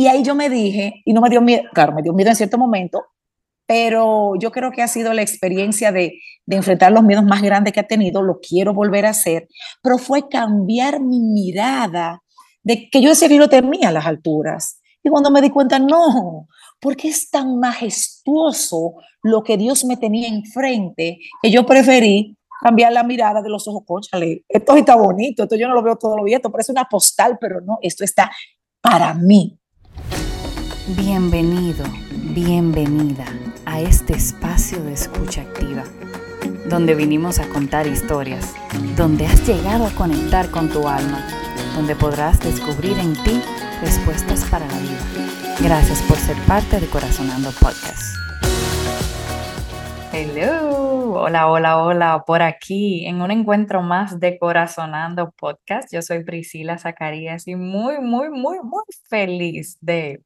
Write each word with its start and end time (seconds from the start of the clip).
Y 0.00 0.06
ahí 0.06 0.22
yo 0.22 0.34
me 0.34 0.48
dije, 0.48 1.02
y 1.04 1.12
no 1.12 1.20
me 1.20 1.28
dio 1.28 1.42
miedo, 1.42 1.64
claro, 1.74 1.92
me 1.92 2.00
dio 2.00 2.14
miedo 2.14 2.30
en 2.30 2.36
cierto 2.36 2.56
momento, 2.56 3.04
pero 3.66 4.32
yo 4.38 4.50
creo 4.50 4.72
que 4.72 4.80
ha 4.80 4.88
sido 4.88 5.12
la 5.12 5.20
experiencia 5.20 5.92
de, 5.92 6.14
de, 6.46 6.56
enfrentar 6.56 6.90
los 6.90 7.02
miedos 7.02 7.22
más 7.22 7.42
grandes 7.42 7.74
que 7.74 7.80
ha 7.80 7.86
tenido, 7.86 8.22
lo 8.22 8.40
quiero 8.40 8.72
volver 8.72 9.04
a 9.04 9.10
hacer, 9.10 9.46
pero 9.82 9.98
fue 9.98 10.26
cambiar 10.26 11.00
mi 11.00 11.20
mirada 11.20 12.22
de 12.62 12.88
que 12.88 13.02
yo 13.02 13.12
que 13.14 13.36
yo 13.36 13.46
temía 13.50 13.92
las 13.92 14.06
alturas. 14.06 14.80
Y 15.02 15.10
cuando 15.10 15.30
me 15.30 15.42
di 15.42 15.50
cuenta, 15.50 15.78
no, 15.78 16.48
porque 16.80 17.08
es 17.08 17.28
tan 17.28 17.58
majestuoso 17.58 18.94
lo 19.22 19.42
que 19.42 19.58
Dios 19.58 19.84
me 19.84 19.98
tenía 19.98 20.28
enfrente 20.28 21.18
que 21.42 21.50
yo 21.50 21.66
preferí 21.66 22.38
cambiar 22.62 22.92
la 22.92 23.02
mirada 23.02 23.42
de 23.42 23.50
los 23.50 23.68
ojos, 23.68 23.82
conchale, 23.86 24.46
esto 24.48 24.76
está 24.76 24.96
bonito, 24.96 25.42
esto 25.42 25.56
yo 25.56 25.68
no 25.68 25.74
lo 25.74 25.82
veo 25.82 25.96
todo 25.96 26.16
lo 26.16 26.26
esto 26.26 26.50
parece 26.50 26.72
una 26.72 26.86
postal, 26.86 27.36
pero 27.38 27.60
no, 27.60 27.78
esto 27.82 28.02
está 28.02 28.30
para 28.80 29.12
mí, 29.12 29.59
Bienvenido, 30.96 31.84
bienvenida 32.34 33.24
a 33.64 33.80
este 33.80 34.14
espacio 34.14 34.82
de 34.82 34.94
escucha 34.94 35.42
activa, 35.42 35.84
donde 36.68 36.96
vinimos 36.96 37.38
a 37.38 37.48
contar 37.48 37.86
historias, 37.86 38.56
donde 38.96 39.24
has 39.24 39.46
llegado 39.46 39.86
a 39.86 39.90
conectar 39.90 40.50
con 40.50 40.68
tu 40.68 40.88
alma, 40.88 41.24
donde 41.76 41.94
podrás 41.94 42.40
descubrir 42.40 42.98
en 42.98 43.12
ti 43.22 43.40
respuestas 43.80 44.44
para 44.46 44.66
la 44.66 44.78
vida. 44.80 45.56
Gracias 45.60 46.02
por 46.02 46.16
ser 46.16 46.36
parte 46.48 46.80
de 46.80 46.88
Corazonando 46.88 47.50
Podcast. 47.60 48.16
Hello, 50.12 51.12
hola, 51.20 51.48
hola, 51.48 51.78
hola, 51.78 52.24
por 52.26 52.42
aquí 52.42 53.06
en 53.06 53.22
un 53.22 53.30
encuentro 53.30 53.80
más 53.80 54.18
de 54.18 54.40
Corazonando 54.40 55.32
Podcast. 55.38 55.92
Yo 55.92 56.02
soy 56.02 56.24
Priscila 56.24 56.78
Zacarías 56.78 57.46
y 57.46 57.54
muy, 57.54 58.00
muy, 58.00 58.28
muy, 58.28 58.58
muy 58.64 58.82
feliz 59.08 59.78
de 59.80 60.24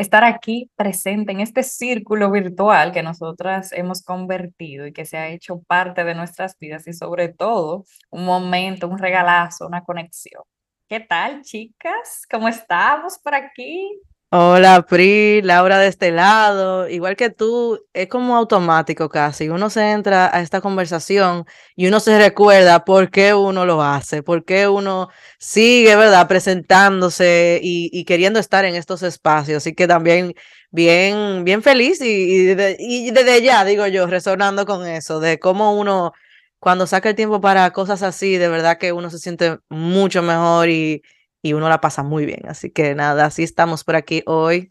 estar 0.00 0.24
aquí 0.24 0.70
presente 0.76 1.32
en 1.32 1.40
este 1.40 1.62
círculo 1.62 2.30
virtual 2.30 2.90
que 2.92 3.02
nosotras 3.02 3.70
hemos 3.72 4.02
convertido 4.02 4.86
y 4.86 4.92
que 4.92 5.04
se 5.04 5.18
ha 5.18 5.28
hecho 5.28 5.60
parte 5.62 6.04
de 6.04 6.14
nuestras 6.14 6.58
vidas 6.58 6.86
y 6.86 6.94
sobre 6.94 7.28
todo 7.28 7.84
un 8.08 8.24
momento, 8.24 8.88
un 8.88 8.98
regalazo, 8.98 9.66
una 9.66 9.84
conexión. 9.84 10.42
¿Qué 10.88 11.00
tal, 11.00 11.42
chicas? 11.42 12.26
¿Cómo 12.30 12.48
estamos 12.48 13.18
por 13.18 13.34
aquí? 13.34 14.00
Hola, 14.32 14.82
Pri, 14.88 15.42
Laura 15.42 15.80
de 15.80 15.88
este 15.88 16.12
lado. 16.12 16.88
Igual 16.88 17.16
que 17.16 17.30
tú, 17.30 17.80
es 17.92 18.06
como 18.06 18.36
automático 18.36 19.08
casi. 19.08 19.48
Uno 19.48 19.70
se 19.70 19.90
entra 19.90 20.30
a 20.32 20.40
esta 20.40 20.60
conversación 20.60 21.46
y 21.74 21.88
uno 21.88 21.98
se 21.98 22.16
recuerda 22.16 22.84
por 22.84 23.10
qué 23.10 23.34
uno 23.34 23.66
lo 23.66 23.82
hace, 23.82 24.22
por 24.22 24.44
qué 24.44 24.68
uno 24.68 25.08
sigue, 25.40 25.96
¿verdad?, 25.96 26.28
presentándose 26.28 27.58
y, 27.60 28.04
queriendo 28.04 28.38
estar 28.38 28.64
en 28.64 28.76
estos 28.76 29.02
espacios. 29.02 29.56
Así 29.58 29.74
que 29.74 29.88
también 29.88 30.34
bien, 30.70 31.42
bien 31.44 31.60
feliz 31.64 32.00
y, 32.00 32.52
y 32.78 33.10
desde 33.10 33.42
ya, 33.42 33.64
digo 33.64 33.84
yo, 33.88 34.06
resonando 34.06 34.64
con 34.64 34.86
eso, 34.86 35.18
de 35.18 35.40
cómo 35.40 35.76
uno, 35.76 36.12
cuando 36.60 36.86
saca 36.86 37.08
el 37.08 37.16
tiempo 37.16 37.40
para 37.40 37.72
cosas 37.72 38.02
así, 38.04 38.36
de 38.36 38.48
verdad 38.48 38.78
que 38.78 38.92
uno 38.92 39.10
se 39.10 39.18
siente 39.18 39.58
mucho 39.68 40.22
mejor 40.22 40.68
y 40.68 41.02
y 41.42 41.52
uno 41.52 41.68
la 41.68 41.80
pasa 41.80 42.02
muy 42.02 42.26
bien. 42.26 42.42
Así 42.48 42.70
que 42.70 42.94
nada, 42.94 43.26
así 43.26 43.42
estamos 43.42 43.84
por 43.84 43.96
aquí 43.96 44.22
hoy. 44.26 44.70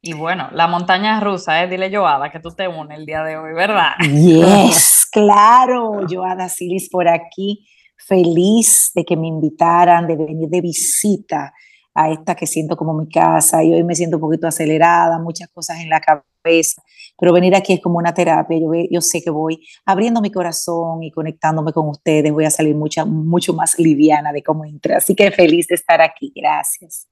Y 0.00 0.12
bueno, 0.12 0.48
la 0.52 0.68
montaña 0.68 1.18
rusa, 1.20 1.62
¿eh? 1.62 1.68
dile 1.68 1.94
Joada 1.94 2.30
que 2.30 2.38
tú 2.38 2.50
te 2.50 2.68
unes 2.68 2.98
el 2.98 3.06
día 3.06 3.24
de 3.24 3.36
hoy, 3.36 3.52
¿verdad? 3.52 3.92
Yes, 4.00 5.06
claro, 5.12 6.06
Joada 6.08 6.48
Silis 6.48 6.88
por 6.88 7.08
aquí, 7.08 7.66
feliz 7.96 8.92
de 8.94 9.04
que 9.04 9.16
me 9.16 9.26
invitaran, 9.26 10.06
de 10.06 10.16
venir 10.16 10.48
de 10.48 10.60
visita 10.60 11.52
a 11.98 12.12
esta 12.12 12.36
que 12.36 12.46
siento 12.46 12.76
como 12.76 12.94
mi 12.94 13.08
casa 13.08 13.64
y 13.64 13.74
hoy 13.74 13.82
me 13.82 13.96
siento 13.96 14.18
un 14.18 14.20
poquito 14.20 14.46
acelerada, 14.46 15.18
muchas 15.18 15.48
cosas 15.48 15.80
en 15.80 15.88
la 15.88 16.00
cabeza, 16.00 16.80
pero 17.18 17.32
venir 17.32 17.56
aquí 17.56 17.72
es 17.72 17.80
como 17.80 17.98
una 17.98 18.14
terapia, 18.14 18.56
yo, 18.56 18.70
yo 18.88 19.00
sé 19.00 19.20
que 19.20 19.30
voy 19.30 19.66
abriendo 19.84 20.20
mi 20.20 20.30
corazón 20.30 21.02
y 21.02 21.10
conectándome 21.10 21.72
con 21.72 21.88
ustedes, 21.88 22.32
voy 22.32 22.44
a 22.44 22.50
salir 22.50 22.76
mucha, 22.76 23.04
mucho 23.04 23.52
más 23.52 23.76
liviana 23.80 24.32
de 24.32 24.44
cómo 24.44 24.64
entré, 24.64 24.94
así 24.94 25.16
que 25.16 25.32
feliz 25.32 25.66
de 25.66 25.74
estar 25.74 26.00
aquí, 26.00 26.32
gracias. 26.34 27.08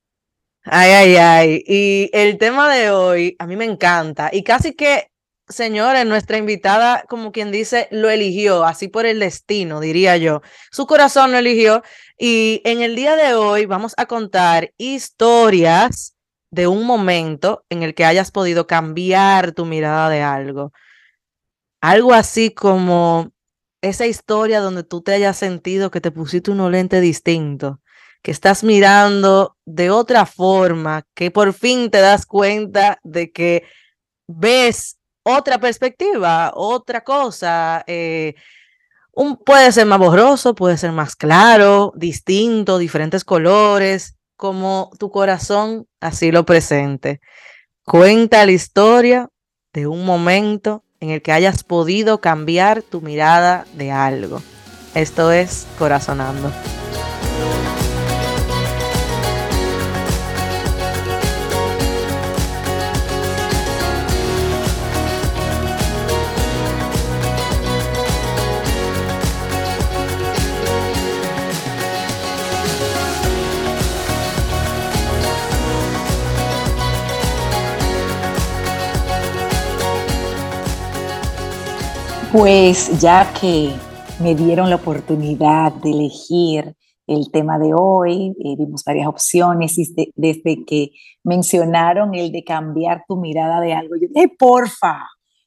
Ay, 0.62 0.90
ay, 0.92 1.16
ay, 1.16 1.64
y 1.66 2.10
el 2.12 2.38
tema 2.38 2.72
de 2.72 2.90
hoy 2.90 3.36
a 3.40 3.46
mí 3.46 3.56
me 3.56 3.64
encanta 3.64 4.30
y 4.32 4.44
casi 4.44 4.74
que 4.74 5.08
señores, 5.48 6.06
nuestra 6.06 6.38
invitada, 6.38 7.04
como 7.08 7.32
quien 7.32 7.50
dice, 7.50 7.88
lo 7.90 8.10
eligió, 8.10 8.64
así 8.64 8.88
por 8.88 9.06
el 9.06 9.20
destino, 9.20 9.80
diría 9.80 10.16
yo. 10.16 10.42
Su 10.70 10.86
corazón 10.86 11.32
lo 11.32 11.38
eligió. 11.38 11.82
Y 12.18 12.62
en 12.64 12.82
el 12.82 12.96
día 12.96 13.16
de 13.16 13.34
hoy 13.34 13.66
vamos 13.66 13.94
a 13.96 14.06
contar 14.06 14.72
historias 14.78 16.16
de 16.50 16.66
un 16.66 16.86
momento 16.86 17.64
en 17.68 17.82
el 17.82 17.94
que 17.94 18.04
hayas 18.04 18.30
podido 18.30 18.66
cambiar 18.66 19.52
tu 19.52 19.66
mirada 19.66 20.08
de 20.08 20.22
algo. 20.22 20.72
Algo 21.80 22.12
así 22.14 22.50
como 22.50 23.32
esa 23.82 24.06
historia 24.06 24.60
donde 24.60 24.82
tú 24.82 25.02
te 25.02 25.12
hayas 25.12 25.36
sentido 25.36 25.90
que 25.90 26.00
te 26.00 26.10
pusiste 26.10 26.50
un 26.50 26.72
lente 26.72 27.00
distinto, 27.00 27.80
que 28.22 28.30
estás 28.30 28.64
mirando 28.64 29.56
de 29.64 29.90
otra 29.90 30.26
forma, 30.26 31.06
que 31.14 31.30
por 31.30 31.52
fin 31.52 31.90
te 31.90 31.98
das 31.98 32.26
cuenta 32.26 32.98
de 33.04 33.30
que 33.30 33.64
ves 34.26 34.95
otra 35.26 35.58
perspectiva, 35.58 36.52
otra 36.54 37.02
cosa. 37.02 37.82
Eh, 37.88 38.34
un, 39.12 39.36
puede 39.36 39.72
ser 39.72 39.86
más 39.86 39.98
borroso, 39.98 40.54
puede 40.54 40.78
ser 40.78 40.92
más 40.92 41.16
claro, 41.16 41.92
distinto, 41.96 42.78
diferentes 42.78 43.24
colores, 43.24 44.16
como 44.36 44.90
tu 44.98 45.10
corazón 45.10 45.88
así 46.00 46.30
lo 46.30 46.44
presente. 46.44 47.20
Cuenta 47.84 48.46
la 48.46 48.52
historia 48.52 49.28
de 49.72 49.88
un 49.88 50.04
momento 50.04 50.84
en 51.00 51.10
el 51.10 51.22
que 51.22 51.32
hayas 51.32 51.64
podido 51.64 52.20
cambiar 52.20 52.82
tu 52.82 53.00
mirada 53.00 53.66
de 53.74 53.90
algo. 53.90 54.42
Esto 54.94 55.32
es 55.32 55.66
Corazonando. 55.76 56.52
Pues 82.32 83.00
ya 83.00 83.32
que 83.40 83.70
me 84.20 84.34
dieron 84.34 84.68
la 84.68 84.76
oportunidad 84.76 85.72
de 85.72 85.90
elegir 85.90 86.74
el 87.06 87.30
tema 87.30 87.58
de 87.58 87.72
hoy, 87.72 88.34
eh, 88.44 88.56
vimos 88.58 88.82
varias 88.84 89.06
opciones 89.06 89.78
y 89.78 90.12
desde 90.16 90.64
que 90.64 90.90
mencionaron 91.22 92.14
el 92.14 92.32
de 92.32 92.42
cambiar 92.42 93.04
tu 93.06 93.16
mirada 93.16 93.60
de 93.60 93.72
algo, 93.72 93.94
yo 93.94 94.08
dije, 94.12 94.28
porfa, 94.36 95.06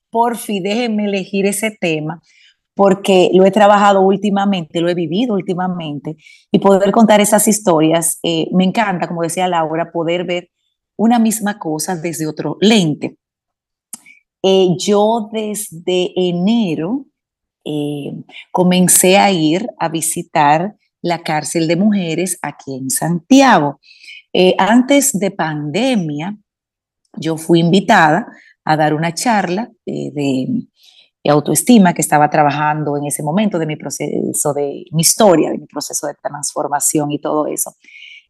porfi, 0.10 0.62
déjenme 0.62 1.06
elegir 1.06 1.46
ese 1.46 1.78
tema 1.80 2.22
porque 2.76 3.30
lo 3.34 3.44
he 3.44 3.52
trabajado 3.52 4.00
últimamente, 4.00 4.80
lo 4.80 4.88
he 4.88 4.96
vivido 4.96 5.34
últimamente 5.34 6.16
y 6.50 6.60
poder 6.60 6.94
contar 6.94 7.20
esas 7.20 7.46
historias, 7.50 8.20
eh, 8.24 8.48
me 8.54 8.64
encanta, 8.64 9.06
como 9.06 9.22
decía 9.22 9.50
Laura, 9.50 9.92
poder 9.92 10.24
ver 10.24 10.50
una 10.96 11.20
misma 11.20 11.60
cosa 11.60 11.98
desde 11.98 12.26
otro 12.26 12.56
lente. 12.62 13.19
Eh, 14.42 14.70
yo 14.78 15.30
desde 15.32 16.14
enero 16.16 17.06
eh, 17.66 18.14
comencé 18.52 19.18
a 19.18 19.32
ir 19.32 19.68
a 19.78 19.90
visitar 19.90 20.76
la 21.02 21.22
cárcel 21.24 21.68
de 21.68 21.76
mujeres 21.76 22.38
aquí 22.42 22.76
en 22.76 22.90
Santiago. 22.90 23.80
Eh, 24.32 24.56
antes 24.58 25.18
de 25.18 25.32
pandemia, 25.32 26.38
yo 27.18 27.38
fui 27.38 27.60
invitada 27.60 28.28
a 28.64 28.78
dar 28.78 28.94
una 28.94 29.14
charla 29.14 29.70
de, 29.86 30.68
autoestima 31.26 31.94
que 31.94 32.02
estaba 32.02 32.28
trabajando 32.28 32.98
en 32.98 33.06
ese 33.06 33.22
momento 33.22 33.60
de 33.60 33.68
mi 33.68 33.76
proceso, 33.76 34.54
de 34.54 34.86
mi 34.92 35.02
historia, 35.02 35.52
de 35.52 35.60
mi 35.60 35.68
proceso 35.68 36.08
de 36.08 36.16
transformación 36.16 37.12
y 37.12 37.20
todo 37.20 37.46
eso. 37.46 37.76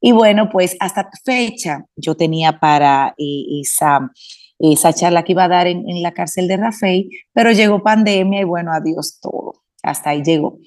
Y 0.02 0.12
bueno, 0.12 0.50
pues 0.50 0.76
hasta 0.82 1.10
fecha 1.24 1.86
yo 1.96 2.16
tenía 2.16 2.60
para 2.60 3.14
esa 3.18 4.12
esa 4.60 4.94
charla 4.94 5.24
que 5.24 5.32
iba 5.32 5.46
a 5.46 5.48
dar 5.48 5.68
en, 5.68 6.02
la 6.02 6.12
cárcel 6.12 6.48
de 6.48 6.58
Rafael, 6.58 7.10
pero 7.34 7.52
llegó 7.52 7.82
pandemia 7.82 8.42
y 8.42 8.44
bueno, 8.44 8.72
adiós 8.74 9.20
todo. 9.22 9.54
Hasta 9.82 10.12
ahí 10.12 10.22
llegó. 10.22 10.60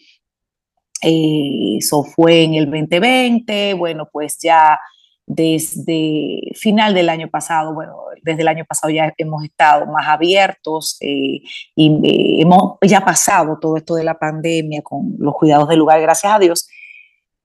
Eso 1.03 2.05
fue 2.05 2.45
en 2.45 2.55
el 2.55 2.67
2020, 2.67 3.75
bueno, 3.75 4.09
pues 4.11 4.39
ya 4.41 4.79
desde 5.27 6.41
final 6.55 6.95
del 6.95 7.09
año 7.09 7.29
pasado, 7.29 7.75
bueno, 7.75 7.97
desde 8.23 8.43
el 8.43 8.49
año 8.49 8.65
pasado 8.65 8.93
ya 8.93 9.13
hemos 9.19 9.45
estado 9.45 9.87
más 9.87 10.07
abiertos 10.09 10.97
eh, 11.01 11.43
y 11.75 12.01
eh, 12.05 12.43
hemos 12.43 12.79
ya 12.83 13.05
pasado 13.05 13.59
todo 13.61 13.77
esto 13.77 13.95
de 13.95 14.05
la 14.05 14.19
pandemia 14.19 14.83
con 14.83 15.15
los 15.19 15.35
cuidados 15.35 15.69
del 15.69 15.79
lugar, 15.79 16.01
gracias 16.01 16.33
a 16.33 16.39
Dios. 16.39 16.69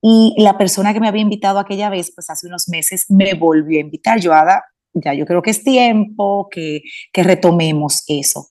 Y 0.02 0.36
la 0.38 0.58
persona 0.58 0.94
que 0.94 1.00
me 1.00 1.08
había 1.08 1.22
invitado 1.22 1.60
aquella 1.60 1.90
vez, 1.90 2.12
pues 2.14 2.30
hace 2.30 2.48
unos 2.48 2.70
meses, 2.70 3.06
me 3.10 3.34
volvió 3.34 3.80
a 3.80 3.82
invitar. 3.82 4.20
Yo, 4.20 4.34
Ada, 4.34 4.64
ya 5.04 5.14
yo 5.14 5.26
creo 5.26 5.42
que 5.42 5.52
es 5.52 5.64
tiempo 5.64 6.48
que, 6.52 6.82
que 7.14 7.24
retomemos 7.24 8.04
eso. 8.08 8.48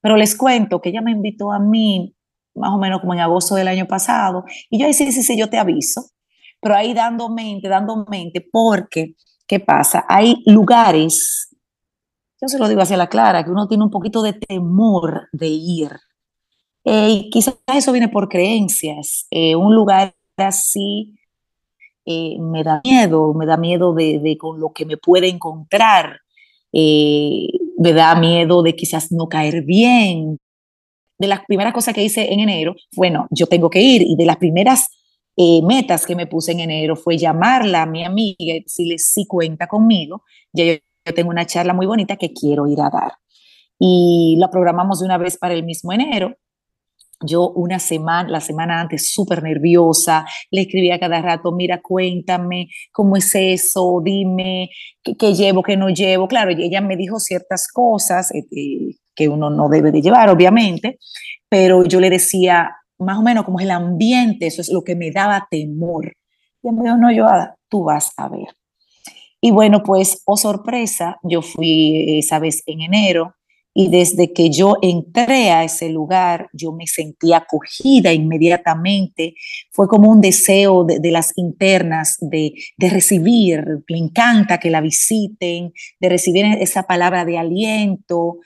Pero 0.00 0.16
les 0.16 0.36
cuento 0.36 0.80
que 0.80 0.90
ella 0.90 1.02
me 1.02 1.10
invitó 1.12 1.52
a 1.52 1.58
mí 1.58 2.14
más 2.58 2.72
o 2.72 2.78
menos 2.78 3.00
como 3.00 3.14
en 3.14 3.20
agosto 3.20 3.54
del 3.54 3.68
año 3.68 3.86
pasado, 3.86 4.44
y 4.70 4.78
yo 4.78 4.86
ahí 4.86 4.94
sí, 4.94 5.10
sí, 5.12 5.22
sí, 5.22 5.38
yo 5.38 5.48
te 5.48 5.58
aviso, 5.58 6.10
pero 6.60 6.74
ahí 6.74 6.92
dando 6.94 7.28
mente, 7.30 7.68
dando 7.68 8.04
mente, 8.08 8.46
porque, 8.52 9.14
¿qué 9.46 9.60
pasa? 9.60 10.04
Hay 10.08 10.42
lugares, 10.46 11.56
yo 12.40 12.48
se 12.48 12.58
lo 12.58 12.68
digo 12.68 12.82
hacia 12.82 12.96
la 12.96 13.08
clara, 13.08 13.44
que 13.44 13.50
uno 13.50 13.68
tiene 13.68 13.84
un 13.84 13.90
poquito 13.90 14.22
de 14.22 14.32
temor 14.34 15.28
de 15.32 15.48
ir. 15.48 15.90
Eh, 16.84 17.10
y 17.10 17.30
quizás 17.30 17.56
eso 17.74 17.92
viene 17.92 18.08
por 18.08 18.28
creencias. 18.28 19.26
Eh, 19.30 19.56
un 19.56 19.74
lugar 19.74 20.14
así 20.36 21.17
eh, 22.08 22.38
me 22.40 22.64
da 22.64 22.80
miedo, 22.84 23.34
me 23.34 23.44
da 23.44 23.56
miedo 23.56 23.92
de, 23.92 24.18
de, 24.18 24.38
con 24.38 24.58
lo 24.58 24.72
que 24.72 24.86
me 24.86 24.96
puede 24.96 25.28
encontrar, 25.28 26.20
me 26.72 27.92
da 27.92 28.14
miedo 28.14 28.62
de 28.62 28.74
quizás 28.74 29.12
no 29.12 29.28
caer 29.28 29.62
bien. 29.62 30.38
De 31.18 31.26
las 31.26 31.40
primeras 31.46 31.72
cosas 31.72 31.94
que 31.94 32.04
hice 32.04 32.32
en 32.32 32.40
enero, 32.40 32.76
bueno, 32.94 33.26
yo 33.30 33.46
tengo 33.46 33.68
que 33.70 33.80
ir 33.80 34.02
y 34.02 34.16
de 34.16 34.24
las 34.24 34.36
primeras 34.36 34.88
eh, 35.40 35.62
metas 35.62 36.04
que 36.04 36.16
me 36.16 36.26
puse 36.26 36.50
en 36.50 36.58
enero 36.58 36.96
fue 36.96 37.16
llamarla 37.16 37.82
a 37.82 37.86
mi 37.86 38.04
amiga, 38.04 38.54
si 38.66 38.86
le 38.86 38.98
sí 38.98 39.24
cuenta 39.24 39.68
conmigo, 39.68 40.24
ya 40.52 40.64
yo, 40.64 40.72
yo 41.06 41.14
tengo 41.14 41.30
una 41.30 41.46
charla 41.46 41.72
muy 41.72 41.86
bonita 41.86 42.16
que 42.16 42.32
quiero 42.32 42.66
ir 42.66 42.80
a 42.80 42.90
dar. 42.90 43.12
Y 43.78 44.34
la 44.40 44.50
programamos 44.50 44.98
de 44.98 45.06
una 45.06 45.16
vez 45.16 45.38
para 45.38 45.54
el 45.54 45.62
mismo 45.62 45.92
enero. 45.92 46.36
Yo 47.20 47.50
una 47.50 47.80
semana, 47.80 48.28
la 48.28 48.40
semana 48.40 48.80
antes, 48.80 49.12
súper 49.12 49.42
nerviosa, 49.42 50.24
le 50.50 50.62
escribía 50.62 51.00
cada 51.00 51.20
rato, 51.20 51.50
mira, 51.50 51.80
cuéntame, 51.82 52.68
¿cómo 52.92 53.16
es 53.16 53.34
eso? 53.34 54.00
Dime, 54.04 54.70
¿qué, 55.02 55.34
llevo, 55.34 55.62
qué 55.62 55.76
no 55.76 55.88
llevo? 55.88 56.28
Claro, 56.28 56.50
ella 56.50 56.80
me 56.80 56.96
dijo 56.96 57.18
ciertas 57.18 57.66
cosas 57.72 58.32
eh, 58.32 58.44
eh, 58.52 58.96
que 59.16 59.28
uno 59.28 59.50
no 59.50 59.68
debe 59.68 59.90
de 59.90 60.00
llevar, 60.00 60.28
obviamente, 60.28 60.98
pero 61.48 61.84
yo 61.84 61.98
le 61.98 62.08
decía, 62.10 62.70
más 62.98 63.18
o 63.18 63.22
menos 63.22 63.44
como 63.44 63.58
es 63.58 63.64
el 63.64 63.72
ambiente, 63.72 64.46
eso 64.46 64.62
es 64.62 64.68
lo 64.70 64.82
que 64.82 64.94
me 64.94 65.10
daba 65.10 65.48
temor. 65.50 66.12
Y 66.62 66.70
me 66.70 66.84
dijo, 66.84 66.96
no, 66.96 67.08
Joada, 67.14 67.56
tú 67.68 67.84
vas 67.84 68.12
a 68.16 68.28
ver. 68.28 68.48
Y 69.40 69.50
bueno, 69.50 69.82
pues, 69.82 70.22
oh 70.24 70.36
sorpresa, 70.36 71.18
yo 71.22 71.42
fui 71.42 72.18
esa 72.18 72.38
vez 72.38 72.62
en 72.66 72.80
enero 72.82 73.34
y 73.80 73.86
desde 73.86 74.32
que 74.32 74.50
yo 74.50 74.76
entré 74.82 75.52
a 75.52 75.62
ese 75.62 75.88
lugar, 75.88 76.50
yo 76.52 76.72
me 76.72 76.88
sentí 76.88 77.32
acogida 77.32 78.12
inmediatamente. 78.12 79.34
Fue 79.70 79.86
como 79.86 80.10
un 80.10 80.20
deseo 80.20 80.82
de, 80.82 80.98
de 80.98 81.12
las 81.12 81.32
internas 81.36 82.16
de, 82.20 82.54
de, 82.76 82.90
recibir, 82.90 83.84
me 83.88 83.98
encanta 83.98 84.58
que 84.58 84.68
la 84.68 84.80
visiten, 84.80 85.72
de 86.00 86.08
recibir 86.08 86.44
esa 86.58 86.82
palabra 86.88 87.24
de 87.24 87.38
aliento. 87.38 88.38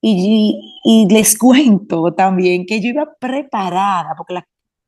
Y, 0.00 1.06
les 1.08 1.38
cuento 1.38 2.12
también 2.12 2.66
que 2.66 2.80
yo 2.80 2.88
iba 2.88 3.14
preparada, 3.20 4.16
porque 4.16 4.34
los 4.34 4.42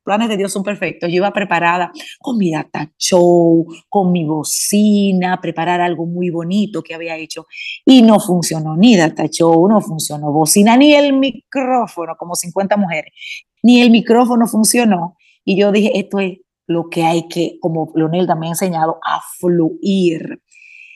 planes 0.06 0.28
de 0.28 0.36
Dios 0.36 0.52
son 0.52 0.62
perfectos, 0.62 1.10
yo 1.10 1.16
iba 1.16 1.32
preparada 1.32 1.90
con 2.20 2.38
mi 2.38 2.52
data 2.52 2.88
show, 2.96 3.66
con 3.88 4.12
mi 4.12 4.24
bocina, 4.24 5.40
preparar 5.40 5.80
algo 5.80 6.06
muy 6.06 6.30
bonito 6.30 6.80
que 6.82 6.94
había 6.94 7.16
hecho. 7.16 7.46
Y 7.84 8.02
no 8.02 8.20
funcionó 8.20 8.76
ni 8.76 8.96
data 8.96 9.26
show, 9.26 9.68
no 9.68 9.80
funcionó 9.80 10.30
bocina, 10.30 10.76
ni 10.76 10.94
el 10.94 11.12
micrófono, 11.12 12.14
como 12.16 12.36
50 12.36 12.76
mujeres, 12.76 13.12
ni 13.64 13.82
el 13.82 13.90
micrófono 13.90 14.46
funcionó. 14.46 15.16
Y 15.44 15.56
yo 15.58 15.72
dije, 15.72 15.98
esto 15.98 16.20
es 16.20 16.38
lo 16.68 16.88
que 16.88 17.02
hay 17.02 17.26
que, 17.26 17.58
como 17.60 17.92
Leonel 17.96 18.28
también 18.28 18.50
ha 18.50 18.54
enseñado, 18.54 19.00
a 19.04 19.20
fluir. 19.40 20.40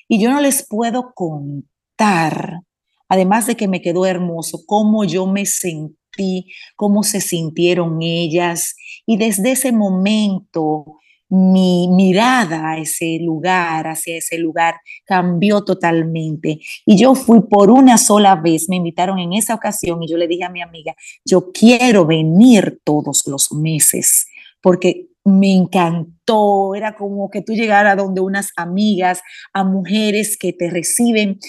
Y 0.07 0.21
yo 0.21 0.31
no 0.31 0.41
les 0.41 0.67
puedo 0.69 1.13
contar 1.15 2.63
además 3.11 3.47
de 3.47 3.57
que 3.57 3.69
me 3.69 3.83
quedó 3.83 4.07
hermoso, 4.07 4.63
cómo 4.65 5.05
yo 5.05 5.27
me 5.27 5.45
sentí, 5.45 6.47
cómo 6.77 7.03
se 7.03 7.21
sintieron 7.21 8.01
ellas. 8.01 8.77
Y 9.11 9.17
desde 9.17 9.51
ese 9.51 9.73
momento 9.73 11.01
mi 11.29 11.89
mirada 11.89 12.71
a 12.71 12.79
ese 12.79 13.19
lugar, 13.21 13.89
hacia 13.89 14.17
ese 14.17 14.39
lugar, 14.39 14.77
cambió 15.05 15.65
totalmente. 15.65 16.61
Y 16.87 16.97
yo 16.97 17.17
fui 17.17 17.41
por 17.41 17.73
una 17.73 17.99
sola 17.99 18.37
vez, 18.37 18.69
me 18.69 18.77
invitaron 18.77 19.19
en 19.19 19.33
esa 19.33 19.57
ocasión 19.57 20.01
y 20.01 20.09
yo 20.09 20.17
le 20.17 20.29
dije 20.29 20.45
a 20.45 20.49
mi 20.49 20.63
amiga, 20.63 20.95
yo 21.25 21.51
quiero 21.51 22.07
venir 22.07 22.81
todos 22.85 23.25
los 23.27 23.51
meses, 23.51 24.29
porque 24.61 25.09
me 25.25 25.55
encantó, 25.55 26.77
era 26.77 26.95
como 26.95 27.31
que 27.31 27.43
tú 27.43 27.53
llegaras 27.53 27.97
donde 27.97 28.21
unas 28.21 28.53
amigas, 28.55 29.23
a 29.53 29.65
mujeres 29.65 30.37
que 30.37 30.53
te 30.53 30.71
reciben 30.71 31.41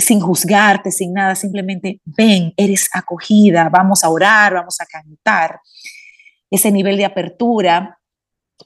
sin 0.00 0.20
juzgarte, 0.20 0.90
sin 0.90 1.12
nada, 1.12 1.34
simplemente 1.34 2.00
ven, 2.06 2.54
eres 2.56 2.88
acogida, 2.94 3.68
vamos 3.68 4.02
a 4.02 4.08
orar, 4.08 4.54
vamos 4.54 4.80
a 4.80 4.86
cantar. 4.86 5.60
Ese 6.50 6.70
nivel 6.70 6.96
de 6.96 7.04
apertura. 7.04 7.98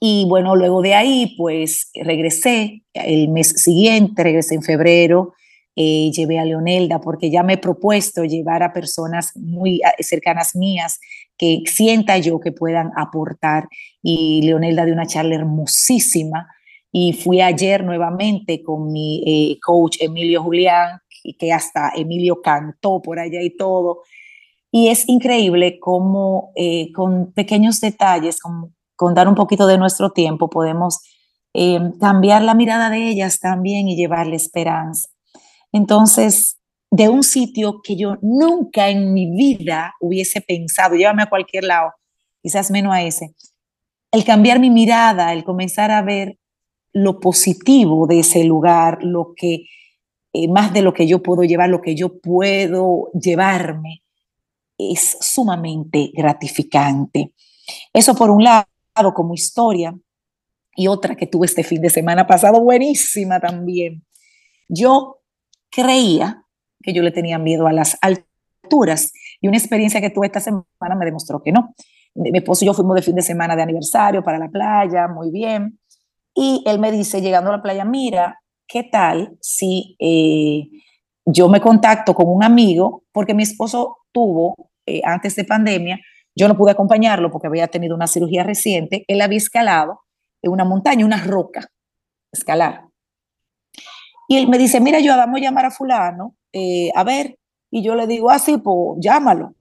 Y 0.01 0.25
bueno, 0.29 0.55
luego 0.57 0.83
de 0.83 0.95
ahí, 0.95 1.35
pues 1.37 1.91
regresé 1.95 2.83
el 2.95 3.29
mes 3.29 3.49
siguiente, 3.49 4.23
regresé 4.23 4.55
en 4.55 4.63
febrero, 4.63 5.35
eh, 5.77 6.11
llevé 6.13 6.39
a 6.39 6.45
Leonelda 6.45 7.01
porque 7.01 7.31
ya 7.31 7.43
me 7.43 7.55
he 7.55 7.59
propuesto 7.59 8.25
llevar 8.25 8.63
a 8.63 8.73
personas 8.73 9.33
muy 9.37 9.81
cercanas 10.01 10.55
mías 10.55 10.99
que 11.39 11.63
sienta 11.67 12.19
yo 12.19 12.39
que 12.39 12.53
puedan 12.53 12.93
aportar. 12.97 13.69
Y 14.03 14.43
Leonelda 14.43 14.85
de 14.85 14.93
una 14.93 15.07
charla 15.07 15.35
hermosísima. 15.37 16.47
Y 16.93 17.13
fui 17.13 17.41
ayer 17.41 17.85
nuevamente 17.85 18.63
con 18.63 18.93
mi 18.93 19.23
eh, 19.27 19.59
coach 19.65 19.99
Emilio 20.01 20.43
Julián, 20.43 20.99
que 21.39 21.53
hasta 21.53 21.93
Emilio 21.95 22.43
cantó 22.43 23.01
por 23.01 23.19
allá 23.19 23.41
y 23.43 23.57
todo. 23.57 24.03
Y 24.73 24.89
es 24.89 25.09
increíble 25.09 25.79
cómo 25.81 26.53
eh, 26.55 26.93
con 26.93 27.33
pequeños 27.33 27.81
detalles, 27.81 28.39
con, 28.41 29.15
dar 29.15 29.29
un 29.29 29.35
poquito 29.35 29.67
de 29.67 29.79
nuestro 29.79 30.11
tiempo, 30.11 30.49
podemos 30.49 31.01
eh, 31.55 31.81
cambiar 31.99 32.43
la 32.43 32.55
mirada 32.55 32.91
de 32.91 33.09
ellas 33.09 33.41
también 33.41 33.89
y 33.89 33.97
llevarle 33.97 34.37
esperanza. 34.37 35.09
Entonces, 35.73 36.59
de 36.91 37.09
un 37.09 37.23
sitio 37.23 37.81
que 37.83 37.97
yo 37.97 38.17
nunca 38.21 38.89
en 38.89 39.13
mi 39.13 39.31
vida 39.31 39.95
hubiese 40.01 40.41
pensado, 40.41 40.97
llévame 40.97 41.23
a 41.23 41.29
cualquier 41.31 41.65
lado, 41.65 41.93
quizás 42.43 42.71
menos 42.71 42.93
a 42.93 43.03
ese, 43.03 43.35
el 44.13 44.25
cambiar 44.25 44.59
mi 44.59 44.71
mirada, 44.71 45.33
el 45.33 45.45
comenzar 45.45 45.91
a 45.91 46.03
ver 46.03 46.39
lo 46.93 47.21
positivo 47.21 48.07
de 48.07 48.21
ese 48.21 48.45
lugar, 48.45 48.99
lo 49.03 49.35
que 49.37 49.67
eh, 50.33 50.49
más 50.49 50.73
de 50.73 50.83
lo 50.83 50.93
que 50.93 51.07
yo 51.07 51.23
puedo 51.23 51.45
llevar, 51.45 51.69
lo 51.69 51.81
que 51.81 51.95
yo 51.95 52.21
puedo 52.21 53.11
llevarme, 53.13 54.03
es 54.93 55.17
sumamente 55.21 56.11
gratificante. 56.15 57.33
Eso 57.93 58.15
por 58.15 58.31
un 58.31 58.45
lado 58.45 58.67
como 59.15 59.35
historia 59.35 59.95
y 60.75 60.89
otra 60.89 61.15
que 61.17 61.27
tuve 61.27 61.47
este 61.47 61.65
fin 61.65 61.83
de 61.83 61.91
semana 61.91 62.27
pasado, 62.27 62.61
buenísima 62.61 63.41
también. 63.41 64.05
Yo 64.69 65.21
creía 65.71 66.45
que 66.83 66.93
yo 66.93 67.03
le 67.03 67.11
tenía 67.11 67.39
miedo 67.39 67.67
a 67.67 67.73
las 67.73 67.99
alturas 68.01 69.13
y 69.41 69.49
una 69.49 69.59
experiencia 69.59 70.01
que 70.01 70.11
tuve 70.11 70.27
esta 70.27 70.41
semana 70.41 70.95
me 70.99 71.05
demostró 71.05 71.43
que 71.43 71.53
no. 71.53 71.75
Mi 72.15 72.37
esposo 72.39 72.65
y 72.65 72.67
yo 72.67 72.75
fuimos 72.75 72.97
de 72.97 73.03
fin 73.03 73.15
de 73.15 73.23
semana 73.23 73.55
de 73.55 73.63
aniversario 73.63 74.23
para 74.23 74.39
la 74.39 74.49
playa, 74.49 75.07
muy 75.09 75.31
bien. 75.31 75.79
Y 76.35 76.63
él 76.67 76.79
me 76.79 76.91
dice, 76.91 77.21
llegando 77.21 77.51
a 77.51 77.57
la 77.57 77.63
playa, 77.63 77.85
mira, 77.85 78.41
¿qué 78.67 78.85
tal 78.85 79.37
si 79.41 79.97
eh, 79.99 80.69
yo 81.25 81.49
me 81.49 81.61
contacto 81.61 82.15
con 82.15 82.29
un 82.29 82.43
amigo? 82.43 83.05
Porque 83.13 83.35
mi 83.35 83.43
esposo 83.43 83.99
tuvo, 84.13 84.70
eh, 84.97 85.03
antes 85.05 85.37
de 85.37 85.45
pandemia, 85.45 86.01
yo 86.35 86.49
no 86.49 86.57
pude 86.57 86.73
acompañarlo 86.73 87.31
porque 87.31 87.49
había 87.49 87.69
tenido 87.69 87.95
una 87.95 88.07
cirugía 88.07 88.43
reciente, 88.43 89.05
él 89.09 89.21
había 89.21 89.39
escalado 89.39 90.01
en 90.43 90.53
una 90.53 90.65
montaña, 90.65 91.05
una 91.05 91.23
roca, 91.23 91.71
escalar. 92.33 92.85
Y 94.29 94.37
él 94.37 94.49
me 94.49 94.59
dice, 94.59 94.81
mira, 94.81 95.01
yo 95.01 95.17
vamos 95.17 95.39
a 95.39 95.43
llamar 95.43 95.67
a 95.67 95.71
fulano, 95.71 96.37
eh, 96.53 96.91
a 96.95 97.05
ver, 97.05 97.37
y 97.71 97.83
yo 97.83 97.95
le 97.95 98.07
digo, 98.07 98.31
así, 98.31 98.55
ah, 98.57 98.61
pues 98.63 98.99
llámalo. 99.01 99.55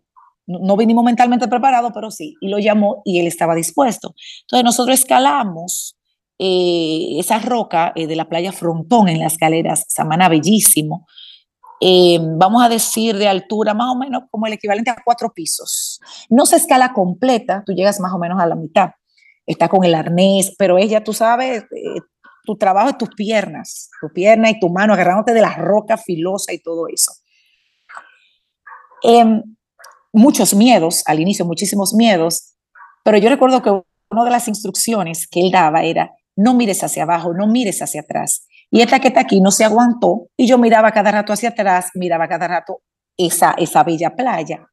No, 0.45 0.59
no 0.59 0.77
vinimos 0.77 1.03
mentalmente 1.03 1.47
preparados, 1.47 1.91
pero 1.93 2.11
sí, 2.11 2.35
y 2.41 2.49
lo 2.49 2.59
llamó 2.59 3.01
y 3.05 3.19
él 3.19 3.27
estaba 3.27 3.55
dispuesto. 3.55 4.15
Entonces 4.41 4.63
nosotros 4.63 4.99
escalamos 4.99 5.95
eh, 6.39 7.19
esa 7.19 7.39
roca 7.39 7.91
de 7.95 8.15
la 8.15 8.29
playa 8.29 8.51
Frontón 8.51 9.09
en 9.09 9.19
las 9.19 9.33
escaleras, 9.33 9.85
Samana, 9.89 10.29
bellísimo. 10.29 11.05
Eh, 11.81 12.19
vamos 12.21 12.63
a 12.63 12.69
decir 12.69 13.15
de 13.17 13.27
altura 13.27 13.73
más 13.73 13.95
o 13.95 13.97
menos 13.97 14.23
como 14.29 14.47
el 14.47 14.53
equivalente 14.53 14.91
a 14.91 15.01
cuatro 15.03 15.33
pisos. 15.33 15.99
No 16.29 16.45
se 16.45 16.57
escala 16.57 16.93
completa, 16.93 17.63
tú 17.65 17.73
llegas 17.73 17.99
más 17.99 18.13
o 18.13 18.19
menos 18.19 18.39
a 18.39 18.45
la 18.45 18.55
mitad. 18.55 18.91
Está 19.45 19.69
con 19.69 19.83
el 19.83 19.95
arnés, 19.95 20.53
pero 20.57 20.77
ella, 20.77 21.03
tú 21.03 21.13
sabes, 21.13 21.65
tu 22.43 22.57
trabajo 22.57 22.89
es 22.89 22.97
tus 22.97 23.09
piernas, 23.15 23.89
tu 24.01 24.11
pierna 24.11 24.49
y 24.49 24.59
tu 24.59 24.69
mano 24.69 24.93
agarrándote 24.93 25.33
de 25.33 25.41
la 25.41 25.55
roca 25.55 25.97
filosa 25.97 26.53
y 26.53 26.59
todo 26.59 26.87
eso. 26.87 27.11
Em, 29.01 29.41
muchos 30.11 30.53
miedos, 30.53 31.03
al 31.05 31.19
inicio 31.19 31.45
muchísimos 31.45 31.93
miedos, 31.93 32.55
pero 33.03 33.17
yo 33.17 33.29
recuerdo 33.29 33.61
que 33.61 33.69
una 34.11 34.25
de 34.25 34.31
las 34.31 34.47
instrucciones 34.47 35.27
que 35.27 35.41
él 35.41 35.51
daba 35.51 35.83
era, 35.83 36.11
no 36.35 36.53
mires 36.53 36.83
hacia 36.83 37.03
abajo, 37.03 37.33
no 37.33 37.47
mires 37.47 37.81
hacia 37.81 38.01
atrás, 38.01 38.47
Y 38.71 38.81
esta 38.81 38.99
que 38.99 39.07
está 39.09 39.21
aquí 39.21 39.41
no 39.41 39.51
se 39.51 39.65
aguantó 39.65 40.27
y 40.37 40.47
yo 40.47 40.57
miraba 40.57 40.91
cada 40.91 41.11
rato 41.11 41.33
hacia 41.33 41.49
atrás, 41.49 41.89
miraba 41.95 42.27
cada 42.27 42.47
rato 42.47 42.81
esa, 43.17 43.55
esa 43.57 43.83
bella 43.83 44.15
playa. 44.15 44.67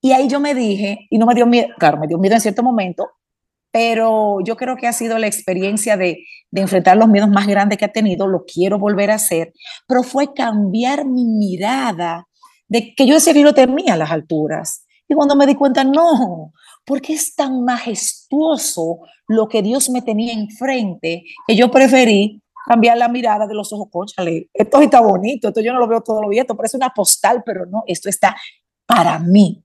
Y 0.00 0.12
ahí 0.12 0.28
yo 0.28 0.40
me 0.40 0.54
dije, 0.54 1.06
y 1.10 1.18
no 1.18 1.26
me 1.26 1.34
dio 1.34 1.46
miedo, 1.46 1.68
claro, 1.78 1.98
me 1.98 2.06
dio 2.06 2.18
miedo 2.18 2.34
en 2.34 2.40
cierto 2.40 2.62
momento, 2.62 3.10
pero 3.70 4.38
yo 4.42 4.56
creo 4.56 4.76
que 4.76 4.88
ha 4.88 4.92
sido 4.92 5.18
la 5.18 5.26
experiencia 5.26 5.96
de, 5.96 6.24
de, 6.50 6.60
enfrentar 6.60 6.96
los 6.96 7.08
miedos 7.08 7.28
más 7.28 7.46
grandes 7.46 7.78
que 7.78 7.84
ha 7.84 7.92
tenido, 7.92 8.26
lo 8.26 8.44
quiero 8.44 8.78
volver 8.78 9.10
a 9.10 9.16
hacer, 9.16 9.52
pero 9.86 10.02
fue 10.02 10.32
cambiar 10.32 11.04
mi 11.04 11.24
mirada 11.24 12.26
de 12.66 12.94
que 12.94 13.06
yo 13.06 13.14
decía 13.14 13.34
que 13.34 13.42
yo 13.42 13.52
temía 13.52 13.96
las 13.96 14.10
alturas. 14.10 14.86
Y 15.06 15.14
cuando 15.14 15.36
me 15.36 15.46
di 15.46 15.54
cuenta, 15.54 15.84
no, 15.84 16.52
porque 16.90 17.12
es 17.12 17.36
tan 17.36 17.64
majestuoso 17.64 18.98
lo 19.28 19.46
que 19.46 19.62
Dios 19.62 19.88
me 19.90 20.02
tenía 20.02 20.32
enfrente 20.32 21.22
que 21.46 21.54
yo 21.54 21.70
preferí 21.70 22.42
cambiar 22.66 22.98
la 22.98 23.06
mirada 23.06 23.46
de 23.46 23.54
los 23.54 23.72
ojos, 23.72 23.86
conchale, 23.92 24.50
esto 24.52 24.80
está 24.80 25.00
bonito, 25.00 25.46
esto 25.46 25.60
yo 25.60 25.72
no 25.72 25.78
lo 25.78 25.86
veo 25.86 26.00
todo 26.00 26.20
lo 26.20 26.32
esto 26.32 26.56
parece 26.56 26.76
una 26.76 26.90
postal, 26.90 27.44
pero 27.46 27.64
no, 27.64 27.84
esto 27.86 28.08
está 28.08 28.34
para 28.86 29.20
mí. 29.20 29.62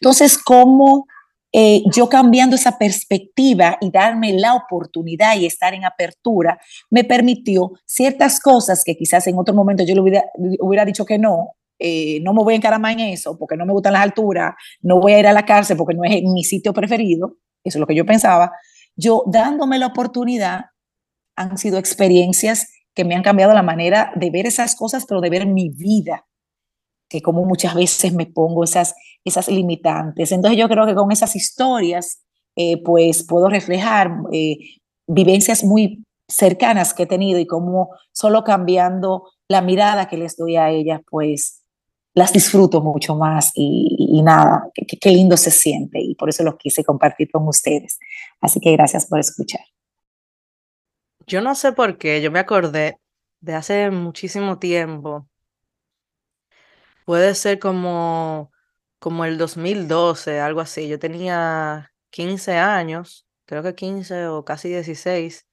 Entonces, 0.00 0.38
¿cómo 0.38 1.08
eh, 1.52 1.82
yo 1.92 2.08
cambiando 2.08 2.54
esa 2.54 2.78
perspectiva 2.78 3.76
y 3.80 3.90
darme 3.90 4.34
la 4.34 4.54
oportunidad 4.54 5.36
y 5.36 5.46
estar 5.46 5.74
en 5.74 5.84
apertura, 5.84 6.60
me 6.90 7.02
permitió 7.02 7.72
ciertas 7.84 8.38
cosas 8.38 8.84
que 8.84 8.96
quizás 8.96 9.26
en 9.26 9.36
otro 9.36 9.52
momento 9.52 9.82
yo 9.82 9.96
le 9.96 10.22
hubiera 10.60 10.84
dicho 10.84 11.04
que 11.04 11.18
no, 11.18 11.56
eh, 11.86 12.18
no 12.22 12.32
me 12.32 12.42
voy 12.42 12.54
a 12.54 12.56
encaramar 12.56 12.92
en 12.92 13.00
eso 13.00 13.36
porque 13.38 13.58
no 13.58 13.66
me 13.66 13.74
gustan 13.74 13.92
las 13.92 14.02
alturas, 14.02 14.54
no 14.80 15.00
voy 15.00 15.12
a 15.12 15.18
ir 15.18 15.26
a 15.26 15.34
la 15.34 15.44
cárcel 15.44 15.76
porque 15.76 15.94
no 15.94 16.02
es 16.02 16.22
mi 16.22 16.42
sitio 16.42 16.72
preferido, 16.72 17.36
eso 17.62 17.76
es 17.76 17.80
lo 17.80 17.86
que 17.86 17.94
yo 17.94 18.06
pensaba, 18.06 18.52
yo 18.96 19.22
dándome 19.26 19.78
la 19.78 19.88
oportunidad, 19.88 20.62
han 21.36 21.58
sido 21.58 21.76
experiencias 21.76 22.70
que 22.94 23.04
me 23.04 23.14
han 23.14 23.22
cambiado 23.22 23.52
la 23.52 23.62
manera 23.62 24.12
de 24.16 24.30
ver 24.30 24.46
esas 24.46 24.76
cosas, 24.76 25.04
pero 25.06 25.20
de 25.20 25.28
ver 25.28 25.46
mi 25.46 25.68
vida, 25.68 26.24
que 27.10 27.20
como 27.20 27.44
muchas 27.44 27.74
veces 27.74 28.14
me 28.14 28.24
pongo 28.24 28.64
esas, 28.64 28.94
esas 29.22 29.48
limitantes. 29.48 30.32
Entonces 30.32 30.58
yo 30.58 30.70
creo 30.70 30.86
que 30.86 30.94
con 30.94 31.12
esas 31.12 31.36
historias, 31.36 32.24
eh, 32.56 32.82
pues 32.82 33.26
puedo 33.26 33.50
reflejar 33.50 34.10
eh, 34.32 34.56
vivencias 35.06 35.64
muy 35.64 36.02
cercanas 36.30 36.94
que 36.94 37.02
he 37.02 37.06
tenido 37.06 37.38
y 37.38 37.46
como 37.46 37.90
solo 38.10 38.42
cambiando 38.42 39.24
la 39.48 39.60
mirada 39.60 40.08
que 40.08 40.16
les 40.16 40.34
doy 40.38 40.56
a 40.56 40.70
ellas, 40.70 41.02
pues 41.10 41.63
las 42.14 42.32
disfruto 42.32 42.80
mucho 42.80 43.16
más 43.16 43.50
y, 43.54 44.22
nada, 44.22 44.70
qué 44.74 45.10
lindo 45.10 45.36
se 45.36 45.50
siente 45.50 46.00
y 46.00 46.14
por 46.14 46.28
eso 46.28 46.44
los 46.44 46.56
quise 46.56 46.84
compartir 46.84 47.30
con 47.30 47.46
ustedes. 47.48 47.98
Así 48.40 48.60
que 48.60 48.72
gracias 48.72 49.06
por 49.06 49.18
escuchar. 49.18 49.62
Yo 51.26 51.40
no 51.40 51.54
sé 51.54 51.72
por 51.72 51.98
qué, 51.98 52.22
yo 52.22 52.30
me 52.30 52.38
acordé 52.38 53.00
de 53.40 53.54
hace 53.54 53.90
muchísimo 53.90 54.58
tiempo. 54.58 55.28
Puede 57.04 57.34
ser 57.34 57.58
como, 57.58 58.52
como 58.98 59.24
el 59.24 59.36
2012, 59.36 60.40
algo 60.40 60.60
así. 60.60 60.88
Yo 60.88 60.98
tenía 60.98 61.92
15 62.10 62.56
años, 62.56 63.26
creo 63.44 63.62
que 63.62 63.74
15 63.74 64.28
o 64.28 64.44
casi 64.44 64.68
16, 64.68 65.46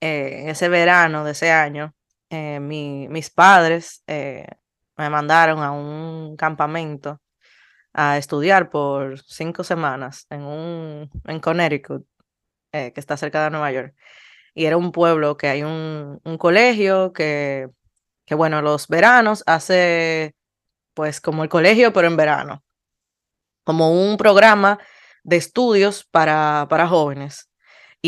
eh, 0.00 0.44
ese 0.46 0.68
verano 0.68 1.24
de 1.24 1.32
ese 1.32 1.50
año. 1.50 1.94
Eh, 2.30 2.60
mis 2.60 3.30
padres 3.30 4.02
eh, 4.06 4.46
me 4.98 5.08
mandaron 5.08 5.62
a 5.62 5.70
un 5.70 6.36
campamento 6.36 7.20
a 7.94 8.18
estudiar 8.18 8.70
por 8.70 9.20
cinco 9.22 9.64
semanas 9.64 10.26
en, 10.30 10.42
un, 10.42 11.10
en 11.24 11.40
Connecticut, 11.40 12.06
eh, 12.72 12.92
que 12.92 13.00
está 13.00 13.16
cerca 13.16 13.44
de 13.44 13.50
Nueva 13.50 13.72
York. 13.72 13.94
Y 14.54 14.66
era 14.66 14.76
un 14.76 14.92
pueblo 14.92 15.36
que 15.36 15.48
hay 15.48 15.62
un, 15.62 16.20
un 16.24 16.38
colegio 16.38 17.12
que, 17.12 17.68
que, 18.26 18.34
bueno, 18.34 18.60
los 18.60 18.88
veranos 18.88 19.42
hace 19.46 20.34
pues 20.94 21.20
como 21.20 21.44
el 21.44 21.48
colegio, 21.48 21.92
pero 21.92 22.08
en 22.08 22.16
verano, 22.16 22.64
como 23.64 23.92
un 23.92 24.16
programa 24.16 24.78
de 25.22 25.36
estudios 25.36 26.04
para, 26.04 26.66
para 26.68 26.88
jóvenes. 26.88 27.47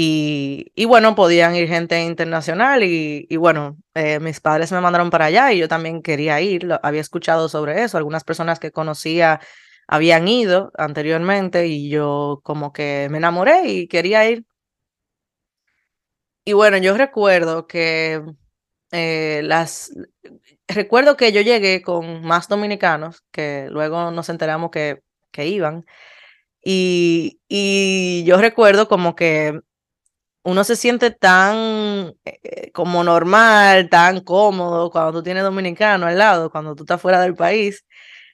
Y, 0.02 0.84
bueno, 0.86 1.14
podían 1.14 1.54
ir 1.54 1.68
gente 1.68 2.02
internacional 2.02 2.82
y, 2.82 3.26
y 3.28 3.36
bueno, 3.36 3.76
eh, 3.94 4.18
mis 4.18 4.40
padres 4.40 4.72
me 4.72 4.80
mandaron 4.80 5.10
para 5.10 5.26
allá 5.26 5.52
y 5.52 5.58
yo 5.58 5.68
también 5.68 6.00
quería 6.02 6.40
ir, 6.40 6.66
había 6.82 7.02
escuchado 7.02 7.50
sobre 7.50 7.82
eso, 7.82 7.98
algunas 7.98 8.24
personas 8.24 8.58
que 8.58 8.72
conocía 8.72 9.40
habían 9.86 10.26
ido 10.26 10.72
anteriormente 10.78 11.66
y 11.66 11.90
yo 11.90 12.40
como 12.44 12.72
que 12.72 13.08
me 13.10 13.18
enamoré 13.18 13.68
y 13.68 13.88
quería 13.88 14.26
ir. 14.30 14.46
Y 16.44 16.54
bueno, 16.54 16.78
yo 16.78 16.96
recuerdo 16.96 17.66
que 17.66 18.22
eh, 18.92 19.42
las... 19.44 19.92
Recuerdo 20.68 21.16
que 21.16 21.32
yo 21.32 21.42
llegué 21.42 21.82
con 21.82 22.22
más 22.22 22.48
dominicanos, 22.48 23.22
que 23.32 23.68
luego 23.70 24.10
nos 24.12 24.28
enteramos 24.30 24.70
que, 24.70 25.02
que 25.32 25.46
iban. 25.46 25.84
Y, 26.64 27.40
y 27.48 28.24
yo 28.24 28.38
recuerdo 28.38 28.88
como 28.88 29.14
que 29.16 29.60
uno 30.42 30.64
se 30.64 30.76
siente 30.76 31.10
tan 31.10 32.14
eh, 32.24 32.70
como 32.72 33.04
normal, 33.04 33.88
tan 33.90 34.20
cómodo 34.20 34.90
cuando 34.90 35.12
tú 35.12 35.22
tienes 35.22 35.42
dominicano 35.42 36.06
al 36.06 36.18
lado, 36.18 36.50
cuando 36.50 36.74
tú 36.74 36.84
estás 36.84 37.00
fuera 37.00 37.20
del 37.20 37.34
país, 37.34 37.84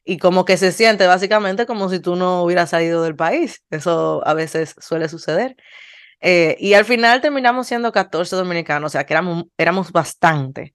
y 0.05 0.19
como 0.19 0.45
que 0.45 0.57
se 0.57 0.73
siente 0.73 1.07
básicamente 1.07 1.67
como 1.67 1.89
si 1.91 2.01
tú 2.01 2.17
no 2.17 2.45
hubieras 2.45 2.71
salido 2.71 3.03
del 3.03 3.17
país. 3.17 3.63
Eso 3.71 4.23
a 4.27 4.35
veces 4.35 4.77
suele 4.79 5.09
suceder. 5.09 5.57
Eh, 6.21 6.57
y 6.61 6.75
al 6.75 6.85
final 6.85 7.21
terminamos 7.21 7.67
siendo 7.67 7.93
14 7.93 8.37
dominicanos, 8.37 8.91
o 8.91 8.93
sea 8.93 9.05
que 9.05 9.15
éramos, 9.15 9.45
éramos 9.59 9.93
bastante. 9.93 10.75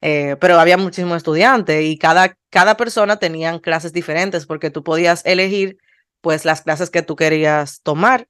Eh, 0.00 0.36
pero 0.40 0.58
había 0.58 0.76
muchísimos 0.76 1.18
estudiantes 1.18 1.84
y 1.84 1.96
cada, 1.96 2.36
cada 2.50 2.76
persona 2.76 3.18
tenían 3.18 3.60
clases 3.60 3.92
diferentes 3.92 4.46
porque 4.46 4.70
tú 4.70 4.82
podías 4.82 5.24
elegir 5.24 5.78
pues 6.20 6.44
las 6.44 6.62
clases 6.62 6.90
que 6.90 7.02
tú 7.02 7.14
querías 7.16 7.82
tomar 7.82 8.26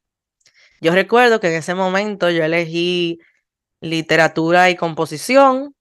yo 0.83 0.93
recuerdo 0.93 1.39
que 1.39 1.47
en 1.47 1.55
ese 1.55 1.75
momento 1.77 2.29
yo 2.29 2.45
elegí 2.45 3.21
literatura 3.81 4.69
y 4.69 4.77
composición, 4.77 5.77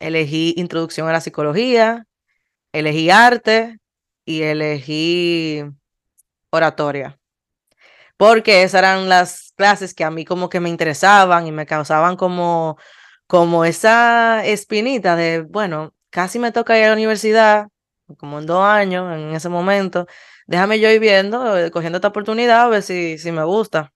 elegí 0.00 0.54
introducción 0.56 1.08
a 1.08 1.12
la 1.12 1.20
psicología, 1.20 2.06
elegí 2.72 3.10
arte 3.10 3.78
y 4.24 4.42
elegí 4.42 5.62
oratoria. 6.50 7.18
Porque 8.16 8.62
esas 8.62 8.80
eran 8.80 9.10
las 9.10 9.52
clases 9.56 9.94
que 9.94 10.04
a 10.04 10.10
mí 10.10 10.24
como 10.24 10.48
que 10.48 10.60
me 10.60 10.70
interesaban 10.70 11.46
y 11.46 11.52
me 11.52 11.66
causaban 11.66 12.16
como, 12.16 12.78
como 13.26 13.66
esa 13.66 14.44
espinita 14.46 15.16
de, 15.16 15.42
bueno, 15.42 15.92
casi 16.10 16.38
me 16.38 16.52
toca 16.52 16.78
ir 16.78 16.84
a 16.84 16.88
la 16.88 16.94
universidad, 16.94 17.68
como 18.18 18.38
en 18.38 18.46
dos 18.46 18.64
años 18.64 19.14
en 19.14 19.34
ese 19.34 19.50
momento, 19.50 20.06
déjame 20.46 20.80
yo 20.80 20.90
ir 20.90 21.00
viendo, 21.00 21.58
eh, 21.58 21.70
cogiendo 21.70 21.98
esta 21.98 22.08
oportunidad 22.08 22.62
a 22.62 22.68
ver 22.68 22.82
si, 22.82 23.18
si 23.18 23.32
me 23.32 23.44
gusta. 23.44 23.92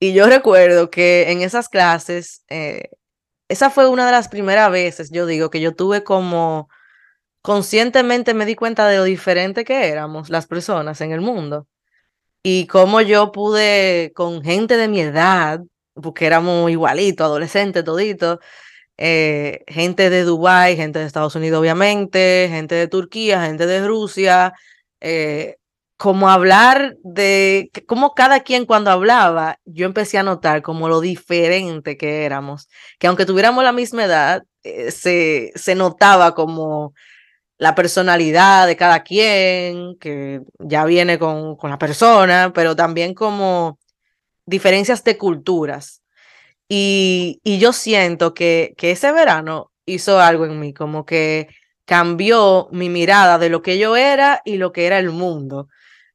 Y 0.00 0.12
yo 0.12 0.26
recuerdo 0.26 0.90
que 0.90 1.30
en 1.30 1.42
esas 1.42 1.68
clases, 1.68 2.44
eh, 2.48 2.90
esa 3.48 3.70
fue 3.70 3.88
una 3.88 4.06
de 4.06 4.12
las 4.12 4.28
primeras 4.28 4.70
veces, 4.70 5.10
yo 5.10 5.26
digo, 5.26 5.50
que 5.50 5.60
yo 5.60 5.74
tuve 5.74 6.04
como 6.04 6.68
conscientemente 7.42 8.34
me 8.34 8.46
di 8.46 8.54
cuenta 8.54 8.88
de 8.88 8.98
lo 8.98 9.04
diferente 9.04 9.64
que 9.64 9.88
éramos 9.88 10.30
las 10.30 10.46
personas 10.46 11.00
en 11.00 11.12
el 11.12 11.20
mundo. 11.20 11.66
Y 12.42 12.66
cómo 12.68 13.00
yo 13.00 13.32
pude 13.32 14.12
con 14.14 14.42
gente 14.42 14.76
de 14.76 14.88
mi 14.88 15.00
edad, 15.00 15.60
porque 15.94 16.26
éramos 16.26 16.70
igualitos, 16.70 17.24
adolescentes, 17.24 17.84
toditos, 17.84 18.38
eh, 18.98 19.64
gente 19.68 20.10
de 20.10 20.24
Dubái, 20.24 20.76
gente 20.76 20.98
de 20.98 21.06
Estados 21.06 21.36
Unidos, 21.36 21.60
obviamente, 21.60 22.48
gente 22.50 22.74
de 22.74 22.88
Turquía, 22.88 23.46
gente 23.46 23.66
de 23.66 23.86
Rusia, 23.86 24.54
eh, 25.00 25.56
como 25.98 26.30
hablar 26.30 26.96
de 27.02 27.70
cómo 27.86 28.14
cada 28.14 28.40
quien 28.40 28.66
cuando 28.66 28.92
hablaba, 28.92 29.58
yo 29.64 29.84
empecé 29.84 30.16
a 30.16 30.22
notar 30.22 30.62
como 30.62 30.88
lo 30.88 31.00
diferente 31.00 31.96
que 31.96 32.24
éramos, 32.24 32.68
que 33.00 33.08
aunque 33.08 33.26
tuviéramos 33.26 33.64
la 33.64 33.72
misma 33.72 34.04
edad, 34.04 34.44
eh, 34.62 34.92
se, 34.92 35.50
se 35.56 35.74
notaba 35.74 36.34
como 36.36 36.94
la 37.58 37.74
personalidad 37.74 38.68
de 38.68 38.76
cada 38.76 39.02
quien, 39.02 39.98
que 39.98 40.40
ya 40.60 40.84
viene 40.84 41.18
con, 41.18 41.56
con 41.56 41.70
la 41.70 41.78
persona, 41.78 42.52
pero 42.54 42.76
también 42.76 43.12
como 43.12 43.80
diferencias 44.46 45.02
de 45.02 45.18
culturas. 45.18 46.02
Y, 46.68 47.40
y 47.42 47.58
yo 47.58 47.72
siento 47.72 48.34
que, 48.34 48.74
que 48.76 48.92
ese 48.92 49.10
verano 49.10 49.72
hizo 49.84 50.20
algo 50.20 50.46
en 50.46 50.60
mí, 50.60 50.72
como 50.72 51.04
que 51.04 51.48
cambió 51.86 52.68
mi 52.70 52.88
mirada 52.88 53.38
de 53.38 53.48
lo 53.48 53.62
que 53.62 53.78
yo 53.78 53.96
era 53.96 54.42
y 54.44 54.58
lo 54.58 54.72
que 54.72 54.86
era 54.86 54.98
el 54.98 55.10
mundo. 55.10 55.68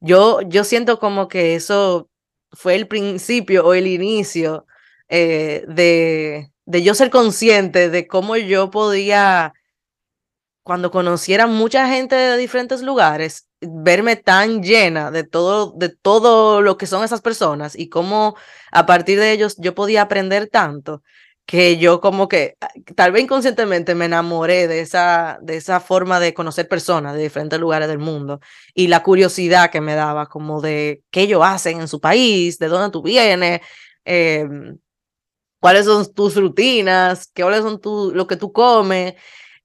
Yo, 0.06 0.42
yo 0.42 0.66
siento 0.66 1.00
como 1.00 1.30
que 1.30 1.56
eso 1.56 2.10
fue 2.52 2.76
el 2.76 2.90
principio 2.90 3.66
o 3.66 3.74
el 3.74 3.88
inicio 3.88 4.66
eh, 5.08 5.64
de, 5.70 6.52
de 6.66 6.84
yo 6.84 6.94
ser 6.94 7.10
consciente 7.10 7.90
de 7.90 8.06
cómo 8.06 8.36
yo 8.36 8.70
podía, 8.70 9.54
cuando 10.64 10.92
conociera 10.92 11.48
mucha 11.48 11.88
gente 11.88 12.16
de 12.18 12.36
diferentes 12.38 12.82
lugares, 12.82 13.48
verme 13.62 14.18
tan 14.18 14.62
llena 14.62 15.10
de 15.10 15.24
todo, 15.24 15.72
de 15.78 15.88
todo 15.88 16.62
lo 16.62 16.78
que 16.78 16.86
son 16.86 17.06
esas 17.06 17.22
personas 17.22 17.74
y 17.80 17.88
cómo 17.88 18.36
a 18.74 18.86
partir 18.86 19.18
de 19.22 19.32
ellos 19.32 19.56
yo 19.58 19.74
podía 19.74 20.02
aprender 20.02 20.50
tanto 20.50 21.02
que 21.46 21.78
yo 21.78 22.00
como 22.02 22.28
que 22.28 22.56
ah, 22.62 22.70
tal 22.96 23.12
vez 23.12 23.24
inconscientemente 23.24 23.96
me 23.96 24.06
enamoré 24.06 24.68
de 24.68 24.80
esa, 24.80 25.40
de 25.42 25.58
esa 25.58 25.80
forma 25.80 26.20
de 26.20 26.34
conocer 26.34 26.68
personas 26.68 27.16
de 27.16 27.24
diferentes 27.24 27.60
lugares 27.60 27.88
del 27.88 28.00
mundo 28.00 28.40
y 28.74 28.88
la 28.88 29.04
curiosidad 29.04 29.70
que 29.72 29.82
me 29.82 29.96
daba 29.96 30.28
como 30.28 30.62
de 30.62 31.04
qué 31.12 31.22
ellos 31.22 31.42
hacen 31.44 31.82
en 31.82 31.88
su 31.88 32.00
país, 32.00 32.60
de 32.60 32.68
dónde 32.68 32.92
tú 32.92 33.02
vienes, 33.04 33.62
em, 34.06 34.78
cuáles 35.60 35.86
son 35.86 36.14
tus 36.14 36.36
rutinas, 36.36 37.32
cuáles 37.36 37.62
son 37.62 37.80
tu, 37.82 38.12
lo 38.14 38.28
que 38.28 38.38
tú 38.38 38.52
comes. 38.54 39.16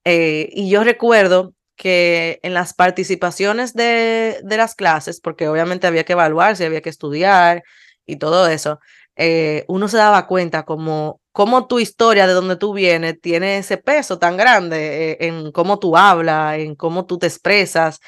Eh, 0.05 0.49
y 0.53 0.71
yo 0.71 0.85
recuerdo 0.85 1.55
que 1.77 2.41
en 2.43 2.55
las 2.55 2.75
participaciones 2.75 3.75
de, 3.75 4.41
de 4.45 4.57
las 4.57 4.75
clases, 4.75 5.21
porque 5.21 5.49
obviamente 5.49 5.87
había 5.87 6.05
que 6.05 6.15
evaluarse, 6.15 6.67
había 6.67 6.83
que 6.83 6.91
estudiar 6.91 7.63
y 8.07 8.17
todo 8.17 8.49
eso, 8.49 8.81
eh, 9.17 9.65
uno 9.69 9.89
se 9.89 9.97
daba 9.97 10.27
cuenta 10.29 10.65
como 10.65 11.21
cómo 11.39 11.69
tu 11.69 11.79
historia 11.79 12.27
de 12.27 12.33
donde 12.33 12.57
tú 12.57 12.73
vienes 12.73 13.21
tiene 13.21 13.59
ese 13.59 13.77
peso 13.77 14.19
tan 14.19 14.37
grande 14.37 15.13
eh, 15.13 15.19
en 15.21 15.53
cómo 15.53 15.79
tú 15.79 15.97
hablas, 15.97 16.59
en 16.59 16.75
cómo 16.75 17.07
tú 17.07 17.17
te 17.17 17.29
expresas, 17.29 18.01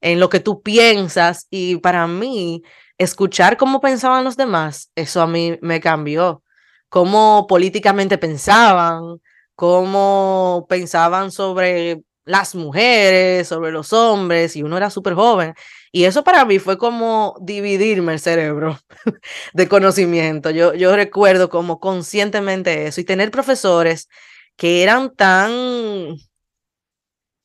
en 0.00 0.18
lo 0.18 0.30
que 0.30 0.40
tú 0.40 0.62
piensas. 0.62 1.46
Y 1.50 1.76
para 1.76 2.06
mí, 2.06 2.62
escuchar 2.96 3.58
cómo 3.58 3.82
pensaban 3.82 4.24
los 4.24 4.38
demás, 4.38 4.90
eso 4.94 5.20
a 5.20 5.26
mí 5.26 5.58
me 5.60 5.82
cambió. 5.82 6.42
Cómo 6.88 7.46
políticamente 7.46 8.16
pensaban, 8.16 9.20
cómo 9.54 10.64
pensaban 10.66 11.30
sobre 11.30 12.00
las 12.24 12.54
mujeres, 12.54 13.48
sobre 13.48 13.70
los 13.70 13.92
hombres, 13.92 14.56
y 14.56 14.62
uno 14.62 14.78
era 14.78 14.88
súper 14.88 15.12
joven. 15.12 15.52
Y 15.92 16.04
eso 16.04 16.24
para 16.24 16.44
mí 16.44 16.58
fue 16.58 16.78
como 16.78 17.36
dividirme 17.40 18.12
el 18.12 18.20
cerebro 18.20 18.78
de 19.54 19.68
conocimiento. 19.68 20.50
Yo, 20.50 20.74
yo 20.74 20.94
recuerdo 20.94 21.48
como 21.48 21.80
conscientemente 21.80 22.86
eso 22.86 23.00
y 23.00 23.04
tener 23.04 23.30
profesores 23.30 24.08
que 24.56 24.82
eran 24.82 25.14
tan, 25.14 25.50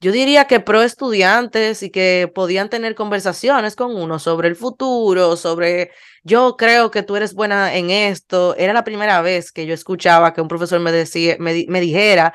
yo 0.01 0.11
diría 0.11 0.45
que 0.45 0.59
pro 0.59 0.81
estudiantes 0.81 1.83
y 1.83 1.89
que 1.89 2.31
podían 2.33 2.69
tener 2.69 2.95
conversaciones 2.95 3.75
con 3.75 3.95
uno 3.95 4.19
sobre 4.19 4.49
el 4.49 4.55
futuro, 4.55 5.37
sobre 5.37 5.91
yo 6.23 6.57
creo 6.57 6.91
que 6.91 7.03
tú 7.03 7.15
eres 7.15 7.33
buena 7.33 7.75
en 7.75 7.89
esto. 7.89 8.55
Era 8.57 8.73
la 8.73 8.83
primera 8.83 9.21
vez 9.21 9.51
que 9.51 9.65
yo 9.65 9.73
escuchaba 9.73 10.33
que 10.33 10.41
un 10.41 10.47
profesor 10.47 10.79
me, 10.79 10.91
decía, 10.91 11.37
me, 11.39 11.65
me 11.69 11.79
dijera 11.81 12.33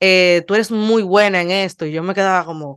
eh, 0.00 0.44
tú 0.46 0.54
eres 0.54 0.70
muy 0.70 1.02
buena 1.02 1.40
en 1.42 1.50
esto. 1.50 1.86
Y 1.86 1.92
yo 1.92 2.02
me 2.02 2.14
quedaba 2.14 2.44
como, 2.44 2.76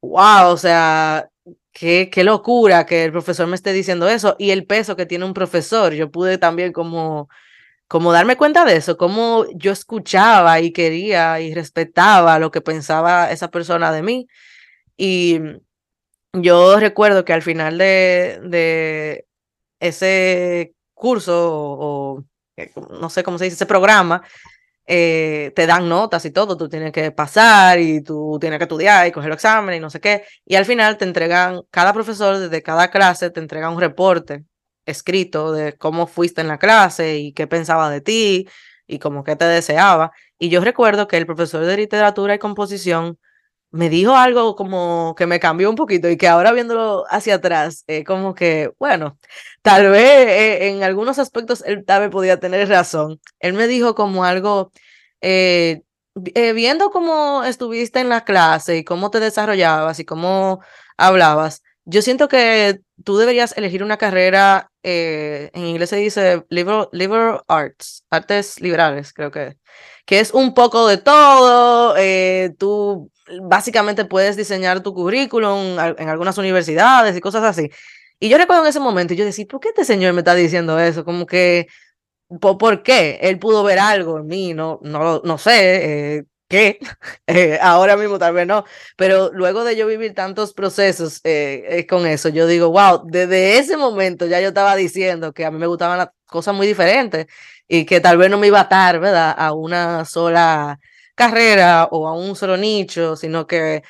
wow, 0.00 0.48
o 0.50 0.56
sea, 0.56 1.28
qué, 1.72 2.10
qué 2.10 2.24
locura 2.24 2.86
que 2.86 3.04
el 3.04 3.12
profesor 3.12 3.46
me 3.46 3.56
esté 3.56 3.72
diciendo 3.72 4.08
eso 4.08 4.36
y 4.38 4.50
el 4.50 4.66
peso 4.66 4.96
que 4.96 5.06
tiene 5.06 5.24
un 5.24 5.34
profesor. 5.34 5.94
Yo 5.94 6.10
pude 6.10 6.38
también 6.38 6.72
como, 6.72 7.28
como 7.88 8.12
darme 8.12 8.36
cuenta 8.36 8.64
de 8.64 8.76
eso, 8.76 8.96
como 8.96 9.46
yo 9.54 9.72
escuchaba 9.72 10.60
y 10.60 10.72
quería 10.72 11.40
y 11.40 11.54
respetaba 11.54 12.38
lo 12.38 12.50
que 12.50 12.60
pensaba 12.60 13.30
esa 13.30 13.50
persona 13.50 13.92
de 13.92 14.02
mí. 14.02 14.28
Y 14.96 15.40
yo 16.32 16.78
recuerdo 16.78 17.24
que 17.24 17.32
al 17.32 17.42
final 17.42 17.78
de, 17.78 18.40
de 18.44 19.26
ese 19.80 20.74
curso 20.94 21.50
o, 21.52 22.24
eh, 22.56 22.70
no 23.00 23.10
sé 23.10 23.22
cómo 23.22 23.38
se 23.38 23.44
dice, 23.44 23.56
ese 23.56 23.66
programa, 23.66 24.22
eh, 24.86 25.52
te 25.54 25.66
dan 25.66 25.88
notas 25.88 26.24
y 26.24 26.30
todo, 26.30 26.56
tú 26.56 26.68
tienes 26.68 26.92
que 26.92 27.12
pasar 27.12 27.78
y 27.80 28.02
tú 28.02 28.38
tienes 28.40 28.58
que 28.58 28.64
estudiar 28.64 29.06
y 29.06 29.12
coger 29.12 29.30
el 29.30 29.34
examen 29.34 29.76
y 29.76 29.80
no 29.80 29.90
sé 29.90 30.00
qué. 30.00 30.24
Y 30.44 30.56
al 30.56 30.64
final 30.64 30.98
te 30.98 31.04
entregan, 31.04 31.62
cada 31.70 31.92
profesor 31.92 32.38
desde 32.38 32.62
cada 32.62 32.90
clase 32.90 33.30
te 33.30 33.40
entrega 33.40 33.70
un 33.70 33.80
reporte 33.80 34.44
escrito 34.86 35.52
de 35.52 35.74
cómo 35.74 36.06
fuiste 36.06 36.40
en 36.40 36.48
la 36.48 36.58
clase 36.58 37.18
y 37.18 37.32
qué 37.32 37.46
pensaba 37.46 37.90
de 37.90 38.00
ti 38.00 38.48
y 38.86 38.98
como 38.98 39.24
que 39.24 39.36
te 39.36 39.44
deseaba. 39.44 40.12
Y 40.38 40.48
yo 40.48 40.60
recuerdo 40.60 41.06
que 41.08 41.16
el 41.16 41.26
profesor 41.26 41.64
de 41.64 41.76
literatura 41.76 42.34
y 42.34 42.38
composición 42.38 43.18
me 43.72 43.88
dijo 43.88 44.14
algo 44.16 44.54
como 44.56 45.14
que 45.16 45.26
me 45.26 45.40
cambió 45.40 45.70
un 45.70 45.76
poquito 45.76 46.08
y 46.10 46.16
que 46.18 46.28
ahora 46.28 46.52
viéndolo 46.52 47.04
hacia 47.10 47.36
atrás, 47.36 47.84
eh, 47.86 48.04
como 48.04 48.34
que, 48.34 48.70
bueno, 48.78 49.18
tal 49.62 49.90
vez 49.90 50.28
eh, 50.28 50.68
en 50.68 50.82
algunos 50.84 51.18
aspectos 51.18 51.62
él 51.66 51.84
tal 51.84 52.02
vez 52.02 52.10
podía 52.10 52.38
tener 52.38 52.68
razón. 52.68 53.20
Él 53.40 53.54
me 53.54 53.66
dijo 53.66 53.94
como 53.94 54.24
algo, 54.24 54.72
eh, 55.22 55.82
viendo 56.54 56.90
cómo 56.90 57.44
estuviste 57.44 58.00
en 58.00 58.10
la 58.10 58.24
clase 58.24 58.76
y 58.78 58.84
cómo 58.84 59.10
te 59.10 59.20
desarrollabas 59.20 59.98
y 60.00 60.04
cómo 60.04 60.60
hablabas, 60.98 61.62
yo 61.84 62.02
siento 62.02 62.28
que 62.28 62.80
tú 63.04 63.16
deberías 63.16 63.56
elegir 63.56 63.82
una 63.82 63.96
carrera, 63.96 64.70
en 64.82 65.64
inglés 65.66 65.90
se 65.90 65.96
dice 65.96 66.44
liberal, 66.48 67.42
arts, 67.48 68.04
artes 68.10 68.60
liberales, 68.60 69.12
creo 69.12 69.30
que, 69.30 69.56
que 70.04 70.20
es 70.20 70.32
un 70.32 70.54
poco 70.54 70.86
de 70.86 70.98
todo, 70.98 71.94
tú 72.58 73.10
básicamente 73.42 74.04
puedes 74.04 74.36
diseñar 74.36 74.82
tu 74.82 74.94
currículum 74.94 75.78
en 75.78 76.08
algunas 76.08 76.38
universidades 76.38 77.16
y 77.16 77.20
cosas 77.20 77.44
así. 77.44 77.70
Y 78.22 78.28
yo 78.28 78.38
recuerdo 78.38 78.62
en 78.62 78.68
ese 78.68 78.80
momento, 78.80 79.14
yo 79.14 79.24
decía, 79.24 79.46
¿por 79.48 79.60
qué 79.60 79.70
este 79.70 79.84
señor 79.84 80.12
me 80.12 80.20
está 80.20 80.34
diciendo 80.34 80.78
eso? 80.78 81.04
Como 81.04 81.26
que, 81.26 81.66
¿por, 82.40 82.82
qué? 82.82 83.18
Él 83.22 83.38
pudo 83.38 83.64
ver 83.64 83.78
algo 83.78 84.18
en 84.18 84.26
mí, 84.26 84.54
no, 84.54 84.78
no, 84.82 85.20
no 85.24 85.38
sé, 85.38 86.18
eh, 86.18 86.24
¿qué? 86.52 86.78
Eh, 87.26 87.58
ahora 87.62 87.96
mismo 87.96 88.18
tal 88.18 88.34
vez 88.34 88.46
no, 88.46 88.64
pero 88.96 89.30
luego 89.32 89.64
de 89.64 89.76
yo 89.76 89.86
vivir 89.86 90.14
tantos 90.14 90.52
procesos 90.52 91.20
eh, 91.24 91.86
con 91.88 92.06
eso, 92.06 92.28
yo 92.28 92.46
digo, 92.46 92.70
wow, 92.70 93.02
desde 93.06 93.58
ese 93.58 93.76
momento 93.76 94.26
ya 94.26 94.40
yo 94.40 94.48
estaba 94.48 94.76
diciendo 94.76 95.32
que 95.32 95.44
a 95.46 95.50
mí 95.50 95.58
me 95.58 95.66
gustaban 95.66 95.98
las 95.98 96.08
cosas 96.26 96.54
muy 96.54 96.66
diferentes 96.66 97.26
y 97.68 97.86
que 97.86 98.00
tal 98.00 98.18
vez 98.18 98.30
no 98.30 98.38
me 98.38 98.48
iba 98.48 98.58
a 98.58 98.62
atar, 98.62 99.00
¿verdad? 99.00 99.34
A 99.36 99.52
una 99.54 100.04
sola 100.04 100.78
carrera 101.14 101.88
o 101.90 102.06
a 102.08 102.14
un 102.14 102.36
solo 102.36 102.56
nicho, 102.56 103.16
sino 103.16 103.46
que 103.46 103.82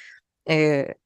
eh, 0.46 0.96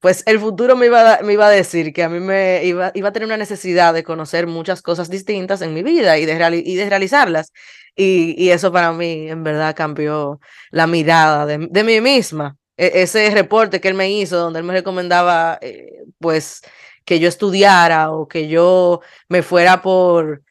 pues 0.00 0.22
el 0.26 0.38
futuro 0.38 0.76
me 0.76 0.86
iba, 0.86 1.46
a, 1.46 1.50
decir 1.50 1.92
que 1.92 2.04
a 2.04 2.08
mí 2.08 2.20
me 2.20 2.64
iba, 2.64 2.92
iba 2.94 3.08
a 3.08 3.12
tener 3.12 3.26
una 3.26 3.36
necesidad 3.36 3.94
de 3.94 4.04
conocer 4.04 4.46
muchas 4.46 4.82
cosas 4.82 5.10
distintas 5.10 5.62
en 5.62 5.74
mi 5.74 5.82
vida 5.82 6.18
y 6.18 6.26
de, 6.26 6.62
y 6.64 6.76
de 6.76 6.88
realizarlas. 6.88 7.52
Y, 8.00 8.34
y, 8.38 8.50
eso 8.50 8.70
para 8.72 8.92
mí 8.92 9.28
en 9.28 9.42
verdad 9.42 9.74
cambió 9.74 10.40
la 10.70 10.86
mirada 10.86 11.46
de, 11.46 11.66
de 11.68 11.84
mí 11.84 12.00
misma. 12.00 12.56
E, 12.76 13.02
ese 13.02 13.30
reporte 13.30 13.80
que 13.80 13.88
él 13.88 13.94
me 13.94 14.10
hizo, 14.10 14.38
donde 14.38 14.60
él 14.60 14.64
me 14.64 14.72
recomendaba, 14.72 15.58
eh, 15.60 16.04
pues, 16.20 16.62
que 17.04 17.18
yo 17.18 17.28
estudiara 17.28 18.12
o 18.12 18.28
que 18.28 18.46
yo 18.48 19.00
me 19.28 19.42
fuera 19.42 19.82
por, 19.82 20.42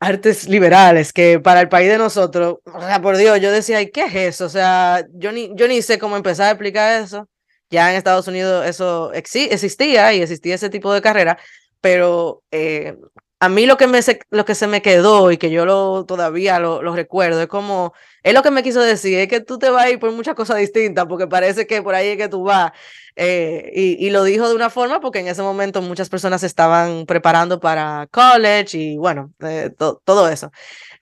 artes 0.00 0.48
liberales, 0.48 1.12
que 1.12 1.38
para 1.40 1.60
el 1.60 1.68
país 1.68 1.88
de 1.90 1.98
nosotros, 1.98 2.58
o 2.64 2.80
sea, 2.80 3.02
por 3.02 3.18
Dios, 3.18 3.38
yo 3.40 3.52
decía, 3.52 3.82
¿y 3.82 3.90
qué 3.90 4.04
es 4.06 4.14
eso? 4.14 4.46
O 4.46 4.48
sea, 4.48 5.06
yo 5.12 5.30
ni, 5.30 5.50
yo 5.54 5.68
ni 5.68 5.82
sé 5.82 5.98
cómo 5.98 6.16
empezar 6.16 6.48
a 6.48 6.50
explicar 6.52 7.02
eso. 7.02 7.28
Ya 7.70 7.90
en 7.90 7.96
Estados 7.96 8.26
Unidos 8.26 8.66
eso 8.66 9.12
existía 9.12 10.12
y 10.14 10.22
existía 10.22 10.56
ese 10.56 10.70
tipo 10.70 10.92
de 10.92 11.02
carrera, 11.02 11.38
pero 11.80 12.42
eh, 12.50 12.96
a 13.42 13.48
mí 13.48 13.64
lo 13.64 13.78
que, 13.78 13.86
me 13.86 14.02
se, 14.02 14.20
lo 14.30 14.44
que 14.44 14.54
se 14.54 14.66
me 14.66 14.82
quedó 14.82 15.32
y 15.32 15.38
que 15.38 15.50
yo 15.50 15.64
lo, 15.64 16.04
todavía 16.04 16.58
lo, 16.60 16.94
recuerdo 16.94 17.40
es 17.40 17.48
como, 17.48 17.94
es 18.22 18.34
lo 18.34 18.42
que 18.42 18.50
me 18.50 18.62
quiso 18.62 18.82
decir, 18.82 19.18
es 19.18 19.28
que 19.28 19.40
tú 19.40 19.58
te 19.58 19.70
vas 19.70 19.86
a 19.86 19.90
ir 19.90 19.98
por 19.98 20.12
muchas 20.12 20.34
cosas 20.34 20.58
distintas, 20.58 21.06
porque 21.06 21.26
parece 21.26 21.66
que 21.66 21.80
por 21.82 21.94
ahí 21.94 22.08
es 22.08 22.16
que 22.18 22.28
tú 22.28 22.44
vas. 22.44 22.72
Eh, 23.16 23.72
y, 23.74 24.06
y, 24.06 24.10
lo 24.10 24.24
dijo 24.24 24.48
de 24.48 24.54
una 24.54 24.70
forma 24.70 25.00
porque 25.00 25.20
en 25.20 25.28
ese 25.28 25.42
momento 25.42 25.82
muchas 25.82 26.08
personas 26.08 26.42
estaban 26.42 27.06
preparando 27.06 27.60
para 27.60 28.06
college 28.10 28.78
y 28.78 28.96
bueno, 28.98 29.32
eh, 29.40 29.70
todo 29.78 30.28
eso. 30.28 30.52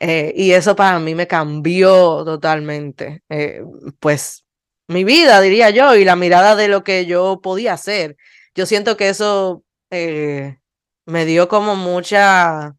Eh, 0.00 0.32
y 0.36 0.52
eso 0.52 0.76
para 0.76 0.98
mí 1.00 1.14
me 1.16 1.26
cambió 1.26 2.24
totalmente, 2.24 3.22
pues 4.00 4.44
mi 4.86 5.04
vida, 5.04 5.40
diría 5.40 5.70
yo, 5.70 5.96
y 5.96 6.04
la 6.04 6.16
mirada 6.16 6.56
de 6.56 6.68
lo 6.68 6.84
que 6.84 7.04
yo 7.06 7.40
podía 7.42 7.74
hacer. 7.74 8.16
Yo 8.54 8.64
siento 8.66 8.96
que 8.96 9.08
eso 9.08 9.64
me 11.08 11.24
dio 11.24 11.48
como 11.48 11.74
mucha 11.74 12.76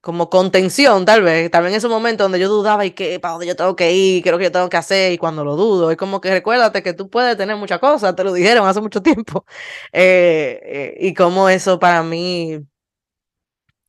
como 0.00 0.30
contención, 0.30 1.04
tal 1.04 1.22
vez, 1.22 1.50
vez 1.50 1.60
en 1.70 1.74
ese 1.74 1.88
momento 1.88 2.24
donde 2.24 2.38
yo 2.40 2.48
dudaba 2.48 2.84
y 2.86 2.92
que 2.92 3.20
para 3.20 3.32
dónde 3.32 3.46
yo 3.46 3.56
tengo 3.56 3.76
que 3.76 3.92
ir, 3.92 4.26
lo 4.26 4.38
que 4.38 4.44
yo 4.44 4.52
tengo 4.52 4.68
que 4.68 4.76
hacer, 4.76 5.12
y 5.12 5.18
cuando 5.18 5.44
lo 5.44 5.56
dudo, 5.56 5.90
es 5.90 5.96
como 5.96 6.20
que 6.20 6.30
recuérdate 6.30 6.82
que 6.82 6.94
tú 6.94 7.10
puedes 7.10 7.36
tener 7.36 7.56
muchas 7.56 7.78
cosas, 7.80 8.14
te 8.16 8.24
lo 8.24 8.32
dijeron 8.32 8.66
hace 8.66 8.80
mucho 8.80 9.02
tiempo, 9.02 9.44
eh, 9.92 10.60
eh, 10.64 10.96
y 11.00 11.14
como 11.14 11.48
eso 11.48 11.78
para 11.78 12.02
mí 12.02 12.60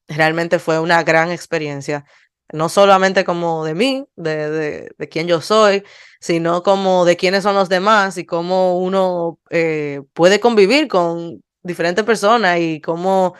realmente 0.07 0.59
fue 0.59 0.79
una 0.79 1.03
gran 1.03 1.31
experiencia, 1.31 2.05
no 2.51 2.69
solamente 2.69 3.23
como 3.23 3.63
de 3.63 3.75
mí, 3.75 4.05
de, 4.15 4.49
de, 4.49 4.91
de 4.97 5.09
quién 5.09 5.27
yo 5.27 5.41
soy, 5.41 5.83
sino 6.19 6.63
como 6.63 7.05
de 7.05 7.15
quiénes 7.17 7.43
son 7.43 7.55
los 7.55 7.69
demás 7.69 8.17
y 8.17 8.25
cómo 8.25 8.79
uno 8.79 9.39
eh, 9.51 10.01
puede 10.13 10.39
convivir 10.39 10.87
con 10.87 11.43
diferentes 11.63 12.03
personas 12.05 12.59
y 12.59 12.81
cómo 12.81 13.35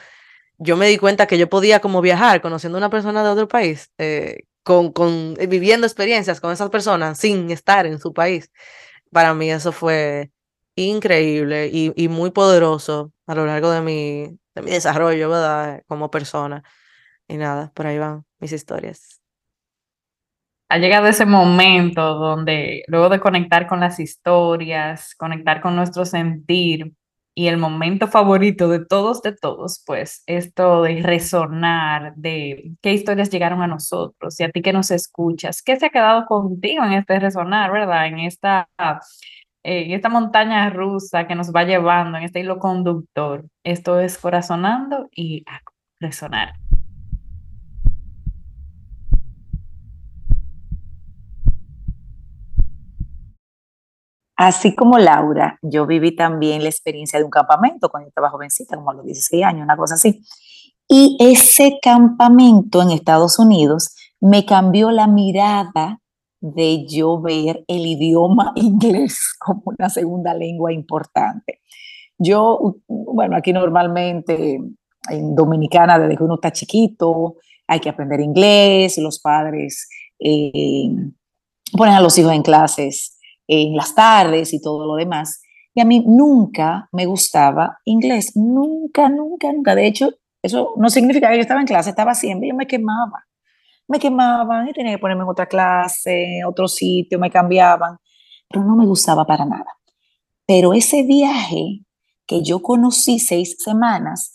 yo 0.58 0.78
me 0.78 0.88
di 0.88 0.98
cuenta 0.98 1.26
que 1.28 1.38
yo 1.38 1.50
podía 1.50 1.80
como 1.80 2.02
viajar 2.02 2.42
conociendo 2.42 2.78
a 2.78 2.80
una 2.80 2.90
persona 2.90 3.24
de 3.24 3.30
otro 3.30 3.48
país, 3.48 3.92
eh, 3.98 4.44
con, 4.64 4.92
con, 4.92 5.36
eh, 5.40 5.48
viviendo 5.48 5.88
experiencias 5.88 6.42
con 6.42 6.52
esas 6.52 6.70
personas 6.70 7.18
sin 7.18 7.50
estar 7.52 7.86
en 7.86 8.00
su 8.00 8.14
país. 8.14 8.52
Para 9.12 9.34
mí 9.34 9.50
eso 9.50 9.72
fue 9.72 10.32
increíble 10.76 11.70
y, 11.72 12.08
muy 12.10 12.32
poderoso 12.32 13.12
a 13.28 13.36
lo 13.36 13.46
largo 13.46 13.72
de 13.72 13.82
mi, 13.82 14.40
de 14.56 14.62
mi 14.62 14.72
desarrollo, 14.72 15.30
¿verdad? 15.30 15.84
Como 15.88 16.12
persona. 16.12 16.64
Y 17.28 17.38
nada, 17.38 17.72
por 17.74 17.88
ahí 17.88 17.98
van 17.98 18.26
mis 18.40 18.52
historias. 18.52 19.22
Ha 20.70 20.78
llegado 20.78 21.08
ese 21.08 21.26
momento 21.26 22.16
donde 22.16 22.84
luego 22.88 23.10
de 23.10 23.20
conectar 23.20 23.68
con 23.68 23.80
las 23.80 24.00
historias, 24.00 25.16
conectar 25.16 25.62
con 25.62 25.76
nuestro 25.76 26.06
sentir, 26.06 26.94
y 27.40 27.48
el 27.48 27.56
momento 27.56 28.10
favorito 28.10 28.68
de 28.68 28.86
todos, 28.86 29.22
de 29.22 29.32
todos, 29.34 29.82
pues 29.86 30.24
esto 30.26 30.82
de 30.82 31.02
resonar, 31.02 32.14
de 32.18 32.74
qué 32.82 32.92
historias 32.92 33.30
llegaron 33.30 33.62
a 33.62 33.68
nosotros 33.68 34.38
y 34.42 34.44
a 34.44 34.50
ti 34.50 34.62
que 34.62 34.74
nos 34.74 34.92
escuchas, 34.92 35.62
qué 35.62 35.78
se 35.78 35.86
ha 35.86 35.90
quedado 35.90 36.26
contigo 36.26 36.84
en 36.84 36.92
este 36.92 37.18
resonar, 37.18 37.72
¿verdad? 37.72 38.08
En 38.08 38.20
esta, 38.20 38.68
esta 39.64 40.10
montaña 40.10 40.70
rusa 40.70 41.28
que 41.28 41.36
nos 41.36 41.54
va 41.54 41.64
llevando, 41.64 42.18
en 42.18 42.26
este 42.26 42.42
hilo 42.42 42.60
conductor. 42.60 43.46
Esto 43.64 44.02
es 44.02 44.18
corazonando 44.18 45.08
y 45.16 45.46
resonar. 46.02 46.56
Así 54.40 54.74
como 54.74 54.98
Laura, 54.98 55.60
yo 55.62 55.86
viví 55.86 56.16
también 56.16 56.64
la 56.64 56.70
experiencia 56.70 57.20
de 57.20 57.26
un 57.26 57.30
campamento 57.30 57.90
cuando 57.90 58.08
estaba 58.08 58.30
jovencita, 58.30 58.78
como 58.78 58.92
a 58.92 58.94
los 58.94 59.04
16 59.04 59.44
años, 59.44 59.66
una 59.66 59.76
cosa 59.76 59.96
así. 59.96 60.22
Y 60.88 61.18
ese 61.20 61.78
campamento 61.82 62.82
en 62.82 62.92
Estados 62.92 63.38
Unidos 63.38 63.94
me 64.22 64.46
cambió 64.46 64.92
la 64.92 65.08
mirada 65.08 66.00
de 66.40 66.86
yo 66.88 67.20
ver 67.20 67.66
el 67.68 67.86
idioma 67.86 68.54
inglés 68.56 69.36
como 69.38 69.62
una 69.78 69.90
segunda 69.90 70.34
lengua 70.34 70.72
importante. 70.72 71.60
Yo, 72.18 72.78
bueno, 72.88 73.36
aquí 73.36 73.52
normalmente 73.52 74.58
en 75.10 75.36
Dominicana, 75.36 76.00
desde 76.00 76.16
que 76.16 76.24
uno 76.24 76.36
está 76.36 76.54
chiquito, 76.54 77.36
hay 77.68 77.82
que 77.82 77.90
aprender 77.90 78.22
inglés, 78.22 78.98
los 79.00 79.20
padres 79.20 79.90
eh, 80.18 80.96
ponen 81.74 81.96
a 81.96 82.00
los 82.00 82.18
hijos 82.18 82.32
en 82.32 82.42
clases 82.42 83.19
en 83.50 83.76
las 83.76 83.96
tardes 83.96 84.54
y 84.54 84.62
todo 84.62 84.86
lo 84.86 84.96
demás. 84.96 85.42
Y 85.74 85.82
a 85.82 85.86
mí 85.86 86.04
nunca 86.06 86.88
me 86.92 87.06
gustaba 87.06 87.80
inglés, 87.84 88.36
nunca, 88.36 89.10
nunca, 89.10 89.52
nunca. 89.52 89.76
De 89.76 89.88
hecho, 89.88 90.12
eso 90.42 90.74
no 90.78 90.90
significa 90.90 91.30
que 91.30 91.36
yo 91.36 91.42
estaba 91.42 91.60
en 91.60 91.68
clase, 91.68 91.90
estaba 91.90 92.14
siempre, 92.14 92.50
yo 92.50 92.56
me 92.56 92.68
quemaba. 92.68 93.26
Me 93.88 94.00
quemaban 94.00 94.70
y 94.70 94.74
tenía 94.74 94.92
que 94.94 95.00
ponerme 95.00 95.24
en 95.24 95.30
otra 95.30 95.48
clase, 95.48 96.42
otro 96.48 96.68
sitio, 96.68 97.18
me 97.18 97.32
cambiaban, 97.32 97.98
pero 98.48 98.64
no 98.64 98.76
me 98.76 98.86
gustaba 98.86 99.26
para 99.26 99.46
nada. 99.46 99.78
Pero 100.46 100.74
ese 100.74 101.02
viaje 101.02 101.82
que 102.28 102.44
yo 102.44 102.62
conocí 102.62 103.18
seis 103.18 103.56
semanas, 103.58 104.32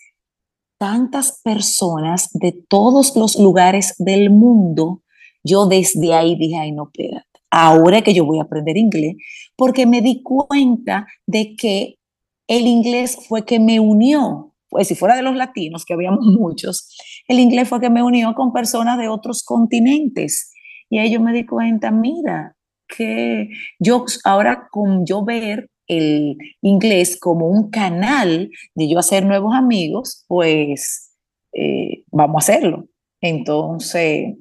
tantas 0.76 1.40
personas 1.40 2.30
de 2.32 2.52
todos 2.68 3.14
los 3.14 3.36
lugares 3.36 3.94
del 3.98 4.30
mundo, 4.30 5.02
yo 5.44 5.66
desde 5.66 6.14
ahí 6.14 6.34
dije, 6.34 6.56
ay, 6.56 6.72
no, 6.72 6.90
espérate 6.92 7.33
ahora 7.54 8.02
que 8.02 8.14
yo 8.14 8.24
voy 8.24 8.40
a 8.40 8.42
aprender 8.42 8.76
inglés, 8.76 9.16
porque 9.56 9.86
me 9.86 10.02
di 10.02 10.22
cuenta 10.22 11.06
de 11.26 11.54
que 11.56 11.98
el 12.48 12.66
inglés 12.66 13.16
fue 13.28 13.44
que 13.44 13.60
me 13.60 13.78
unió, 13.78 14.54
pues 14.68 14.88
si 14.88 14.94
fuera 14.96 15.14
de 15.14 15.22
los 15.22 15.36
latinos, 15.36 15.84
que 15.84 15.94
habíamos 15.94 16.24
muchos, 16.38 16.96
el 17.28 17.38
inglés 17.38 17.68
fue 17.68 17.80
que 17.80 17.90
me 17.90 18.02
unió 18.02 18.34
con 18.34 18.52
personas 18.52 18.98
de 18.98 19.08
otros 19.08 19.44
continentes. 19.44 20.52
Y 20.90 20.98
ahí 20.98 21.12
yo 21.12 21.20
me 21.20 21.32
di 21.32 21.46
cuenta, 21.46 21.90
mira, 21.90 22.56
que 22.88 23.48
yo 23.78 24.04
ahora 24.24 24.68
con 24.70 25.06
yo 25.06 25.24
ver 25.24 25.70
el 25.86 26.36
inglés 26.60 27.18
como 27.18 27.48
un 27.48 27.70
canal 27.70 28.50
de 28.74 28.88
yo 28.88 28.98
hacer 28.98 29.24
nuevos 29.24 29.54
amigos, 29.54 30.24
pues 30.28 31.12
eh, 31.52 32.04
vamos 32.10 32.36
a 32.36 32.52
hacerlo. 32.52 32.88
Entonces, 33.20 34.34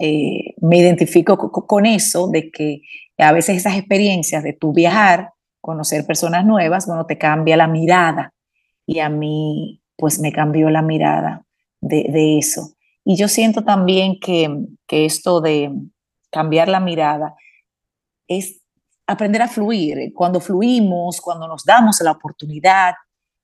eh, 0.00 0.53
me 0.64 0.78
identifico 0.78 1.36
con 1.36 1.84
eso, 1.84 2.28
de 2.28 2.50
que 2.50 2.80
a 3.18 3.32
veces 3.32 3.58
esas 3.58 3.76
experiencias 3.76 4.42
de 4.42 4.54
tu 4.54 4.72
viajar, 4.72 5.30
conocer 5.60 6.06
personas 6.06 6.44
nuevas, 6.46 6.86
bueno, 6.86 7.04
te 7.04 7.18
cambia 7.18 7.56
la 7.56 7.66
mirada. 7.66 8.32
Y 8.86 9.00
a 9.00 9.10
mí, 9.10 9.82
pues 9.96 10.18
me 10.20 10.32
cambió 10.32 10.70
la 10.70 10.80
mirada 10.80 11.44
de, 11.80 12.38
eso. 12.38 12.74
Y 13.04 13.16
yo 13.16 13.28
siento 13.28 13.62
también 13.62 14.18
que, 14.18 14.48
que 14.86 15.04
esto 15.04 15.42
de 15.42 15.70
cambiar 16.30 16.68
la 16.68 16.80
mirada 16.80 17.34
es 18.26 18.62
aprender 19.06 19.42
a 19.42 19.48
fluir. 19.48 20.12
Cuando 20.14 20.40
fluimos, 20.40 21.20
cuando 21.20 21.46
nos 21.46 21.64
damos 21.64 22.00
la 22.00 22.12
oportunidad 22.12 22.94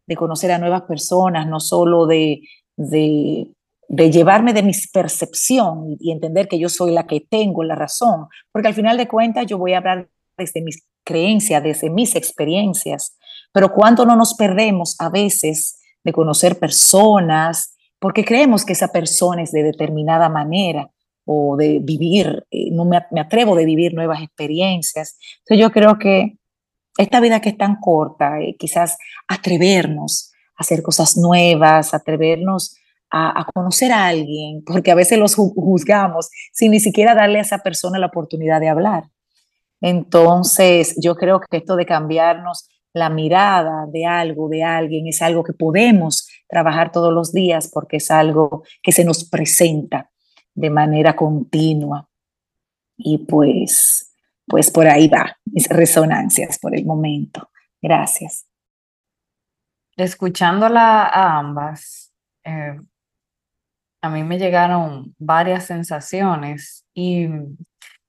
de 0.07 0.17
conocer 0.17 0.53
a 0.53 0.59
nuevas 0.59 0.83
personas, 0.83 1.47
no 1.47 1.61
solo 1.61 2.07
de, 2.07 2.41
de 2.77 3.51
de 3.93 4.09
llevarme 4.13 4.53
de 4.53 4.63
mi 4.63 4.71
percepción 4.93 5.97
y 5.99 6.13
entender 6.13 6.47
que 6.47 6.61
yo 6.61 6.69
soy 6.69 6.93
la 6.93 7.09
que 7.09 7.21
tengo 7.29 7.65
la 7.65 7.75
razón, 7.75 8.29
porque 8.53 8.69
al 8.69 8.75
final 8.75 8.97
de 8.97 9.09
cuentas 9.09 9.47
yo 9.47 9.59
voy 9.59 9.73
a 9.73 9.79
hablar 9.79 10.09
desde 10.39 10.63
mis 10.63 10.87
creencias, 11.05 11.61
desde 11.61 11.91
mis 11.91 12.15
experiencias, 12.15 13.19
pero 13.53 13.73
cuánto 13.75 14.07
no 14.07 14.15
nos 14.15 14.35
perdemos 14.35 14.95
a 15.01 15.09
veces 15.09 15.81
de 16.05 16.13
conocer 16.13 16.61
personas 16.61 17.75
porque 17.99 18.25
creemos 18.25 18.65
que 18.65 18.75
esa 18.75 18.93
persona 18.93 19.43
es 19.43 19.51
de 19.51 19.65
determinada 19.65 20.29
manera 20.29 20.89
o 21.25 21.57
de 21.57 21.81
vivir, 21.83 22.47
eh, 22.53 22.71
no 22.71 22.85
me, 22.85 22.97
atrevo 22.97 23.57
de 23.57 23.65
vivir 23.65 23.93
nuevas 23.93 24.23
experiencias. 24.23 25.19
Entonces 25.41 25.61
yo 25.61 25.73
creo 25.73 25.99
que 25.99 26.39
esta 26.97 27.19
vida 27.19 27.41
que 27.41 27.49
es 27.49 27.59
tan 27.59 27.81
corta, 27.81 28.41
eh, 28.41 28.55
quizás 28.57 28.99
atrevernos 29.27 30.31
a 30.57 30.63
hacer 30.63 30.81
cosas 30.81 31.17
nuevas, 31.17 31.93
atrevernos 31.93 32.77
a, 33.11 33.47
conocer 33.53 33.93
a 33.93 34.07
alguien, 34.07 34.63
porque 34.65 34.91
a 34.91 34.95
veces 34.95 35.19
los 35.19 35.35
juzgamos 35.35 36.31
sin 36.53 36.71
ni 36.71 36.81
siquiera 36.81 37.15
darle 37.15 37.39
a 37.39 37.43
esa 37.43 37.59
persona 37.59 37.99
la 37.99 38.07
oportunidad 38.07 38.61
de 38.61 38.69
hablar. 38.69 39.05
Entonces, 39.81 40.97
yo 41.01 41.17
creo 41.17 41.41
que 41.41 41.57
esto 41.59 41.77
de 41.77 41.87
cambiarnos 41.87 42.69
la 42.93 43.09
mirada 43.09 43.87
de 43.87 44.05
algo, 44.05 44.49
de 44.49 44.65
alguien, 44.65 45.07
es 45.07 45.23
algo 45.23 45.45
que 45.45 45.53
podemos 45.53 46.29
trabajar 46.49 46.93
todos 46.93 47.13
los 47.13 47.33
días 47.33 47.71
porque 47.73 47.99
es 47.99 48.11
algo 48.11 48.65
que 48.83 48.93
se 48.93 49.05
nos 49.05 49.29
presenta 49.29 50.11
de 50.55 50.71
manera 50.71 51.15
continua. 51.15 52.09
Y 52.97 53.19
pues, 53.19 54.13
pues 54.47 54.71
por 54.71 54.87
ahí 54.87 55.09
va 55.09 55.37
mis 55.45 55.69
resonancias 55.69 56.59
por 56.59 56.75
el 56.75 56.85
momento. 56.85 57.51
Gracias. 57.81 58.47
Escuchándola 59.97 61.07
a 61.07 61.39
ambas, 61.39 62.13
eh, 62.45 62.79
a 64.03 64.09
mí 64.09 64.25
me 64.25 64.39
llegaron 64.39 65.15
varias 65.19 65.67
sensaciones 65.67 66.87
y 66.95 67.29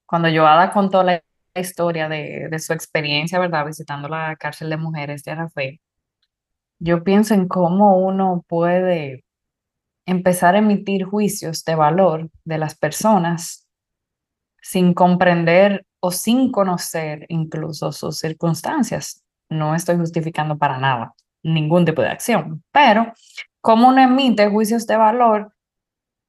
cuando 0.05 0.29
Joada 0.29 0.71
contó 0.71 1.03
la 1.03 1.21
historia 1.55 2.07
de, 2.07 2.57
su 2.59 2.73
experiencia, 2.73 3.39
¿verdad? 3.39 3.65
Visitando 3.65 4.07
la 4.07 4.35
cárcel 4.37 4.69
de 4.69 4.77
mujeres 4.77 5.23
de 5.23 5.35
Rafael, 5.35 5.79
yo 6.79 7.03
pienso 7.03 7.33
en 7.33 7.47
cómo 7.47 7.97
uno 7.97 8.43
puede 8.47 9.23
empezar 10.05 10.55
a 10.55 10.59
emitir 10.59 11.05
juicios 11.05 11.63
de 11.63 11.75
valor 11.75 12.29
de 12.43 12.57
las 12.57 12.75
personas 12.75 13.67
sin 14.61 14.93
comprender 14.93 15.85
o 15.99 16.11
sin 16.11 16.51
conocer 16.51 17.25
incluso 17.29 17.91
sus 17.91 18.17
circunstancias. 18.17 19.23
No 19.49 19.75
estoy 19.75 19.97
justificando 19.97 20.57
para 20.57 20.77
nada 20.77 21.13
ningún 21.43 21.85
tipo 21.85 22.01
de 22.01 22.09
acción, 22.09 22.63
pero 22.71 23.13
cómo 23.61 23.89
uno 23.89 24.01
emite 24.01 24.49
juicios 24.49 24.87
de 24.87 24.97
valor 24.97 25.53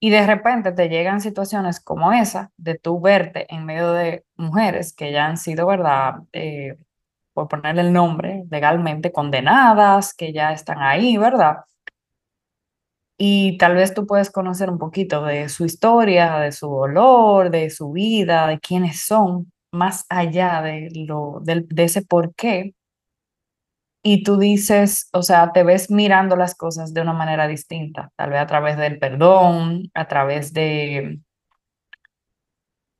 y 0.04 0.10
de 0.10 0.26
repente 0.26 0.72
te 0.72 0.88
llegan 0.88 1.20
situaciones 1.20 1.78
como 1.80 2.12
esa, 2.12 2.50
de 2.56 2.76
tú 2.76 3.00
verte 3.00 3.46
en 3.54 3.64
medio 3.64 3.92
de 3.92 4.24
mujeres 4.36 4.92
que 4.94 5.12
ya 5.12 5.26
han 5.26 5.36
sido, 5.36 5.64
¿verdad? 5.68 6.14
Eh, 6.32 6.76
por 7.32 7.46
ponerle 7.48 7.82
el 7.82 7.92
nombre, 7.92 8.42
legalmente 8.50 9.12
condenadas, 9.12 10.12
que 10.12 10.32
ya 10.32 10.52
están 10.52 10.78
ahí, 10.82 11.16
¿verdad? 11.18 11.58
Y 13.16 13.56
tal 13.58 13.76
vez 13.76 13.94
tú 13.94 14.04
puedes 14.04 14.30
conocer 14.32 14.70
un 14.70 14.78
poquito 14.78 15.24
de 15.24 15.48
su 15.48 15.64
historia, 15.64 16.38
de 16.40 16.50
su 16.50 16.66
dolor, 16.68 17.50
de 17.50 17.70
su 17.70 17.92
vida, 17.92 18.48
de 18.48 18.58
quiénes 18.58 19.06
son, 19.06 19.52
más 19.70 20.04
allá 20.08 20.62
de, 20.62 20.88
lo, 21.06 21.38
de, 21.44 21.64
de 21.68 21.84
ese 21.84 22.02
por 22.02 22.34
qué 22.34 22.74
y 24.02 24.24
tú 24.24 24.38
dices, 24.38 25.08
o 25.12 25.22
sea, 25.22 25.52
te 25.52 25.62
ves 25.62 25.90
mirando 25.90 26.36
las 26.36 26.54
cosas 26.54 26.92
de 26.92 27.02
una 27.02 27.12
manera 27.12 27.46
distinta, 27.46 28.10
tal 28.16 28.30
vez 28.30 28.40
a 28.40 28.46
través 28.46 28.76
del 28.76 28.98
perdón, 28.98 29.90
a 29.94 30.08
través 30.08 30.52
de, 30.52 31.20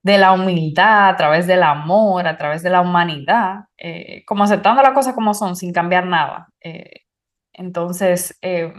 de 0.02 0.18
la 0.18 0.32
humildad, 0.32 1.10
a 1.10 1.16
través 1.16 1.46
del 1.46 1.62
amor, 1.62 2.26
a 2.26 2.36
través 2.36 2.62
de 2.62 2.70
la 2.70 2.80
humanidad, 2.80 3.64
eh, 3.78 4.24
como 4.26 4.44
aceptando 4.44 4.82
las 4.82 4.92
cosas 4.92 5.14
como 5.14 5.34
son, 5.34 5.56
sin 5.56 5.72
cambiar 5.72 6.06
nada. 6.06 6.48
Eh, 6.60 7.02
entonces, 7.52 8.38
eh, 8.42 8.72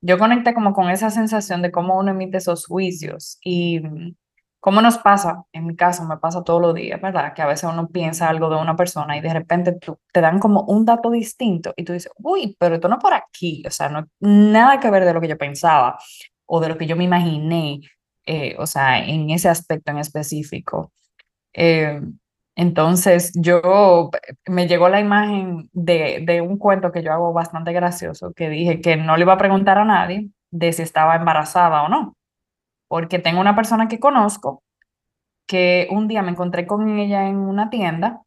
yo 0.00 0.18
conecté 0.18 0.54
como 0.54 0.72
con 0.72 0.90
esa 0.90 1.10
sensación 1.10 1.62
de 1.62 1.72
cómo 1.72 1.98
uno 1.98 2.12
emite 2.12 2.38
esos 2.38 2.66
juicios 2.66 3.38
y 3.42 3.82
¿Cómo 4.60 4.82
nos 4.82 4.98
pasa? 4.98 5.44
En 5.52 5.66
mi 5.66 5.76
caso 5.76 6.04
me 6.04 6.16
pasa 6.18 6.42
todos 6.42 6.60
los 6.60 6.74
días, 6.74 7.00
¿verdad? 7.00 7.32
Que 7.32 7.42
a 7.42 7.46
veces 7.46 7.70
uno 7.72 7.88
piensa 7.88 8.28
algo 8.28 8.50
de 8.50 8.56
una 8.56 8.74
persona 8.76 9.16
y 9.16 9.20
de 9.20 9.32
repente 9.32 9.72
tú, 9.80 9.98
te 10.12 10.20
dan 10.20 10.40
como 10.40 10.62
un 10.62 10.84
dato 10.84 11.10
distinto 11.10 11.72
y 11.76 11.84
tú 11.84 11.92
dices, 11.92 12.10
uy, 12.16 12.56
pero 12.58 12.74
esto 12.74 12.88
no 12.88 12.98
por 12.98 13.14
aquí, 13.14 13.62
o 13.66 13.70
sea, 13.70 13.88
no 13.88 14.06
nada 14.20 14.80
que 14.80 14.90
ver 14.90 15.04
de 15.04 15.14
lo 15.14 15.20
que 15.20 15.28
yo 15.28 15.38
pensaba 15.38 15.98
o 16.46 16.60
de 16.60 16.68
lo 16.68 16.76
que 16.78 16.86
yo 16.86 16.96
me 16.96 17.04
imaginé, 17.04 17.80
eh, 18.26 18.56
o 18.58 18.66
sea, 18.66 18.98
en 19.04 19.30
ese 19.30 19.48
aspecto 19.48 19.92
en 19.92 19.98
específico. 19.98 20.92
Eh, 21.52 22.00
entonces 22.56 23.32
yo 23.34 24.10
me 24.46 24.66
llegó 24.66 24.88
la 24.88 25.00
imagen 25.00 25.70
de, 25.72 26.22
de 26.26 26.40
un 26.40 26.58
cuento 26.58 26.92
que 26.92 27.02
yo 27.02 27.12
hago 27.12 27.32
bastante 27.32 27.72
gracioso, 27.72 28.32
que 28.34 28.48
dije 28.50 28.80
que 28.80 28.96
no 28.96 29.16
le 29.16 29.22
iba 29.22 29.34
a 29.34 29.38
preguntar 29.38 29.78
a 29.78 29.84
nadie 29.84 30.30
de 30.50 30.72
si 30.72 30.82
estaba 30.82 31.16
embarazada 31.16 31.82
o 31.84 31.88
no 31.88 32.17
porque 32.88 33.18
tengo 33.18 33.40
una 33.40 33.54
persona 33.54 33.88
que 33.88 34.00
conozco 34.00 34.62
que 35.46 35.88
un 35.90 36.08
día 36.08 36.22
me 36.22 36.30
encontré 36.30 36.66
con 36.66 36.88
ella 36.98 37.28
en 37.28 37.36
una 37.36 37.70
tienda 37.70 38.22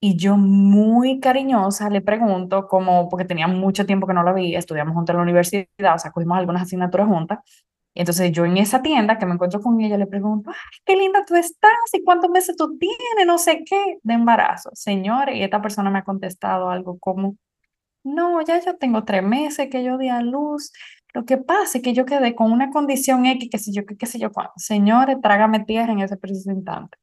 y 0.00 0.16
yo 0.16 0.36
muy 0.36 1.20
cariñosa 1.20 1.90
le 1.90 2.00
pregunto, 2.00 2.68
como 2.68 3.08
porque 3.08 3.24
tenía 3.24 3.48
mucho 3.48 3.86
tiempo 3.86 4.06
que 4.06 4.14
no 4.14 4.22
la 4.22 4.32
vi, 4.32 4.54
estudiamos 4.54 4.94
juntos 4.94 5.14
en 5.14 5.16
la 5.18 5.22
universidad, 5.24 5.94
o 5.96 5.98
sea, 5.98 6.12
cogimos 6.12 6.38
algunas 6.38 6.62
asignaturas 6.62 7.08
juntas. 7.08 7.38
Y 7.94 8.00
entonces 8.00 8.30
yo 8.30 8.44
en 8.44 8.56
esa 8.58 8.80
tienda 8.82 9.18
que 9.18 9.26
me 9.26 9.34
encuentro 9.34 9.60
con 9.60 9.80
ella 9.80 9.98
le 9.98 10.06
pregunto, 10.06 10.52
qué 10.84 10.96
linda 10.96 11.24
tú 11.26 11.34
estás 11.34 11.72
y 11.92 12.04
cuántos 12.04 12.30
meses 12.30 12.56
tú 12.56 12.78
tienes, 12.78 13.26
no 13.26 13.38
sé 13.38 13.64
qué, 13.64 13.98
de 14.02 14.14
embarazo. 14.14 14.70
Señores, 14.74 15.36
y 15.36 15.42
esta 15.42 15.60
persona 15.60 15.90
me 15.90 15.98
ha 15.98 16.04
contestado 16.04 16.70
algo 16.70 16.98
como, 17.00 17.36
no, 18.04 18.40
ya 18.42 18.60
yo 18.64 18.76
tengo 18.76 19.04
tres 19.04 19.22
meses 19.24 19.68
que 19.70 19.82
yo 19.84 19.98
di 19.98 20.08
a 20.08 20.20
luz 20.22 20.72
lo 21.18 21.24
que 21.24 21.36
pasa 21.36 21.78
es 21.78 21.82
que 21.82 21.94
yo 21.94 22.06
quedé 22.06 22.36
con 22.36 22.52
una 22.52 22.70
condición 22.70 23.26
X, 23.26 23.48
qué 23.50 23.58
sé 23.58 23.72
yo, 23.72 23.82
qué, 23.84 24.06
sé 24.06 24.20
yo 24.20 24.30
cuándo. 24.30 24.52
Señores, 24.56 25.16
trágame 25.20 25.64
tierra 25.64 25.92
en 25.92 25.98
ese 25.98 26.16
preciso 26.16 26.52
instante. 26.52 26.96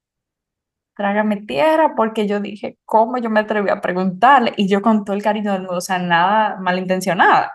Trágame 0.95 1.41
tierra 1.41 1.95
porque 1.97 2.25
yo 2.25 2.39
dije, 2.39 2.77
¿cómo 2.85 3.17
yo 3.17 3.29
me 3.29 3.41
atreví 3.41 3.69
a 3.69 3.81
preguntarle? 3.81 4.53
Y 4.55 4.69
yo 4.69 4.81
con 4.81 5.03
todo 5.03 5.17
el 5.17 5.21
cariño 5.21 5.51
del 5.51 5.63
mundo, 5.63 5.79
o 5.79 5.81
sea, 5.81 5.99
nada 5.99 6.55
malintencionada. 6.61 7.51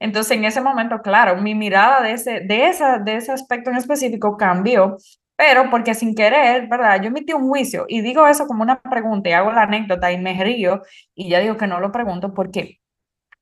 Entonces, 0.00 0.36
en 0.36 0.44
ese 0.44 0.60
momento, 0.60 1.00
claro, 1.02 1.40
mi 1.40 1.54
mirada 1.54 2.02
de 2.02 2.12
ese, 2.14 2.40
de, 2.40 2.66
esa, 2.66 2.98
de 2.98 3.16
ese 3.16 3.30
aspecto 3.30 3.70
en 3.70 3.76
específico 3.76 4.36
cambió, 4.36 4.96
pero 5.36 5.70
porque 5.70 5.94
sin 5.94 6.16
querer, 6.16 6.66
¿verdad? 6.68 7.00
Yo 7.00 7.08
emití 7.10 7.32
un 7.32 7.48
juicio 7.48 7.84
y 7.88 8.00
digo 8.00 8.26
eso 8.26 8.48
como 8.48 8.64
una 8.64 8.80
pregunta 8.82 9.28
y 9.28 9.34
hago 9.34 9.52
la 9.52 9.62
anécdota 9.62 10.10
y 10.10 10.18
me 10.18 10.42
río 10.42 10.82
y 11.14 11.28
ya 11.30 11.38
digo 11.38 11.56
que 11.56 11.68
no 11.68 11.78
lo 11.78 11.92
pregunto 11.92 12.34
porque 12.34 12.81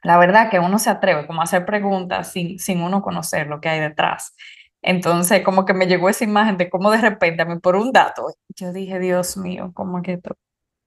la 0.03 0.19
verdad 0.19 0.51
que 0.51 0.59
uno 0.59 0.79
se 0.79 0.91
atreve 0.91 1.27
como 1.27 1.41
a 1.41 1.45
hacer 1.45 1.65
preguntas 1.67 2.33
sin, 2.33 2.59
sin 2.59 2.83
uno 2.83 3.03
conocer 3.03 3.47
lo 3.47 3.61
que 3.61 3.69
hay 3.69 3.81
detrás. 3.81 4.35
Entonces, 4.83 5.43
como 5.45 5.65
que 5.67 5.75
me 5.75 5.87
llegó 5.87 6.09
esa 6.09 6.25
imagen 6.25 6.57
de 6.57 6.71
cómo 6.71 6.91
de 6.91 7.01
repente 7.01 7.43
a 7.43 7.45
mí 7.47 7.59
por 7.59 7.77
un 7.77 7.93
dato, 7.93 8.29
yo 8.57 8.73
dije, 8.73 8.99
Dios 8.99 9.37
mío, 9.37 9.73
¿cómo 9.75 10.03
que 10.03 10.15
esto 10.15 10.37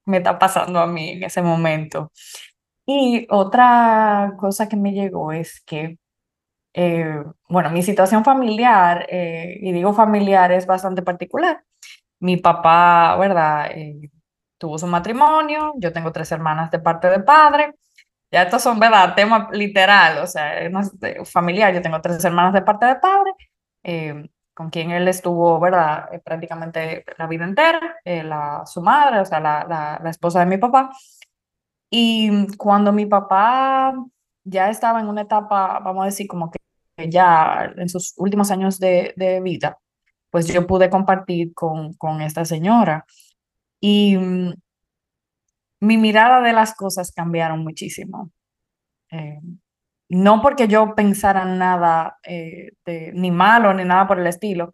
me 0.06 0.18
está 0.18 0.40
pasando 0.40 0.80
a 0.80 0.88
mí 0.88 1.12
en 1.12 1.24
ese 1.24 1.42
momento? 1.42 2.12
Y 2.86 3.28
otra 3.30 4.34
cosa 4.40 4.68
que 4.70 4.76
me 4.78 4.94
llegó 4.94 5.32
es 5.32 5.62
que, 5.62 5.98
eh, 6.74 7.24
bueno, 7.50 7.72
mi 7.72 7.84
situación 7.84 8.24
familiar, 8.26 9.08
eh, 9.10 9.58
y 9.62 9.72
digo 9.74 9.94
familiar, 9.94 10.52
es 10.52 10.68
bastante 10.68 11.02
particular. 11.04 11.64
Mi 12.20 12.38
papá, 12.38 13.18
¿verdad? 13.18 13.72
Eh, 13.74 14.12
tuvo 14.58 14.78
su 14.78 14.88
matrimonio, 14.88 15.74
yo 15.78 15.94
tengo 15.94 16.12
tres 16.12 16.32
hermanas 16.32 16.72
de 16.72 16.80
parte 16.80 17.10
de 17.10 17.20
padre, 17.22 17.76
ya 18.34 18.44
estos 18.44 18.64
son, 18.64 18.80
¿verdad? 18.80 19.14
Tema 19.16 19.50
literal, 19.52 20.18
o 20.18 20.28
sea, 20.28 20.68
familiar. 21.24 21.72
Yo 21.72 21.84
tengo 21.84 22.02
tres 22.02 22.26
hermanas 22.26 22.54
de 22.54 22.64
parte 22.64 22.88
de 22.88 22.96
padre, 22.96 23.32
eh, 23.84 24.28
con 24.56 24.72
quien 24.72 24.90
él 24.90 25.08
estuvo, 25.08 25.60
¿verdad? 25.60 26.10
Eh, 26.12 26.20
prácticamente 26.20 27.06
la 27.20 27.28
vida 27.28 27.46
entera, 27.46 27.98
eh, 28.04 28.24
la, 28.24 28.64
su 28.66 28.82
madre, 28.82 29.20
o 29.20 29.26
sea, 29.26 29.40
la, 29.40 29.66
la, 29.70 30.00
la, 30.04 30.10
esposa 30.10 30.40
de 30.40 30.48
mi 30.48 30.58
papá. 30.58 30.92
Y 31.92 32.48
cuando 32.58 32.92
mi 32.92 33.06
papá 33.06 33.94
ya 34.44 34.70
estaba 34.72 35.00
en 35.00 35.08
una 35.08 35.22
etapa, 35.22 35.80
vamos 35.80 36.02
a 36.04 36.06
decir, 36.06 36.28
como 36.28 36.50
que 36.52 36.60
ya 37.10 37.72
en 37.78 37.88
sus 37.88 38.16
últimos 38.18 38.50
años 38.50 38.80
de, 38.80 39.14
de 39.16 39.42
vida, 39.42 39.78
pues 40.32 40.48
yo 40.48 40.66
pude 40.66 40.90
compartir 40.90 41.54
con, 41.54 41.94
con 41.94 42.22
esta 42.22 42.46
señora. 42.46 43.06
Y 43.80 44.18
mi 45.84 45.98
mirada 45.98 46.42
de 46.42 46.54
las 46.54 46.74
cosas 46.76 47.12
cambiaron 47.12 47.64
muchísimo. 47.64 48.32
Eh, 49.12 49.40
no 50.10 50.42
porque 50.42 50.68
yo 50.68 50.96
pensara 50.96 51.46
nada 51.46 52.20
eh, 52.24 52.72
ni 53.14 53.32
malo 53.32 53.74
ni 53.74 53.84
nada 53.84 54.08
por 54.08 54.20
el 54.20 54.28
estilo, 54.28 54.72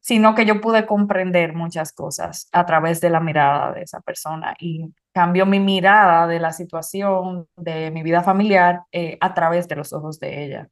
sino 0.00 0.34
que 0.34 0.44
yo 0.44 0.60
pude 0.60 0.86
comprender 0.86 1.54
muchas 1.54 1.92
cosas 1.92 2.48
a 2.52 2.66
través 2.66 3.00
de 3.00 3.10
la 3.10 3.20
mirada 3.20 3.72
de 3.72 3.82
esa 3.82 4.00
persona 4.00 4.54
y 4.58 4.92
cambió 5.14 5.46
mi 5.46 5.60
mirada 5.60 6.26
de 6.26 6.40
la 6.40 6.52
situación, 6.52 7.48
de 7.56 7.90
mi 7.90 8.02
vida 8.02 8.22
familiar, 8.22 8.82
eh, 8.92 9.16
a 9.20 9.32
través 9.34 9.66
de 9.68 9.76
los 9.76 9.92
ojos 9.92 10.20
de 10.20 10.44
ella. 10.44 10.68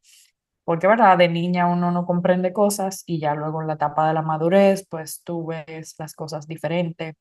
Porque, 0.65 0.87
¿verdad? 0.87 1.19
De 1.19 1.29
niña 1.29 1.67
uno 1.67 1.91
no 1.93 2.07
comprende 2.07 2.53
cosas 2.53 3.05
y 3.07 3.21
ya 3.21 3.35
luego 3.35 3.63
en 3.63 3.69
la 3.69 3.75
etapa 3.75 4.09
de 4.09 4.15
la 4.15 4.23
madurez, 4.23 4.87
pues 4.89 5.23
tú 5.25 5.47
ves 5.47 5.95
las 5.99 6.15
cosas 6.15 6.47
diferentes 6.47 7.15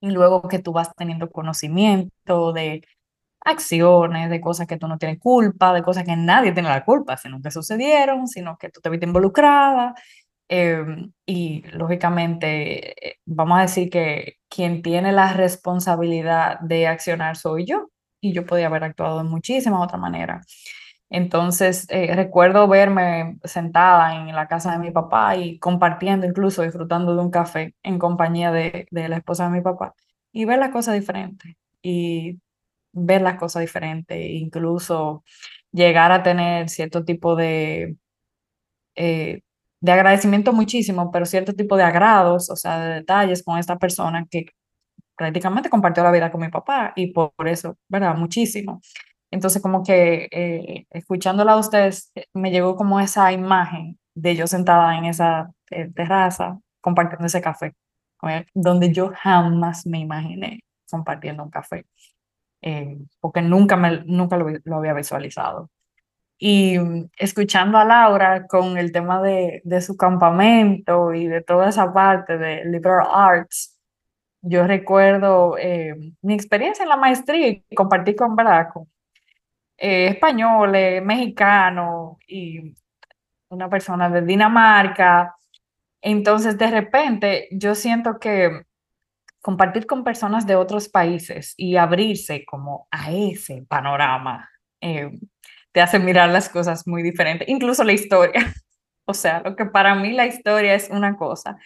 y 0.00 0.10
luego 0.10 0.42
que 0.48 0.58
tú 0.60 0.72
vas 0.72 0.92
teniendo 0.96 1.30
conocimiento 1.30 2.52
de 2.52 2.82
acciones, 3.44 4.30
de 4.30 4.40
cosas 4.40 4.66
que 4.66 4.76
tú 4.78 4.88
no 4.88 4.98
tienes 4.98 5.18
culpa, 5.20 5.72
de 5.74 5.82
cosas 5.82 6.04
que 6.04 6.16
nadie 6.16 6.52
tiene 6.52 6.68
la 6.70 6.84
culpa, 6.84 7.16
sino 7.16 7.40
que 7.42 7.50
sucedieron, 7.52 8.28
sino 8.28 8.56
que 8.58 8.70
tú 8.70 8.80
te 8.80 8.90
viste 8.90 9.06
involucrada. 9.06 9.94
Em, 10.48 11.12
y 11.26 11.62
lógicamente, 11.72 13.08
eh, 13.10 13.16
vamos 13.26 13.58
a 13.58 13.62
decir 13.62 13.90
que 13.90 14.34
quien 14.48 14.82
tiene 14.82 15.12
la 15.12 15.32
responsabilidad 15.34 16.60
de 16.60 16.86
accionar 16.88 17.36
soy 17.36 17.66
yo, 17.66 17.88
y 18.20 18.32
yo 18.34 18.46
podía 18.46 18.66
haber 18.68 18.84
actuado 18.84 19.18
de 19.18 19.24
muchísimas 19.24 19.82
otra 19.84 19.98
manera. 19.98 20.42
Entonces, 21.10 21.86
eh, 21.90 22.14
recuerdo 22.16 22.66
verme 22.68 23.38
sentada 23.44 24.16
en 24.16 24.34
la 24.34 24.48
casa 24.48 24.72
de 24.72 24.78
mi 24.78 24.90
papá 24.90 25.36
y 25.36 25.58
compartiendo, 25.58 26.26
incluso 26.26 26.62
disfrutando 26.62 27.14
de 27.14 27.22
un 27.22 27.30
café 27.30 27.74
en 27.82 27.98
compañía 27.98 28.50
de, 28.52 28.88
de 28.90 29.08
la 29.08 29.18
esposa 29.18 29.44
de 29.44 29.50
mi 29.50 29.60
papá 29.62 29.94
y 30.32 30.44
ver 30.46 30.58
las 30.58 30.70
cosas 30.70 30.94
diferentes 30.94 31.54
y 31.82 32.40
ver 32.92 33.22
las 33.22 33.38
cosas 33.38 33.62
diferentes, 33.62 34.18
incluso 34.30 35.24
llegar 35.72 36.12
a 36.12 36.22
tener 36.24 36.68
cierto 36.70 37.04
tipo 37.04 37.36
de, 37.36 37.96
eh, 38.94 39.40
de 39.80 39.92
agradecimiento 39.92 40.52
muchísimo, 40.52 41.10
pero 41.12 41.26
cierto 41.26 41.52
tipo 41.54 41.76
de 41.76 41.84
agrados, 41.84 42.50
o 42.50 42.56
sea, 42.56 42.80
de 42.80 42.94
detalles 42.96 43.42
con 43.44 43.58
esta 43.58 43.78
persona 43.78 44.26
que 44.30 44.46
prácticamente 45.16 45.70
compartió 45.70 46.02
la 46.04 46.12
vida 46.12 46.30
con 46.32 46.40
mi 46.42 46.48
papá 46.50 46.92
y 46.96 47.12
por, 47.12 47.32
por 47.34 47.48
eso, 47.48 47.76
¿verdad? 47.88 48.16
Muchísimo. 48.16 48.82
Entonces, 49.30 49.60
como 49.62 49.82
que 49.82 50.28
eh, 50.30 50.86
escuchándola 50.90 51.52
a 51.52 51.58
ustedes, 51.58 52.12
eh, 52.14 52.26
me 52.34 52.50
llegó 52.50 52.76
como 52.76 53.00
esa 53.00 53.32
imagen 53.32 53.98
de 54.14 54.36
yo 54.36 54.46
sentada 54.46 54.96
en 54.96 55.06
esa 55.06 55.52
eh, 55.70 55.90
terraza 55.94 56.58
compartiendo 56.80 57.26
ese 57.26 57.40
café, 57.40 57.74
donde 58.54 58.92
yo 58.92 59.12
jamás 59.14 59.86
me 59.86 59.98
imaginé 59.98 60.60
compartiendo 60.90 61.42
un 61.42 61.50
café, 61.50 61.84
porque 63.20 63.42
nunca, 63.42 63.76
me, 63.76 64.04
nunca 64.04 64.36
lo, 64.36 64.46
lo, 64.64 64.76
había 64.76 64.94
visualizado. 64.94 65.70
Y 66.38 66.78
mm, 66.78 67.10
escuchando 67.18 67.78
a 67.78 67.84
Laura 67.84 68.46
con 68.46 68.78
el 68.78 68.92
tema 68.92 69.20
de, 69.22 69.62
de 69.64 69.80
su 69.82 69.96
campamento 69.96 71.12
y 71.14 71.26
de 71.28 71.42
toda 71.42 71.68
esa 71.70 71.92
parte 71.92 72.38
de 72.38 72.64
liberal 72.66 73.08
arts, 73.12 73.76
yo 74.42 74.66
recuerdo 74.66 75.56
mi 76.22 76.34
experiencia 76.34 76.84
en 76.84 76.88
la 76.90 76.96
maestría 76.96 77.48
y 77.48 77.74
compartí 77.74 78.14
con, 78.14 78.36
¿verdad? 78.36 78.68
Eh, 79.78 80.08
españoles, 80.08 81.02
mexicanos 81.04 82.16
y 82.26 82.74
una 83.48 83.68
persona 83.68 84.08
de 84.10 84.22
Dinamarca. 84.22 85.36
Entonces, 86.00 86.58
de 86.58 86.70
repente, 86.70 87.48
yo 87.50 87.74
siento 87.74 88.18
que 88.18 88.62
compartir 89.40 89.86
con 89.86 90.04
personas 90.04 90.46
de 90.46 90.56
otros 90.56 90.88
países 90.88 91.54
y 91.56 91.76
abrirse 91.76 92.44
como 92.44 92.88
a 92.90 93.12
ese 93.12 93.64
panorama 93.68 94.50
eh, 94.80 95.10
te 95.72 95.80
hace 95.80 95.98
mirar 95.98 96.30
las 96.30 96.48
cosas 96.48 96.86
muy 96.86 97.02
diferentes, 97.02 97.48
incluso 97.48 97.84
la 97.84 97.92
historia. 97.92 98.32
O 99.08 99.14
sea, 99.14 99.40
lo 99.40 99.54
que 99.54 99.66
para 99.66 99.94
mí 99.94 100.12
la 100.12 100.26
historia 100.26 100.74
es 100.74 100.90
una 100.90 101.16
cosa, 101.16 101.58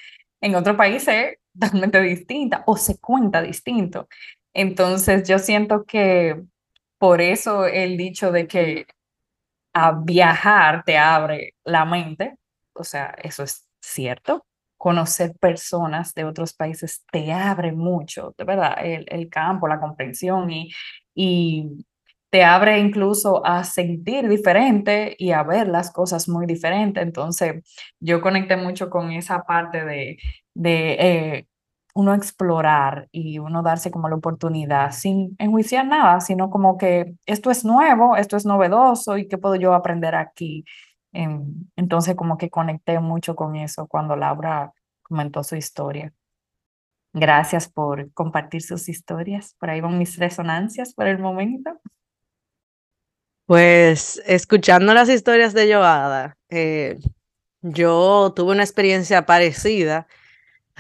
en 0.42 0.54
otro 0.56 0.76
país 0.76 1.08
es 1.08 1.38
totalmente 1.58 1.98
distinta 2.02 2.62
o 2.66 2.76
se 2.76 2.98
cuenta 3.00 3.40
distinto. 3.40 4.08
Entonces, 4.52 5.26
yo 5.26 5.38
siento 5.38 5.86
que 5.86 6.42
por 7.00 7.22
eso 7.22 7.66
el 7.66 7.98
dicho 7.98 8.32
de 8.32 8.46
que 8.48 8.86
a 9.74 9.92
viajar 9.92 10.84
te 10.84 10.98
abre 10.98 11.54
la 11.64 11.84
mente, 11.84 12.36
o 12.74 12.84
sea, 12.84 13.14
eso 13.22 13.42
es 13.44 13.68
cierto. 13.80 14.46
Conocer 14.78 15.34
personas 15.40 16.14
de 16.14 16.24
otros 16.24 16.54
países 16.54 17.04
te 17.12 17.32
abre 17.32 17.72
mucho, 17.72 18.34
de 18.38 18.44
verdad, 18.44 18.76
el, 18.82 19.06
el 19.10 19.28
campo, 19.28 19.68
la 19.68 19.80
comprensión 19.80 20.50
y, 20.50 20.70
y 21.14 21.86
te 22.30 22.44
abre 22.44 22.78
incluso 22.78 23.44
a 23.44 23.64
sentir 23.64 24.28
diferente 24.28 25.16
y 25.18 25.32
a 25.32 25.42
ver 25.42 25.68
las 25.68 25.90
cosas 25.92 26.28
muy 26.28 26.46
diferentes. 26.46 27.02
Entonces, 27.02 27.62
yo 28.00 28.20
conecté 28.22 28.56
mucho 28.56 28.88
con 28.90 29.12
esa 29.12 29.42
parte 29.44 29.84
de, 29.84 30.18
de 30.54 30.92
eh, 31.00 31.46
uno 31.94 32.14
explorar 32.14 33.08
y 33.12 33.38
uno 33.38 33.62
darse 33.62 33.90
como 33.90 34.08
la 34.08 34.16
oportunidad 34.16 34.92
sin 34.92 35.36
enjuiciar 35.38 35.86
nada, 35.86 36.20
sino 36.20 36.50
como 36.50 36.78
que 36.78 37.14
esto 37.26 37.50
es 37.50 37.64
nuevo, 37.64 38.16
esto 38.16 38.36
es 38.36 38.46
novedoso 38.46 39.18
y 39.18 39.28
qué 39.28 39.38
puedo 39.38 39.56
yo 39.56 39.74
aprender 39.74 40.14
aquí. 40.14 40.64
Em, 41.12 41.68
entonces, 41.76 42.14
como 42.14 42.38
que 42.38 42.50
conecté 42.50 43.00
mucho 43.00 43.34
con 43.34 43.56
eso 43.56 43.86
cuando 43.86 44.16
Laura 44.16 44.72
comentó 45.02 45.42
su 45.42 45.56
historia. 45.56 46.12
Gracias 47.12 47.68
por 47.68 48.12
compartir 48.12 48.62
sus 48.62 48.88
historias. 48.88 49.56
Por 49.58 49.70
ahí 49.70 49.80
van 49.80 49.98
mis 49.98 50.16
resonancias 50.18 50.94
por 50.94 51.08
el 51.08 51.18
momento. 51.18 51.80
Pues 53.46 54.22
escuchando 54.26 54.94
las 54.94 55.08
historias 55.08 55.52
de 55.54 55.74
Joada, 55.74 56.36
eh, 56.50 56.98
yo 57.62 58.32
tuve 58.34 58.52
una 58.52 58.62
experiencia 58.62 59.26
parecida. 59.26 60.06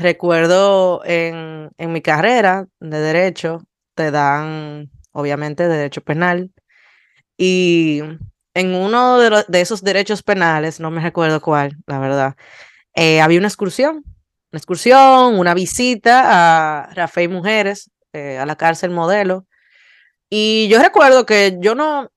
Recuerdo 0.00 1.02
en, 1.04 1.70
en 1.76 1.92
mi 1.92 2.00
carrera 2.00 2.66
de 2.80 3.00
derecho, 3.00 3.62
te 3.94 4.10
dan 4.10 4.90
obviamente 5.12 5.68
derecho 5.68 6.00
penal 6.00 6.50
y 7.36 8.00
en 8.54 8.74
uno 8.74 9.18
de, 9.18 9.44
de, 9.46 9.60
esos 9.60 9.82
derechos 9.82 10.22
penales, 10.22 10.80
no 10.80 10.90
me 10.90 11.02
recuerdo 11.02 11.42
cuál, 11.42 11.76
la 11.86 11.98
verdad, 11.98 12.34
eh, 12.94 13.20
había 13.20 13.38
una 13.38 13.48
excursión, 13.48 14.02
una 14.52 14.58
excursión, 14.58 15.38
una 15.38 15.52
visita 15.52 16.22
a 16.82 16.94
Rafael 16.94 17.28
Mujeres, 17.28 17.90
eh, 18.14 18.38
a 18.38 18.46
la 18.46 18.56
cárcel 18.56 18.90
modelo. 18.90 19.46
Y 20.30 20.68
yo 20.68 20.82
recuerdo 20.82 21.26
que 21.26 21.58
yo 21.60 21.74
no, 21.74 22.10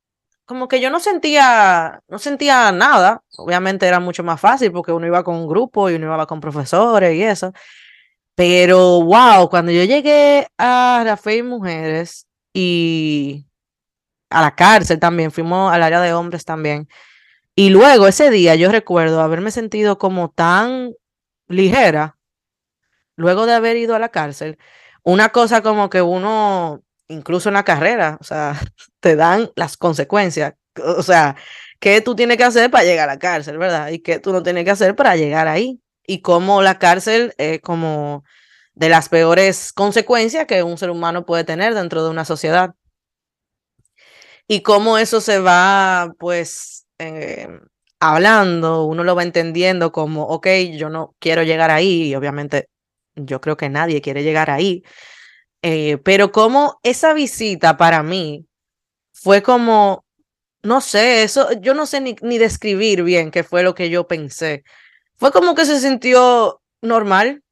como 0.54 0.68
que 0.68 0.80
yo 0.80 0.92
no 0.92 1.00
sentía, 1.00 2.04
no 2.08 2.20
sentía 2.20 2.72
nada. 2.72 3.24
Obviamente 3.38 3.88
era 3.88 4.00
mucho 4.00 4.24
más 4.24 4.40
fácil 4.40 4.72
porque 4.72 4.92
uno 4.92 5.08
iba 5.08 5.24
con 5.24 5.36
un 5.36 5.48
grupo 5.48 5.90
y 5.90 5.96
uno 5.96 6.06
iba 6.06 6.28
con 6.28 6.40
profesores 6.40 7.16
y 7.16 7.24
eso. 7.24 7.54
Pero 8.36 9.02
wow, 9.04 9.50
cuando 9.50 9.72
yo 9.72 9.84
llegué 9.84 10.48
a 10.60 11.04
la 11.04 11.34
y 11.34 11.42
Mujeres 11.42 12.28
y 12.54 13.48
a 14.30 14.42
la 14.44 14.56
cárcel 14.56 15.00
también, 15.00 15.32
fuimos 15.32 15.74
al 15.74 15.82
área 15.82 16.02
de 16.02 16.14
hombres 16.14 16.46
también. 16.46 16.88
Y 17.56 17.72
luego 17.72 18.08
ese 18.08 18.30
día 18.30 18.54
yo 18.54 18.72
recuerdo 18.72 19.22
haberme 19.22 19.50
sentido 19.50 19.98
como 19.98 20.30
tan 20.30 20.94
ligera, 21.48 22.18
luego 23.16 23.48
de 23.48 23.54
haber 23.54 23.78
ido 23.78 23.96
a 23.96 24.00
la 24.00 24.10
cárcel, 24.10 24.60
una 25.04 25.30
cosa 25.30 25.64
como 25.64 25.90
que 25.90 26.04
uno 26.04 26.84
incluso 27.08 27.50
en 27.50 27.56
la 27.56 27.64
carrera, 27.64 28.18
o 28.22 28.24
sea, 28.24 28.60
te 29.00 29.16
dan 29.16 29.52
las 29.56 29.78
consecuencias, 29.78 30.54
o 30.76 31.04
sea, 31.04 31.36
qué 31.80 32.02
tú 32.02 32.16
tienes 32.16 32.38
que 32.38 32.44
hacer 32.46 32.72
para 32.72 32.86
llegar 32.86 33.10
a 33.10 33.14
la 33.14 33.20
cárcel, 33.20 33.58
¿verdad? 33.58 33.90
Y 33.90 34.00
qué 34.00 34.20
tú 34.20 34.32
no 34.34 34.44
tienes 34.44 34.64
que 34.66 34.72
hacer 34.72 34.96
para 34.96 35.16
llegar 35.16 35.48
ahí. 35.48 35.80
Y 36.06 36.22
cómo 36.22 36.62
la 36.62 36.80
cárcel 36.80 37.34
es 37.38 37.62
como 37.62 38.24
de 38.74 38.90
las 38.90 39.10
peores 39.10 39.74
consecuencias 39.74 40.46
que 40.48 40.64
un 40.64 40.78
ser 40.78 40.90
humano 40.90 41.26
puede 41.26 41.44
tener 41.44 41.74
dentro 41.76 42.04
de 42.04 42.10
una 42.10 42.26
sociedad. 42.26 42.76
Y 44.48 44.62
cómo 44.62 44.98
eso 44.98 45.22
se 45.22 45.40
va, 45.40 46.14
pues, 46.20 46.86
eh, 47.00 47.48
hablando, 48.00 48.86
uno 48.86 49.04
lo 49.04 49.16
va 49.16 49.24
entendiendo 49.24 49.92
como, 49.92 50.24
ok, 50.24 50.48
yo 50.74 50.90
no 50.90 51.16
quiero 51.20 51.44
llegar 51.44 51.72
ahí, 51.72 52.10
y 52.10 52.16
obviamente 52.16 52.68
yo 53.16 53.40
creo 53.42 53.58
que 53.58 53.70
nadie 53.70 54.02
quiere 54.02 54.24
llegar 54.24 54.50
ahí, 54.50 54.84
eh, 55.64 55.98
pero 56.04 56.32
como 56.34 56.80
esa 56.84 57.14
visita 57.14 57.78
para 57.78 58.04
mí 58.04 58.46
fue 59.14 59.42
como, 59.42 60.06
no 60.62 60.82
sé, 60.82 61.24
eso, 61.24 61.54
yo 61.62 61.74
no 61.74 61.86
sé 61.86 62.02
ni, 62.02 62.16
ni 62.22 62.38
describir 62.38 63.04
bien 63.04 63.32
qué 63.32 63.44
fue 63.46 63.64
lo 63.64 63.74
que 63.74 63.90
yo 63.90 64.06
pensé. 64.06 64.64
Fue 65.16 65.32
como 65.32 65.56
que 65.56 65.66
se 65.66 65.80
sintió 65.80 66.62
normal. 66.82 67.44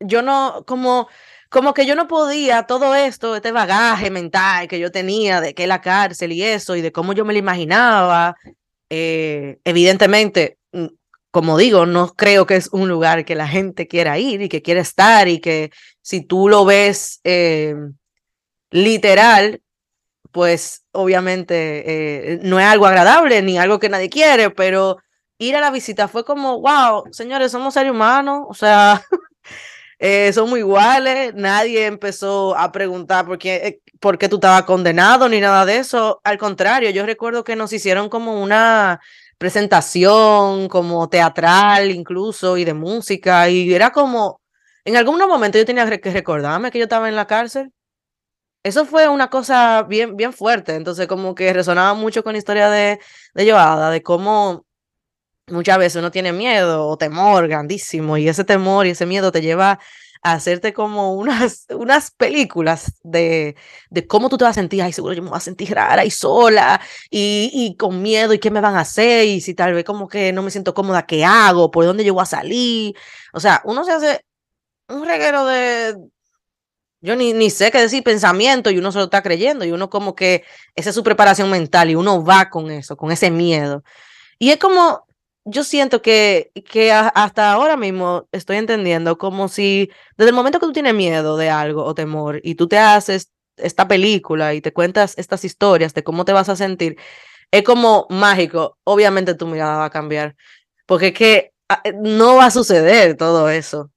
Yo 0.00 0.22
no, 0.22 0.64
como, 0.66 1.08
como 1.50 1.74
que 1.74 1.84
yo 1.84 1.94
no 1.94 2.08
podía 2.08 2.62
todo 2.64 2.94
esto, 2.94 3.36
este 3.36 3.52
bagaje 3.52 4.10
mental 4.10 4.66
que 4.66 4.78
yo 4.78 4.90
tenía 4.90 5.42
de 5.42 5.54
que 5.54 5.66
la 5.66 5.82
cárcel 5.82 6.32
y 6.32 6.42
eso, 6.42 6.74
y 6.74 6.80
de 6.80 6.92
cómo 6.92 7.12
yo 7.12 7.26
me 7.26 7.34
lo 7.34 7.38
imaginaba. 7.38 8.36
Eh, 8.88 9.58
evidentemente, 9.64 10.58
mm, 10.72 10.86
como 11.30 11.58
digo, 11.58 11.84
no 11.84 12.14
creo 12.14 12.46
que 12.46 12.56
es 12.56 12.70
un 12.72 12.88
lugar 12.88 13.26
que 13.26 13.34
la 13.34 13.46
gente 13.46 13.86
quiera 13.88 14.18
ir 14.18 14.40
y 14.42 14.48
que 14.48 14.62
quiera 14.62 14.80
estar 14.80 15.28
y 15.28 15.40
que 15.40 15.70
si 16.08 16.22
tú 16.22 16.48
lo 16.48 16.64
ves 16.64 17.20
eh, 17.22 17.74
literal, 18.70 19.60
pues 20.32 20.86
obviamente 20.92 22.32
eh, 22.32 22.40
no 22.44 22.58
es 22.58 22.64
algo 22.64 22.86
agradable 22.86 23.42
ni 23.42 23.58
algo 23.58 23.78
que 23.78 23.90
nadie 23.90 24.08
quiere, 24.08 24.48
pero 24.48 24.96
ir 25.36 25.54
a 25.54 25.60
la 25.60 25.70
visita 25.70 26.08
fue 26.08 26.24
como, 26.24 26.62
wow, 26.62 27.04
señores, 27.10 27.52
somos 27.52 27.74
seres 27.74 27.92
humanos, 27.92 28.46
o 28.48 28.54
sea, 28.54 29.02
eh, 29.98 30.32
somos 30.32 30.58
iguales, 30.58 31.34
nadie 31.34 31.84
empezó 31.84 32.56
a 32.56 32.72
preguntar 32.72 33.26
por 33.26 33.36
qué, 33.36 33.82
por 34.00 34.16
qué 34.16 34.30
tú 34.30 34.36
estabas 34.36 34.62
condenado 34.62 35.28
ni 35.28 35.40
nada 35.40 35.66
de 35.66 35.76
eso, 35.76 36.22
al 36.24 36.38
contrario, 36.38 36.88
yo 36.88 37.04
recuerdo 37.04 37.44
que 37.44 37.54
nos 37.54 37.70
hicieron 37.74 38.08
como 38.08 38.42
una 38.42 38.98
presentación, 39.36 40.68
como 40.68 41.06
teatral 41.10 41.90
incluso, 41.90 42.56
y 42.56 42.64
de 42.64 42.72
música, 42.72 43.50
y 43.50 43.74
era 43.74 43.90
como 43.90 44.40
en 44.88 44.96
algún 44.96 45.18
momento 45.18 45.58
yo 45.58 45.66
tenía 45.66 45.86
que 46.00 46.10
recordarme 46.10 46.70
que 46.70 46.78
yo 46.78 46.84
estaba 46.84 47.08
en 47.10 47.16
la 47.16 47.26
cárcel. 47.26 47.72
Eso 48.62 48.86
fue 48.86 49.08
una 49.08 49.28
cosa 49.30 49.82
bien, 49.84 50.16
bien 50.16 50.32
fuerte. 50.32 50.74
Entonces, 50.74 51.06
como 51.06 51.34
que 51.34 51.52
resonaba 51.52 51.94
mucho 51.94 52.24
con 52.24 52.32
la 52.32 52.38
historia 52.38 52.70
de, 52.70 52.98
de 53.34 53.50
Joada, 53.50 53.90
de 53.90 54.02
cómo 54.02 54.64
muchas 55.48 55.78
veces 55.78 55.96
uno 56.00 56.10
tiene 56.10 56.32
miedo 56.32 56.86
o 56.86 56.96
temor 56.98 57.48
grandísimo, 57.48 58.16
y 58.16 58.28
ese 58.28 58.44
temor 58.44 58.86
y 58.86 58.90
ese 58.90 59.06
miedo 59.06 59.32
te 59.32 59.42
lleva 59.42 59.78
a 60.22 60.32
hacerte 60.32 60.72
como 60.72 61.14
unas, 61.14 61.66
unas 61.70 62.10
películas 62.10 62.94
de, 63.02 63.56
de 63.90 64.06
cómo 64.06 64.28
tú 64.30 64.38
te 64.38 64.44
vas 64.44 64.52
a 64.56 64.60
sentir, 64.60 64.82
ay, 64.82 64.92
seguro 64.92 65.14
yo 65.14 65.22
me 65.22 65.30
voy 65.30 65.36
a 65.38 65.40
sentir 65.40 65.74
rara 65.74 66.04
y 66.04 66.10
sola 66.10 66.80
y, 67.10 67.50
y 67.52 67.76
con 67.76 68.02
miedo 68.02 68.32
y 68.34 68.38
qué 68.38 68.50
me 68.50 68.60
van 68.60 68.76
a 68.76 68.80
hacer 68.80 69.26
y 69.26 69.40
si 69.40 69.54
tal 69.54 69.74
vez 69.74 69.84
como 69.84 70.08
que 70.08 70.32
no 70.32 70.42
me 70.42 70.50
siento 70.50 70.74
cómoda, 70.74 71.06
¿qué 71.06 71.24
hago? 71.24 71.70
¿Por 71.70 71.84
dónde 71.84 72.04
yo 72.04 72.14
voy 72.14 72.22
a 72.22 72.26
salir? 72.26 72.96
O 73.32 73.40
sea, 73.40 73.62
uno 73.64 73.84
se 73.84 73.92
hace 73.92 74.27
un 74.88 75.04
reguero 75.04 75.44
de, 75.46 75.96
yo 77.00 77.16
ni, 77.16 77.32
ni 77.32 77.50
sé 77.50 77.70
qué 77.70 77.78
decir, 77.78 78.02
pensamiento, 78.02 78.70
y 78.70 78.78
uno 78.78 78.90
se 78.92 78.98
lo 78.98 79.04
está 79.04 79.22
creyendo, 79.22 79.64
y 79.64 79.72
uno 79.72 79.88
como 79.90 80.14
que 80.14 80.44
esa 80.74 80.90
es 80.90 80.94
su 80.94 81.04
preparación 81.04 81.50
mental, 81.50 81.90
y 81.90 81.94
uno 81.94 82.24
va 82.24 82.50
con 82.50 82.70
eso, 82.70 82.96
con 82.96 83.12
ese 83.12 83.30
miedo. 83.30 83.84
Y 84.38 84.50
es 84.50 84.58
como, 84.58 85.06
yo 85.44 85.64
siento 85.64 86.02
que, 86.02 86.50
que 86.70 86.92
hasta 86.92 87.52
ahora 87.52 87.76
mismo 87.76 88.28
estoy 88.32 88.56
entendiendo 88.56 89.18
como 89.18 89.48
si 89.48 89.90
desde 90.16 90.30
el 90.30 90.36
momento 90.36 90.60
que 90.60 90.66
tú 90.66 90.72
tienes 90.72 90.94
miedo 90.94 91.36
de 91.36 91.50
algo 91.50 91.84
o 91.84 91.94
temor, 91.94 92.40
y 92.42 92.56
tú 92.56 92.68
te 92.68 92.78
haces 92.78 93.30
esta 93.56 93.88
película 93.88 94.54
y 94.54 94.60
te 94.60 94.72
cuentas 94.72 95.14
estas 95.18 95.44
historias 95.44 95.94
de 95.94 96.04
cómo 96.04 96.24
te 96.24 96.32
vas 96.32 96.48
a 96.48 96.56
sentir, 96.56 96.96
es 97.50 97.62
como 97.64 98.06
mágico. 98.10 98.78
Obviamente 98.84 99.34
tu 99.34 99.46
mirada 99.46 99.78
va 99.78 99.86
a 99.86 99.90
cambiar, 99.90 100.36
porque 100.86 101.08
es 101.08 101.14
que 101.14 101.52
ah, 101.68 101.82
no 101.94 102.36
va 102.36 102.46
a 102.46 102.50
suceder 102.50 103.16
todo 103.16 103.48
eso 103.50 103.90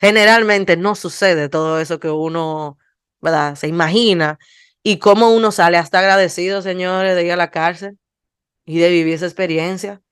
generalmente 0.00 0.76
no 0.76 0.94
sucede 0.94 1.48
todo 1.48 1.80
eso 1.80 2.00
que 2.00 2.10
uno, 2.10 2.78
¿verdad? 3.20 3.56
Se 3.56 3.68
imagina. 3.68 4.38
Y 4.82 4.98
cómo 4.98 5.30
uno 5.30 5.52
sale 5.52 5.78
hasta 5.78 5.98
agradecido, 6.00 6.62
señores, 6.62 7.16
de 7.16 7.24
ir 7.24 7.32
a 7.32 7.36
la 7.36 7.50
cárcel 7.50 7.98
y 8.66 8.78
de 8.78 8.90
vivir 8.90 9.14
esa 9.14 9.26
experiencia. 9.26 10.02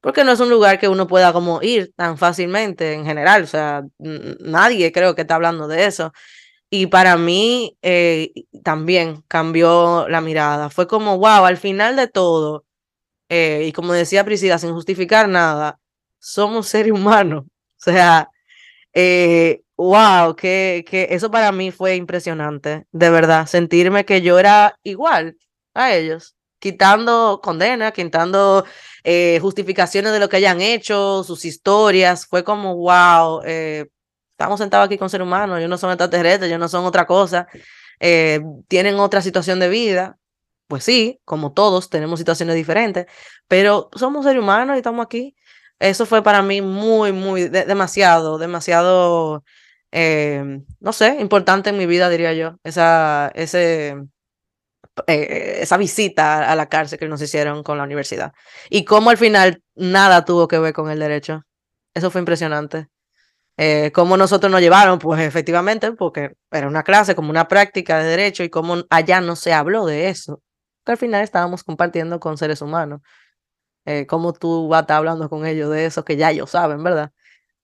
Porque 0.00 0.24
no 0.24 0.32
es 0.32 0.40
un 0.40 0.50
lugar 0.50 0.78
que 0.78 0.88
uno 0.88 1.06
pueda 1.06 1.32
como 1.32 1.62
ir 1.62 1.92
tan 1.96 2.18
fácilmente 2.18 2.92
en 2.92 3.04
general. 3.04 3.42
O 3.44 3.46
sea, 3.46 3.84
nadie 3.98 4.92
creo 4.92 5.14
que 5.14 5.22
está 5.22 5.36
hablando 5.36 5.68
de 5.68 5.86
eso. 5.86 6.12
Y 6.70 6.86
para 6.88 7.16
mí 7.16 7.76
eh, 7.82 8.32
también 8.64 9.22
cambió 9.28 10.08
la 10.08 10.20
mirada. 10.20 10.70
Fue 10.70 10.86
como, 10.88 11.18
wow, 11.18 11.44
al 11.44 11.56
final 11.56 11.96
de 11.96 12.08
todo, 12.08 12.64
eh, 13.28 13.64
y 13.66 13.72
como 13.72 13.92
decía 13.92 14.24
Priscila, 14.24 14.58
sin 14.58 14.72
justificar 14.72 15.28
nada, 15.28 15.78
somos 16.18 16.68
seres 16.68 16.92
humanos. 16.92 17.44
O 17.78 17.90
sea, 17.90 18.30
eh, 18.98 19.60
wow, 19.76 20.34
que, 20.34 20.82
que 20.88 21.08
eso 21.10 21.30
para 21.30 21.52
mí 21.52 21.70
fue 21.70 21.96
impresionante, 21.96 22.86
de 22.92 23.10
verdad, 23.10 23.46
sentirme 23.46 24.06
que 24.06 24.22
yo 24.22 24.38
era 24.38 24.78
igual 24.82 25.36
a 25.74 25.94
ellos, 25.94 26.34
quitando 26.58 27.40
condena, 27.42 27.92
quitando 27.92 28.64
eh, 29.04 29.38
justificaciones 29.42 30.12
de 30.12 30.18
lo 30.18 30.30
que 30.30 30.38
hayan 30.38 30.62
hecho, 30.62 31.22
sus 31.24 31.44
historias, 31.44 32.26
fue 32.26 32.42
como, 32.42 32.74
wow, 32.76 33.42
eh, 33.44 33.86
estamos 34.30 34.58
sentados 34.60 34.86
aquí 34.86 34.96
con 34.96 35.10
ser 35.10 35.20
humanos, 35.20 35.58
ellos 35.58 35.68
no 35.68 35.76
son 35.76 35.90
extraterrestres, 35.90 36.48
ellos 36.48 36.60
no 36.60 36.68
son 36.68 36.86
otra 36.86 37.06
cosa, 37.06 37.48
eh, 38.00 38.40
tienen 38.66 38.94
otra 38.98 39.20
situación 39.20 39.60
de 39.60 39.68
vida, 39.68 40.16
pues 40.68 40.84
sí, 40.84 41.20
como 41.26 41.52
todos 41.52 41.90
tenemos 41.90 42.18
situaciones 42.18 42.56
diferentes, 42.56 43.04
pero 43.46 43.90
somos 43.94 44.24
seres 44.24 44.42
humanos 44.42 44.76
y 44.76 44.78
estamos 44.78 45.04
aquí 45.04 45.36
eso 45.78 46.06
fue 46.06 46.22
para 46.22 46.42
mí 46.42 46.62
muy, 46.62 47.12
muy, 47.12 47.48
demasiado, 47.48 48.38
demasiado, 48.38 49.44
eh, 49.92 50.60
no 50.80 50.92
sé, 50.92 51.16
importante 51.20 51.70
en 51.70 51.78
mi 51.78 51.86
vida, 51.86 52.08
diría 52.08 52.32
yo. 52.32 52.56
Esa, 52.64 53.30
ese, 53.34 53.96
eh, 55.06 55.58
esa 55.60 55.76
visita 55.76 56.50
a 56.50 56.56
la 56.56 56.68
cárcel 56.68 56.98
que 56.98 57.08
nos 57.08 57.20
hicieron 57.20 57.62
con 57.62 57.78
la 57.78 57.84
universidad. 57.84 58.32
Y 58.70 58.84
cómo 58.84 59.10
al 59.10 59.18
final 59.18 59.62
nada 59.74 60.24
tuvo 60.24 60.48
que 60.48 60.58
ver 60.58 60.72
con 60.72 60.90
el 60.90 60.98
derecho. 60.98 61.42
Eso 61.94 62.10
fue 62.10 62.20
impresionante. 62.20 62.88
Eh, 63.58 63.90
cómo 63.94 64.16
nosotros 64.16 64.52
nos 64.52 64.60
llevaron, 64.60 64.98
pues 64.98 65.20
efectivamente, 65.22 65.92
porque 65.92 66.32
era 66.50 66.68
una 66.68 66.82
clase, 66.82 67.14
como 67.14 67.30
una 67.30 67.48
práctica 67.48 67.98
de 67.98 68.04
derecho, 68.10 68.44
y 68.44 68.50
cómo 68.50 68.76
allá 68.90 69.20
no 69.20 69.36
se 69.36 69.52
habló 69.52 69.86
de 69.86 70.08
eso. 70.08 70.42
Que 70.84 70.92
al 70.92 70.98
final 70.98 71.22
estábamos 71.22 71.64
compartiendo 71.64 72.20
con 72.20 72.38
seres 72.38 72.62
humanos. 72.62 73.00
Eh, 73.86 74.06
cómo 74.06 74.32
tú 74.32 74.68
vas 74.68 74.84
hablando 74.90 75.28
con 75.30 75.46
ellos 75.46 75.70
de 75.70 75.86
eso 75.86 76.04
que 76.04 76.16
ya 76.16 76.30
ellos 76.32 76.50
saben, 76.50 76.82
¿verdad? 76.82 77.12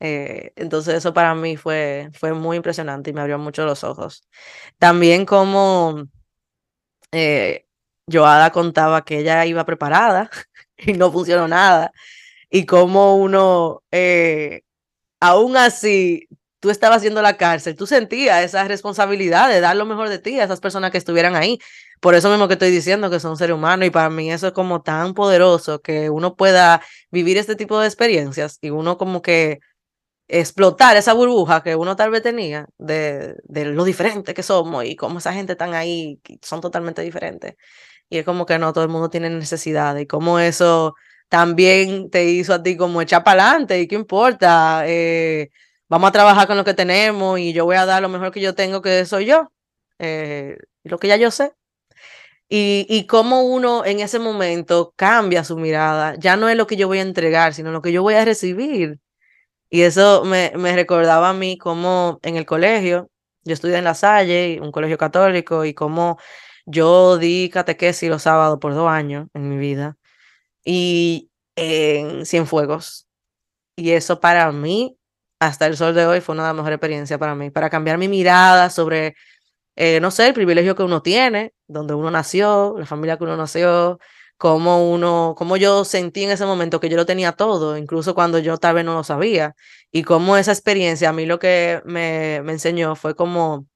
Eh, 0.01 0.53
entonces 0.57 0.95
eso 0.97 1.15
para 1.15 1.35
mí 1.35 1.57
fue, 1.57 2.11
fue 2.15 2.33
muy 2.35 2.57
impresionante 2.59 3.11
y 3.11 3.15
me 3.15 3.21
abrió 3.23 3.39
mucho 3.39 3.65
los 3.67 3.85
ojos. 3.85 4.25
También 4.79 5.27
como 5.27 6.05
eh, 7.13 7.67
Joada 8.11 8.51
contaba 8.51 9.05
que 9.05 9.19
ella 9.21 9.45
iba 9.47 9.65
preparada 9.65 10.31
y 10.77 10.93
no 10.95 11.13
funcionó 11.13 11.49
nada. 11.49 11.93
Y 12.51 12.67
como 12.67 13.17
uno, 13.17 13.83
eh, 13.93 14.63
aún 15.21 15.57
así, 15.57 16.29
tú 16.61 16.71
estabas 16.71 16.99
haciendo 16.99 17.23
la 17.23 17.37
cárcel, 17.39 17.77
tú 17.77 17.87
sentías 17.87 18.45
esa 18.45 18.65
responsabilidad 18.69 19.49
de 19.51 19.61
dar 19.61 19.77
lo 19.77 19.87
mejor 19.87 20.09
de 20.11 20.19
ti 20.19 20.41
a 20.41 20.45
esas 20.45 20.61
personas 20.61 20.93
que 20.93 20.99
estuvieran 20.99 21.37
ahí. 21.37 21.59
Por 22.03 22.17
eso 22.17 22.31
mismo 22.31 22.49
que 22.49 22.55
estoy 22.55 22.73
diciendo 22.73 23.11
que 23.11 23.21
son 23.21 23.37
seres 23.37 23.55
humanos 23.55 23.87
y 23.87 23.91
para 23.91 24.11
mí 24.11 24.33
eso 24.33 24.49
es 24.49 24.53
como 24.53 24.83
tan 24.83 25.15
poderoso 25.15 25.81
que 25.83 26.11
uno 26.11 26.35
pueda 26.35 26.83
vivir 27.13 27.39
este 27.39 27.55
tipo 27.55 27.79
de 27.79 27.87
experiencias 27.87 28.59
y 28.61 28.71
uno 28.71 28.99
como 28.99 29.23
que 29.23 29.61
explotar 30.29 30.97
esa 30.97 31.15
burbuja 31.15 31.63
que 31.63 31.77
uno 31.77 31.97
tal 31.97 32.11
vez 32.11 32.23
tenía 32.23 32.67
de, 32.79 33.37
de 33.45 33.67
lo 33.67 33.85
diferente 33.85 34.35
que 34.35 34.43
somos 34.43 34.85
y 34.85 34.97
cómo 34.97 35.19
esa 35.21 35.33
gente 35.33 35.53
están 35.53 35.75
ahí, 35.75 36.21
son 36.43 36.61
totalmente 36.61 37.03
diferentes. 37.03 37.55
Y 38.11 38.19
es 38.19 38.25
como 38.27 38.47
que 38.47 38.59
no, 38.59 38.73
todo 38.73 38.85
el 38.85 38.91
mundo 38.91 39.11
tiene 39.11 39.31
necesidad 39.31 39.97
y 39.99 40.07
cómo 40.07 40.39
eso 40.41 40.95
también 41.29 42.11
te 42.11 42.25
hizo 42.27 42.55
a 42.55 42.63
ti 42.63 42.77
como 42.77 43.03
echar 43.03 43.25
para 43.25 43.51
adelante 43.51 43.81
y 43.81 43.89
qué 43.89 43.97
importa, 43.97 44.85
eh, 44.87 45.51
vamos 45.89 46.09
a 46.11 46.13
trabajar 46.13 46.49
con 46.49 46.57
lo 46.59 46.65
que 46.65 46.75
tenemos 46.75 47.39
y 47.41 47.53
yo 47.53 47.65
voy 47.67 47.77
a 47.77 47.87
dar 47.87 48.03
lo 48.03 48.09
mejor 48.11 48.33
que 48.33 48.41
yo 48.41 48.55
tengo, 48.55 48.83
que 48.83 49.07
soy 49.07 49.27
yo, 49.27 49.53
eh, 50.01 50.57
lo 50.85 50.99
que 50.99 51.09
ya 51.09 51.17
yo 51.17 51.31
sé. 51.31 51.53
Y, 52.55 52.85
y 52.91 53.07
cómo 53.07 53.45
uno 53.45 53.83
en 53.87 54.01
ese 54.01 54.19
momento 54.19 54.93
cambia 54.95 55.43
su 55.43 55.57
mirada, 55.57 56.17
ya 56.17 56.37
no 56.37 56.51
es 56.51 56.57
lo 56.57 56.67
que 56.67 56.77
yo 56.77 56.87
voy 56.87 56.99
a 56.99 57.03
entregar, 57.03 57.55
sino 57.55 57.73
lo 57.73 57.81
que 57.81 57.93
yo 57.93 58.03
voy 58.03 58.13
a 58.13 58.27
recibir. 58.27 58.99
Y 59.71 59.83
eso 59.83 60.25
me, 60.27 60.53
me 60.57 60.75
recordaba 60.75 61.31
a 61.31 61.33
mí 61.33 61.57
como 61.57 62.21
en 62.23 62.37
el 62.37 62.45
colegio, 62.45 63.09
yo 63.45 63.55
estudié 63.55 63.79
en 63.79 63.85
La 63.85 63.95
Salle, 63.95 64.61
un 64.61 64.71
colegio 64.71 64.99
católico, 64.99 65.65
y 65.65 65.73
como 65.73 66.19
yo 66.67 67.17
di 67.17 67.49
catequesis 67.51 68.11
los 68.11 68.23
sábados 68.25 68.59
por 68.61 68.75
dos 68.75 68.91
años 68.91 69.29
en 69.33 69.49
mi 69.49 69.57
vida, 69.57 69.97
y 70.63 71.31
en 71.57 72.27
Cienfuegos. 72.27 73.07
Y 73.77 73.93
eso 73.93 74.21
para 74.21 74.53
mí, 74.53 74.99
hasta 75.41 75.67
el 75.67 75.77
sol 75.79 75.95
de 75.95 76.07
hoy, 76.07 76.21
fue 76.21 76.35
una 76.35 76.43
de 76.43 76.49
las 76.51 76.57
mejores 76.57 76.77
experiencias 76.77 77.19
para 77.19 77.35
mí, 77.35 77.51
para 77.51 77.71
cambiar 77.71 77.97
mi 77.97 78.09
mirada 78.09 78.69
sobre, 78.69 79.15
eh, 79.77 80.01
no 80.01 80.11
sé, 80.11 80.29
el 80.29 80.35
privilegio 80.35 80.75
que 80.77 80.83
uno 80.83 81.03
tiene, 81.03 81.55
donde 81.67 81.95
uno 81.95 82.11
nació, 82.11 82.77
la 82.79 82.87
familia 82.87 83.17
que 83.19 83.25
uno 83.25 83.37
nació, 83.37 83.99
cómo 84.37 84.91
uno, 84.91 85.35
cómo 85.37 85.57
yo 85.57 85.85
sentí 85.85 86.25
en 86.25 86.31
ese 86.33 86.45
momento 86.47 86.81
que 86.81 86.89
yo 86.89 86.97
lo 86.97 87.07
tenía 87.07 87.33
todo, 87.33 87.77
incluso 87.77 88.15
cuando 88.15 88.39
yo 88.39 88.59
tal 88.59 88.75
vez 88.75 88.85
no 88.85 88.95
lo 88.95 89.05
sabía, 89.05 89.55
y 89.93 90.03
cómo 90.03 90.37
esa 90.37 90.53
experiencia 90.53 91.11
a 91.11 91.13
mí 91.13 91.27
lo 91.27 91.39
que 91.39 91.81
me, 91.85 92.43
me 92.43 92.53
enseñó 92.53 92.97
fue 92.97 93.15
como 93.15 93.67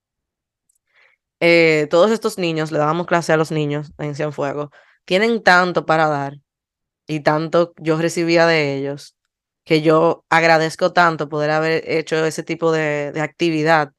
eh, 1.41 1.87
todos 1.91 2.11
estos 2.11 2.39
niños, 2.39 2.73
le 2.73 2.79
dábamos 2.79 3.07
clase 3.07 3.33
a 3.33 3.37
los 3.37 3.51
niños 3.53 3.93
en 3.99 4.15
Cienfuegos, 4.15 4.71
tienen 5.05 5.43
tanto 5.43 5.87
para 5.87 6.09
dar 6.09 6.35
y 7.07 7.21
tanto 7.21 7.75
yo 7.79 7.99
recibía 7.99 8.47
de 8.47 8.77
ellos, 8.77 9.17
que 9.65 9.83
yo 9.83 10.25
agradezco 10.31 10.93
tanto 10.93 11.29
poder 11.29 11.51
haber 11.51 11.85
hecho 11.91 12.25
ese 12.25 12.43
tipo 12.45 12.73
de, 12.73 13.13
de 13.13 13.21
actividad 13.21 13.93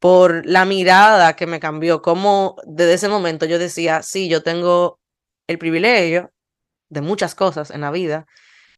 por 0.00 0.46
la 0.46 0.64
mirada 0.64 1.36
que 1.36 1.46
me 1.46 1.60
cambió, 1.60 2.02
como 2.02 2.56
desde 2.66 2.94
ese 2.94 3.08
momento 3.08 3.46
yo 3.46 3.58
decía, 3.58 4.02
sí, 4.02 4.28
yo 4.28 4.42
tengo 4.42 4.98
el 5.46 5.58
privilegio 5.58 6.32
de 6.88 7.02
muchas 7.02 7.34
cosas 7.34 7.70
en 7.70 7.82
la 7.82 7.90
vida. 7.90 8.26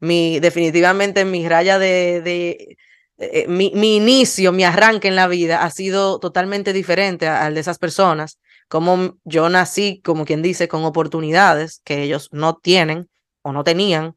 Mi, 0.01 0.41
definitivamente 0.41 1.25
mi 1.25 1.49
raya 1.49 1.79
de, 1.79 2.23
de 2.23 2.77
eh, 3.19 3.47
mi, 3.49 3.73
mi, 3.75 3.97
inicio, 3.97 4.53
mi 4.53 4.65
arranque 4.65 5.09
en 5.09 5.17
la 5.17 5.29
vida 5.29 5.63
ha 5.63 5.71
sido 5.71 6.19
totalmente 6.19 6.73
diferente 6.73 7.29
al 7.29 7.55
de 7.55 7.61
esas 7.61 7.79
personas. 7.79 8.39
Como 8.69 9.17
yo 9.25 9.49
nací, 9.49 10.01
como 10.05 10.25
quien 10.25 10.43
dice, 10.43 10.67
con 10.67 10.85
oportunidades 10.85 11.81
que 11.85 12.03
ellos 12.03 12.29
no 12.33 12.57
tienen 12.57 13.09
o 13.43 13.53
no 13.53 13.63
tenían. 13.63 14.17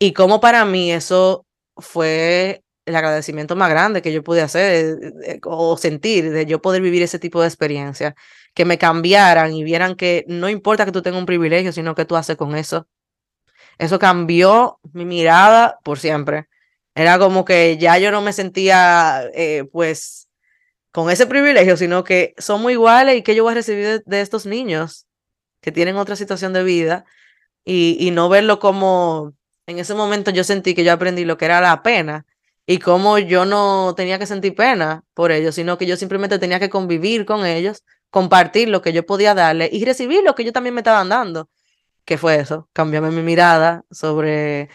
Y 0.00 0.14
como 0.14 0.40
para 0.40 0.64
mí 0.64 0.92
eso 0.92 1.46
fue 1.76 2.62
el 2.90 2.96
agradecimiento 2.96 3.56
más 3.56 3.70
grande 3.70 4.02
que 4.02 4.12
yo 4.12 4.22
pude 4.22 4.42
hacer 4.42 5.14
o 5.44 5.76
sentir 5.76 6.30
de 6.30 6.46
yo 6.46 6.60
poder 6.60 6.82
vivir 6.82 7.02
ese 7.02 7.18
tipo 7.18 7.40
de 7.40 7.48
experiencia 7.48 8.14
que 8.54 8.64
me 8.64 8.78
cambiaran 8.78 9.52
y 9.54 9.64
vieran 9.64 9.96
que 9.96 10.24
no 10.28 10.48
importa 10.48 10.84
que 10.84 10.92
tú 10.92 11.02
tengas 11.02 11.20
un 11.20 11.26
privilegio, 11.26 11.72
sino 11.72 11.94
que 11.94 12.04
tú 12.04 12.16
haces 12.16 12.36
con 12.36 12.54
eso. 12.54 12.86
Eso 13.78 13.98
cambió 13.98 14.78
mi 14.92 15.04
mirada 15.04 15.78
por 15.82 15.98
siempre. 15.98 16.48
Era 16.94 17.18
como 17.18 17.44
que 17.44 17.78
ya 17.78 17.98
yo 17.98 18.10
no 18.10 18.20
me 18.20 18.32
sentía 18.32 19.22
eh, 19.34 19.64
pues 19.72 20.28
con 20.92 21.10
ese 21.10 21.26
privilegio, 21.26 21.76
sino 21.76 22.04
que 22.04 22.34
somos 22.38 22.72
iguales 22.72 23.16
y 23.16 23.22
que 23.22 23.34
yo 23.34 23.44
voy 23.44 23.52
a 23.52 23.54
recibir 23.54 24.02
de, 24.04 24.20
estos 24.20 24.46
niños 24.46 25.06
que 25.60 25.72
tienen 25.72 25.96
otra 25.96 26.16
situación 26.16 26.52
de 26.52 26.64
vida 26.64 27.04
y 27.64 28.10
no 28.12 28.28
verlo 28.28 28.58
como 28.58 29.34
en 29.70 29.78
ese 29.78 29.94
momento 29.94 30.30
yo 30.30 30.44
sentí 30.44 30.74
que 30.74 30.84
yo 30.84 30.92
aprendí 30.92 31.24
lo 31.24 31.38
que 31.38 31.44
era 31.44 31.60
la 31.60 31.82
pena 31.82 32.26
y 32.66 32.78
como 32.78 33.18
yo 33.18 33.44
no 33.44 33.94
tenía 33.96 34.18
que 34.18 34.26
sentir 34.26 34.54
pena 34.54 35.02
por 35.14 35.32
ellos, 35.32 35.54
sino 35.54 35.78
que 35.78 35.86
yo 35.86 35.96
simplemente 35.96 36.38
tenía 36.38 36.60
que 36.60 36.70
convivir 36.70 37.24
con 37.26 37.44
ellos 37.46 37.84
compartir 38.10 38.68
lo 38.68 38.82
que 38.82 38.92
yo 38.92 39.06
podía 39.06 39.34
darle 39.34 39.68
y 39.72 39.84
recibir 39.84 40.22
lo 40.24 40.34
que 40.34 40.44
yo 40.44 40.52
también 40.52 40.74
me 40.74 40.80
estaban 40.80 41.08
dando. 41.08 41.48
¿Qué 42.04 42.18
fue 42.18 42.36
eso? 42.36 42.68
Cambiarme 42.72 43.10
mi 43.10 43.22
mirada 43.22 43.84
sobre, 43.90 44.68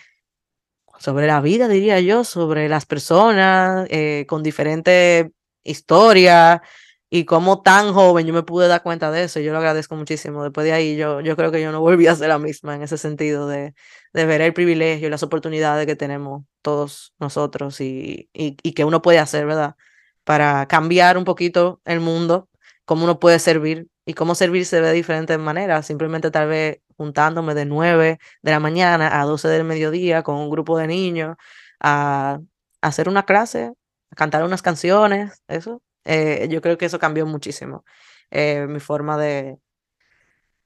sobre 0.99 1.27
la 1.27 1.41
vida, 1.41 1.67
diría 1.67 1.99
yo, 1.99 2.23
sobre 2.23 2.69
las 2.69 2.85
personas 2.85 3.87
eh, 3.89 4.25
con 4.27 4.41
diferentes 4.43 5.27
historias 5.63 6.61
y 7.09 7.25
cómo 7.25 7.61
tan 7.61 7.93
joven 7.93 8.25
yo 8.27 8.33
me 8.33 8.43
pude 8.43 8.67
dar 8.67 8.83
cuenta 8.83 9.11
de 9.11 9.23
eso. 9.23 9.39
Yo 9.39 9.51
lo 9.51 9.59
agradezco 9.59 9.95
muchísimo. 9.95 10.43
Después 10.43 10.65
de 10.65 10.73
ahí 10.73 10.97
yo, 10.97 11.21
yo 11.21 11.35
creo 11.35 11.51
que 11.51 11.61
yo 11.61 11.71
no 11.71 11.81
volví 11.81 12.07
a 12.07 12.15
ser 12.15 12.29
la 12.29 12.39
misma 12.39 12.75
en 12.75 12.83
ese 12.83 12.97
sentido 12.97 13.47
de, 13.47 13.73
de 14.13 14.25
ver 14.25 14.41
el 14.41 14.53
privilegio 14.53 15.07
y 15.07 15.11
las 15.11 15.23
oportunidades 15.23 15.85
que 15.85 15.95
tenemos 15.95 16.43
todos 16.61 17.13
nosotros 17.19 17.79
y, 17.81 18.29
y, 18.33 18.73
que 18.73 18.85
uno 18.85 19.01
puede 19.01 19.19
hacer, 19.19 19.45
¿verdad? 19.45 19.75
Para 20.23 20.67
cambiar 20.67 21.17
un 21.17 21.25
poquito 21.25 21.81
el 21.85 21.99
mundo 21.99 22.49
cómo 22.85 23.03
uno 23.03 23.19
puede 23.19 23.39
servir 23.39 23.87
y 24.05 24.13
cómo 24.13 24.35
servir 24.35 24.65
se 24.65 24.81
ve 24.81 24.87
de 24.87 24.93
diferentes 24.93 25.37
maneras. 25.39 25.85
Simplemente 25.87 26.31
tal 26.31 26.47
vez 26.49 26.79
juntándome 26.97 27.53
de 27.55 27.65
9 27.65 28.19
de 28.41 28.51
la 28.51 28.59
mañana 28.59 29.21
a 29.21 29.25
12 29.25 29.47
del 29.47 29.63
mediodía 29.65 30.23
con 30.23 30.35
un 30.37 30.49
grupo 30.49 30.77
de 30.77 30.87
niños 30.87 31.35
a, 31.79 32.39
hacer 32.81 33.09
una 33.09 33.25
clase, 33.25 33.73
a 34.11 34.15
cantar 34.15 34.43
unas 34.43 34.61
canciones, 34.61 35.43
eso. 35.47 35.81
Eh, 36.05 36.47
yo 36.49 36.61
creo 36.61 36.77
que 36.77 36.85
eso 36.85 36.99
cambió 36.99 37.25
muchísimo 37.25 37.83
eh, 38.31 38.67
mi 38.67 38.79
forma 38.79 39.17
de, 39.17 39.57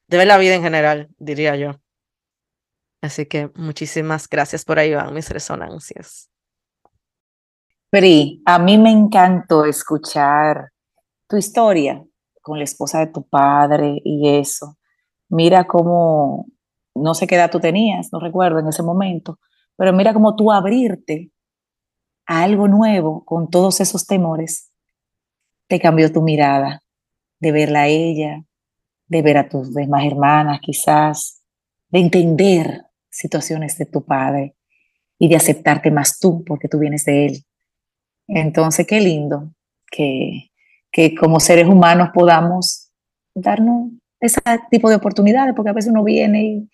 ver 0.07 0.27
la 0.27 0.37
vida 0.37 0.55
en 0.55 0.63
general, 0.63 1.09
diría 1.17 1.55
yo. 1.55 1.71
Así 3.01 3.25
que 3.25 3.49
muchísimas 3.55 4.27
gracias 4.27 4.65
por 4.65 4.79
ahí 4.79 4.93
van 4.93 5.13
mis 5.13 5.29
resonancias. 5.29 6.29
Pri, 7.89 8.41
a 8.45 8.59
mí 8.59 8.77
me 8.77 8.91
encantó 8.91 9.65
escuchar 9.65 10.71
tu 11.27 11.37
historia, 11.37 12.03
con 12.41 12.57
la 12.57 12.63
esposa 12.63 12.99
de 12.99 13.07
tu 13.07 13.27
padre 13.27 14.01
y 14.03 14.37
eso. 14.37 14.77
Mira 15.29 15.65
cómo, 15.65 16.47
no 16.95 17.13
sé 17.13 17.27
qué 17.27 17.35
edad 17.35 17.51
tú 17.51 17.59
tenías, 17.59 18.09
no 18.11 18.19
recuerdo 18.19 18.59
en 18.59 18.67
ese 18.67 18.83
momento, 18.83 19.39
pero 19.75 19.93
mira 19.93 20.13
cómo 20.13 20.35
tú 20.35 20.51
abrirte 20.51 21.31
a 22.25 22.43
algo 22.43 22.67
nuevo 22.67 23.23
con 23.25 23.49
todos 23.49 23.79
esos 23.81 24.05
temores, 24.05 24.68
te 25.69 25.79
cambió 25.79 26.11
tu 26.11 26.21
mirada 26.21 26.83
de 27.39 27.53
verla 27.53 27.83
a 27.83 27.87
ella, 27.87 28.43
de 29.07 29.21
ver 29.21 29.37
a 29.37 29.47
tus 29.47 29.73
demás 29.73 30.05
hermanas 30.05 30.59
quizás, 30.61 31.41
de 31.87 31.99
entender 31.99 32.81
situaciones 33.09 33.77
de 33.77 33.85
tu 33.85 34.03
padre 34.03 34.55
y 35.17 35.29
de 35.29 35.37
aceptarte 35.37 35.91
más 35.91 36.19
tú 36.19 36.43
porque 36.43 36.67
tú 36.67 36.79
vienes 36.79 37.05
de 37.05 37.25
él. 37.27 37.45
Entonces, 38.27 38.85
qué 38.85 38.99
lindo 38.99 39.53
que 39.89 40.49
que 40.91 41.15
como 41.15 41.39
seres 41.39 41.67
humanos 41.67 42.09
podamos 42.13 42.91
darnos 43.35 43.91
ese 44.19 44.41
tipo 44.69 44.89
de 44.89 44.95
oportunidades, 44.95 45.53
porque 45.55 45.69
a 45.69 45.73
veces 45.73 45.91
uno 45.91 46.03
viene 46.03 46.43
y 46.43 46.69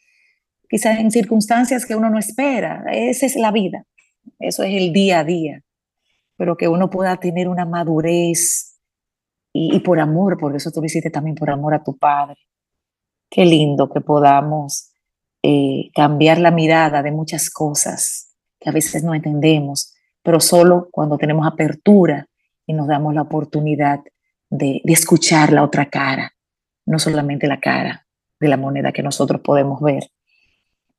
quizás 0.69 0.99
en 0.99 1.11
circunstancias 1.11 1.85
que 1.85 1.95
uno 1.95 2.09
no 2.09 2.17
espera. 2.17 2.83
Esa 2.91 3.25
es 3.25 3.35
la 3.35 3.51
vida, 3.51 3.85
eso 4.39 4.63
es 4.63 4.73
el 4.73 4.93
día 4.93 5.19
a 5.19 5.23
día, 5.23 5.61
pero 6.37 6.57
que 6.57 6.67
uno 6.67 6.89
pueda 6.89 7.17
tener 7.17 7.47
una 7.47 7.65
madurez 7.65 8.74
y, 9.57 9.79
por 9.79 10.01
amor, 10.01 10.37
porque 10.37 10.57
eso 10.57 10.69
tú 10.69 10.81
lo 10.81 10.85
hiciste 10.85 11.09
también 11.09 11.37
por 11.37 11.49
amor 11.49 11.73
a 11.73 11.83
tu 11.83 11.97
padre, 11.97 12.35
Qué 13.29 13.45
lindo 13.45 13.89
que 13.89 14.01
podamos 14.01 14.91
eh, 15.41 15.89
cambiar 15.95 16.39
la 16.39 16.51
mirada 16.51 17.01
de 17.01 17.11
muchas 17.11 17.49
cosas 17.49 18.35
que 18.59 18.69
a 18.69 18.73
veces 18.73 19.03
no 19.03 19.15
entendemos, 19.15 19.93
pero 20.21 20.39
solo 20.39 20.89
cuando 20.91 21.17
tenemos 21.17 21.47
apertura 21.47 22.27
y 22.67 22.73
nos 22.73 22.87
damos 22.87 23.15
la 23.15 23.23
oportunidad 23.23 24.01
de, 24.49 24.81
escuchar 24.85 25.51
la 25.53 25.63
otra 25.63 25.89
cara, 25.89 26.33
no 26.85 26.99
solamente 26.99 27.47
la 27.47 27.59
cara 27.59 28.05
de 28.39 28.47
la 28.47 28.57
moneda 28.57 28.91
que 28.91 29.03
nosotros 29.03 29.41
podemos 29.41 29.81
ver. 29.81 30.03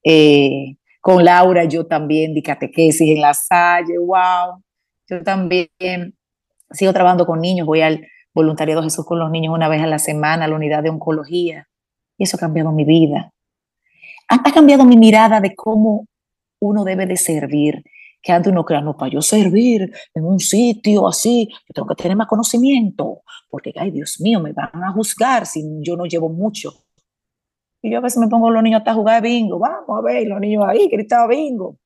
Eh, 0.02 0.76
con 1.00 1.24
Laura 1.24 1.64
yo 1.64 1.86
también 1.86 2.34
di 2.34 2.42
catequesis 2.42 3.08
en 3.08 3.20
la 3.20 3.34
Salle, 3.34 3.98
wow. 3.98 4.62
Yo 5.08 5.22
también 5.22 5.68
sigo 6.70 6.92
trabajando 6.92 7.26
con 7.26 7.40
niños, 7.40 7.66
voy 7.66 7.82
al 7.82 8.06
voluntariado 8.36 8.82
Jesús 8.82 9.06
con 9.06 9.18
los 9.18 9.30
niños 9.30 9.54
una 9.54 9.66
vez 9.66 9.82
a 9.82 9.86
la 9.86 9.98
semana 9.98 10.44
a 10.44 10.48
la 10.48 10.54
unidad 10.54 10.82
de 10.82 10.90
oncología 10.90 11.66
y 12.18 12.24
eso 12.24 12.36
ha 12.36 12.40
cambiado 12.40 12.70
mi 12.70 12.84
vida. 12.84 13.32
Ha, 14.28 14.34
ha 14.34 14.52
cambiado 14.52 14.84
mi 14.84 14.98
mirada 14.98 15.40
de 15.40 15.54
cómo 15.56 16.06
uno 16.60 16.84
debe 16.84 17.06
de 17.06 17.16
servir, 17.16 17.82
que 18.22 18.32
antes 18.32 18.52
uno 18.52 18.64
crea, 18.64 18.82
no, 18.82 18.94
para 18.94 19.10
yo 19.10 19.22
servir 19.22 19.90
en 20.14 20.24
un 20.24 20.38
sitio 20.38 21.08
así, 21.08 21.48
yo 21.50 21.72
tengo 21.74 21.88
que 21.88 21.94
tener 21.94 22.16
más 22.16 22.26
conocimiento, 22.26 23.22
porque, 23.48 23.72
ay, 23.74 23.90
Dios 23.90 24.20
mío, 24.20 24.38
me 24.40 24.52
van 24.52 24.84
a 24.84 24.92
juzgar 24.92 25.46
si 25.46 25.64
yo 25.80 25.96
no 25.96 26.04
llevo 26.04 26.28
mucho. 26.28 26.72
Y 27.80 27.90
yo 27.90 27.98
a 27.98 28.02
veces 28.02 28.18
me 28.18 28.28
pongo 28.28 28.48
a 28.48 28.50
los 28.50 28.62
niños 28.62 28.80
hasta 28.80 28.94
jugar 28.94 29.22
bingo, 29.22 29.58
vamos 29.58 29.98
a 29.98 30.02
ver, 30.02 30.26
los 30.26 30.40
niños 30.40 30.64
ahí, 30.66 30.88
gritaba 30.88 31.26
bingo. 31.26 31.78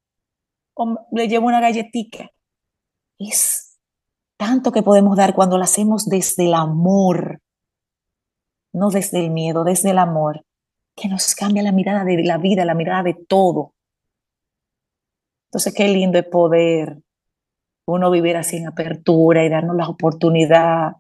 O 0.74 0.96
le 1.12 1.28
llevo 1.28 1.46
una 1.46 1.61
galletita. 1.61 2.28
Es 3.18 3.69
tanto 4.41 4.72
que 4.72 4.82
podemos 4.82 5.18
dar 5.18 5.34
cuando 5.34 5.59
lo 5.59 5.64
hacemos 5.64 6.07
desde 6.07 6.47
el 6.47 6.55
amor, 6.55 7.43
no 8.72 8.88
desde 8.88 9.20
el 9.20 9.30
miedo, 9.30 9.64
desde 9.64 9.91
el 9.91 9.99
amor, 9.99 10.47
que 10.97 11.09
nos 11.09 11.34
cambia 11.34 11.62
la 11.62 11.72
mirada 11.72 12.05
de 12.05 12.24
la 12.24 12.38
vida, 12.38 12.64
la 12.64 12.72
mirada 12.72 13.03
de 13.03 13.12
todo. 13.12 13.74
Entonces, 15.49 15.74
qué 15.74 15.88
lindo 15.88 16.18
es 16.18 16.24
poder 16.24 17.03
uno 17.84 18.11
vivir 18.11 18.38
así 18.38 18.57
en 18.57 18.68
apertura 18.68 19.45
y 19.45 19.51
darnos 19.51 19.76
la 19.76 19.88
oportunidad. 19.88 20.93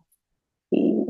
Y 0.70 1.06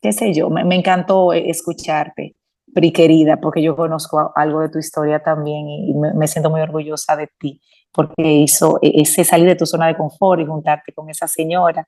qué 0.00 0.14
sé 0.14 0.32
yo, 0.32 0.48
me, 0.48 0.74
encantó 0.74 1.34
escucharte, 1.34 2.31
Pri 2.74 2.92
querida, 2.92 3.38
porque 3.38 3.62
yo 3.62 3.76
conozco 3.76 4.32
algo 4.34 4.60
de 4.60 4.70
tu 4.70 4.78
historia 4.78 5.22
también 5.22 5.68
y 5.68 5.94
me, 5.94 6.26
siento 6.26 6.50
muy 6.50 6.60
orgullosa 6.60 7.16
de 7.16 7.28
ti, 7.38 7.60
porque 7.92 8.22
hizo 8.22 8.78
e, 8.82 9.02
ese 9.02 9.24
salir 9.24 9.46
de 9.46 9.56
tu 9.56 9.66
zona 9.66 9.86
de 9.88 9.96
confort 9.96 10.40
y 10.40 10.46
juntarte 10.46 10.92
con 10.92 11.10
esa 11.10 11.28
señora, 11.28 11.86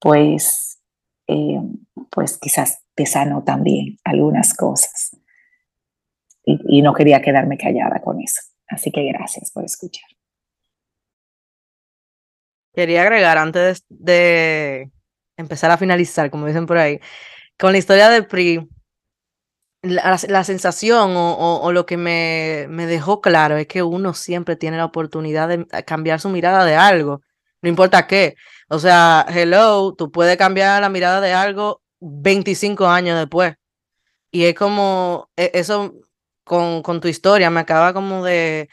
pues, 0.00 0.80
eh, 1.28 1.60
pues 2.10 2.38
quizás 2.38 2.84
te 2.94 3.06
sanó 3.06 3.44
también 3.44 3.98
algunas 4.04 4.54
cosas. 4.54 5.16
y 6.44 6.80
no 6.80 6.94
quería 6.94 7.20
quedarme 7.20 7.58
callada 7.58 8.00
con 8.00 8.22
eso. 8.22 8.40
Así 8.68 8.90
que 8.90 9.04
gracias 9.04 9.50
por 9.50 9.64
escuchar. 9.64 10.08
Quería 12.74 13.02
agregar 13.02 13.38
antes 13.38 13.84
de, 13.88 14.90
empezar 15.38 15.70
a 15.70 15.78
finalizar, 15.78 16.30
como 16.30 16.46
dicen 16.46 16.66
por 16.66 16.76
ahí, 16.78 17.00
con 17.58 17.72
la 17.72 17.78
historia 17.78 18.10
del 18.10 18.26
PRI, 18.26 18.68
la, 19.82 20.44
sensación 20.44 21.14
o, 21.16 21.72
lo 21.72 21.86
que 21.86 21.96
me, 21.96 22.66
me, 22.68 22.86
dejó 22.86 23.20
claro 23.20 23.56
es 23.56 23.66
que 23.66 23.82
uno 23.82 24.14
siempre 24.14 24.56
tiene 24.56 24.76
la 24.76 24.84
oportunidad 24.84 25.48
de 25.48 25.66
cambiar 25.84 26.20
su 26.20 26.28
mirada 26.28 26.64
de 26.64 26.76
algo, 26.76 27.22
no 27.62 27.68
importa 27.68 28.06
qué. 28.06 28.34
O 28.68 28.78
sea, 28.78 29.26
hello, 29.28 29.94
tú 29.96 30.10
puedes 30.10 30.36
cambiar 30.36 30.80
la 30.82 30.88
mirada 30.88 31.20
de 31.20 31.32
algo 31.32 31.82
25 32.00 32.86
años 32.86 33.18
después. 33.18 33.54
Y 34.30 34.44
es 34.44 34.54
como, 34.54 35.30
e, 35.36 35.50
eso 35.54 35.94
con, 36.44 36.82
con 36.82 37.00
tu 37.00 37.08
historia, 37.08 37.50
me 37.50 37.60
acaba 37.60 37.92
como 37.94 38.24
de, 38.24 38.68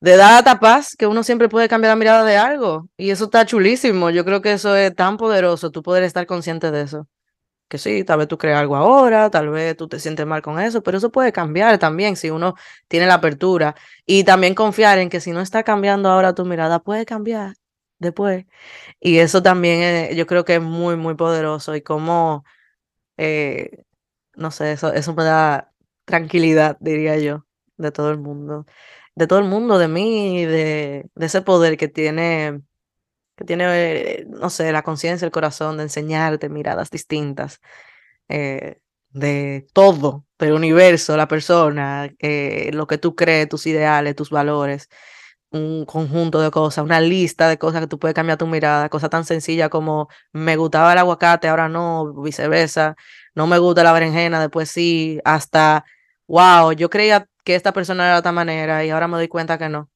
de 0.00 0.16
dar 0.16 0.44
a 0.46 0.82
que 0.98 1.06
uno 1.06 1.22
siempre 1.22 1.48
puede 1.48 1.68
cambiar 1.68 1.92
la 1.92 1.96
mirada 1.96 2.24
de 2.24 2.36
algo. 2.36 2.88
Y 2.96 3.10
eso 3.10 3.24
está 3.26 3.46
chulísimo. 3.46 4.10
Yo 4.10 4.24
creo 4.24 4.42
que 4.42 4.52
eso 4.52 4.76
es 4.76 4.94
tan 4.94 5.16
poderoso, 5.16 5.70
tú 5.70 5.82
poder 5.82 6.04
estar 6.04 6.26
consciente 6.26 6.70
de 6.70 6.82
eso. 6.82 7.08
Que 7.74 7.78
sí, 7.78 8.04
tal 8.04 8.18
vez 8.18 8.28
tú 8.28 8.38
creas 8.38 8.60
algo 8.60 8.76
ahora, 8.76 9.30
tal 9.30 9.48
vez 9.48 9.76
tú 9.76 9.88
te 9.88 9.98
sientes 9.98 10.24
mal 10.26 10.42
con 10.42 10.60
eso, 10.60 10.80
pero 10.84 10.98
eso 10.98 11.10
puede 11.10 11.32
cambiar 11.32 11.76
también 11.80 12.14
si 12.14 12.30
uno 12.30 12.54
tiene 12.86 13.06
la 13.08 13.14
apertura. 13.14 13.74
Y 14.06 14.22
también 14.22 14.54
confiar 14.54 15.00
en 15.00 15.10
que 15.10 15.18
si 15.20 15.32
no 15.32 15.40
está 15.40 15.64
cambiando 15.64 16.08
ahora 16.08 16.36
tu 16.36 16.44
mirada, 16.44 16.78
puede 16.78 17.04
cambiar 17.04 17.56
después. 17.98 18.46
Y 19.00 19.18
eso 19.18 19.42
también 19.42 20.14
yo 20.16 20.24
creo 20.28 20.44
que 20.44 20.54
es 20.56 20.62
muy, 20.62 20.94
muy 20.96 21.16
poderoso. 21.16 21.74
Y 21.74 21.82
como, 21.82 22.44
eh, 23.16 23.84
no 24.36 24.52
sé, 24.52 24.72
eso, 24.72 24.92
eso 24.92 25.14
me 25.14 25.24
da 25.24 25.72
tranquilidad, 26.04 26.76
diría 26.80 27.18
yo, 27.18 27.46
de 27.76 27.90
todo 27.92 28.12
el 28.12 28.18
mundo. 28.18 28.66
De 29.16 29.26
todo 29.26 29.40
el 29.40 29.46
mundo, 29.46 29.78
de 29.78 29.88
mí, 29.88 30.44
de 30.46 31.10
ese 31.16 31.42
poder 31.42 31.76
que 31.76 31.88
tiene, 31.88 32.62
que 33.36 33.44
tiene, 33.44 33.64
eh, 33.66 34.26
no 34.28 34.50
sé, 34.50 34.72
la 34.72 34.82
conciencia, 34.82 35.26
el 35.26 35.32
corazón, 35.32 35.76
de 35.76 35.84
enseñarte 35.84 36.48
miradas 36.48 36.90
distintas, 36.90 37.60
eh, 38.28 38.80
de 39.10 39.66
todo, 39.72 40.26
del 40.38 40.52
universo, 40.54 41.16
la 41.16 41.28
persona, 41.28 42.10
eh, 42.20 42.70
lo 42.74 42.86
que 42.86 42.98
tú 42.98 43.14
crees, 43.16 43.48
tus 43.48 43.66
ideales, 43.66 44.16
tus 44.16 44.30
valores, 44.30 44.88
un 45.50 45.84
conjunto 45.86 46.40
de 46.40 46.50
cosas, 46.50 46.84
una 46.84 47.00
lista 47.00 47.48
de 47.48 47.58
cosas 47.58 47.82
que 47.82 47.86
tú 47.88 47.98
puedes 47.98 48.14
cambiar 48.14 48.38
tu 48.38 48.46
mirada, 48.46 48.88
cosas 48.88 49.10
tan 49.10 49.24
sencillas 49.24 49.68
como 49.70 50.08
me 50.32 50.56
gustaba 50.56 50.92
el 50.92 50.98
aguacate, 50.98 51.48
ahora 51.48 51.68
no, 51.68 52.12
viceversa, 52.22 52.96
no 53.34 53.46
me 53.46 53.58
gusta 53.58 53.84
la 53.84 53.92
berenjena, 53.92 54.40
después 54.40 54.70
sí, 54.70 55.20
hasta 55.24 55.84
wow, 56.26 56.72
yo 56.72 56.90
creía 56.90 57.28
que 57.44 57.54
esta 57.54 57.72
persona 57.72 58.04
era 58.04 58.14
de 58.14 58.18
otra 58.20 58.32
manera 58.32 58.84
y 58.84 58.90
ahora 58.90 59.08
me 59.08 59.16
doy 59.16 59.28
cuenta 59.28 59.58
que 59.58 59.68
no, 59.68 59.90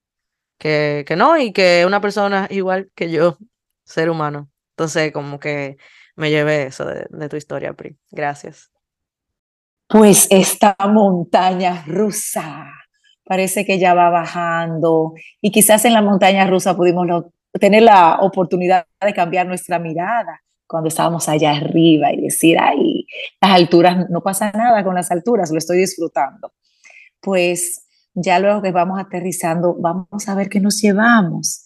que, 0.59 1.05
que 1.07 1.17
no 1.17 1.39
y 1.39 1.53
que 1.53 1.85
una 1.87 2.01
persona 2.01 2.47
igual 2.51 2.91
que 2.95 3.11
yo, 3.11 3.39
ser 3.85 4.11
humano. 4.11 4.51
Entonces, 4.71 5.13
como 5.13 5.41
que 5.41 5.77
me 6.19 6.31
llevé 6.31 6.67
eso 6.67 6.85
de, 6.85 7.29
tu 7.29 7.37
historia, 7.37 7.73
Pri. 7.73 7.97
Gracias. 8.11 8.71
Pues 9.89 10.27
esta 10.31 10.77
montaña 10.89 11.85
rusa 11.87 12.67
parece 13.25 13.65
que 13.65 13.79
ya 13.79 13.95
va 13.95 14.11
bajando 14.11 15.15
y 15.41 15.51
quizás 15.51 15.85
en 15.85 15.95
la 15.95 16.03
montaña 16.03 16.47
rusa 16.47 16.77
pudimos 16.77 17.07
tener 17.53 17.83
la 17.83 18.19
oportunidad 18.21 18.87
de 19.01 19.15
cambiar 19.15 19.47
nuestra 19.47 19.79
mirada 19.79 20.43
cuando 20.67 20.89
estábamos 20.89 21.29
allá 21.29 21.53
arriba 21.53 22.13
y 22.13 22.21
decir, 22.21 22.59
ay, 22.61 23.07
las 23.41 23.53
alturas, 23.53 24.11
no 24.11 24.21
pasa 24.21 24.51
nada 24.53 24.85
con 24.85 24.95
las 24.95 25.11
alturas, 25.11 25.51
lo 25.51 25.59
estoy 25.59 25.79
disfrutando. 25.79 26.53
Pues 27.21 27.88
ya 28.21 28.39
luego 28.39 28.63
que 28.63 28.73
vamos 28.73 29.01
aterrizando, 29.01 29.77
vamos 29.79 30.29
a 30.29 30.35
ver 30.35 30.49
qué 30.49 30.61
nos 30.61 30.81
llevamos 30.81 31.63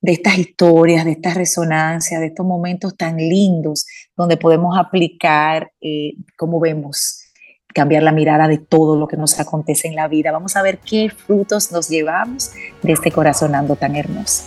de 0.00 0.12
estas 0.12 0.38
historias, 0.38 1.04
de 1.04 1.12
estas 1.12 1.34
resonancias, 1.34 2.20
de 2.20 2.28
estos 2.28 2.46
momentos 2.46 2.96
tan 2.96 3.16
lindos 3.16 3.86
donde 4.16 4.36
podemos 4.36 4.78
aplicar, 4.78 5.72
eh, 5.80 6.12
como 6.36 6.60
vemos, 6.60 7.24
cambiar 7.74 8.02
la 8.02 8.12
mirada 8.12 8.48
de 8.48 8.58
todo 8.58 8.96
lo 8.96 9.08
que 9.08 9.16
nos 9.16 9.38
acontece 9.40 9.88
en 9.88 9.96
la 9.96 10.08
vida. 10.08 10.32
Vamos 10.32 10.56
a 10.56 10.62
ver 10.62 10.78
qué 10.78 11.10
frutos 11.10 11.72
nos 11.72 11.88
llevamos 11.88 12.52
de 12.82 12.92
este 12.92 13.10
corazonando 13.10 13.76
tan 13.76 13.96
hermoso. 13.96 14.44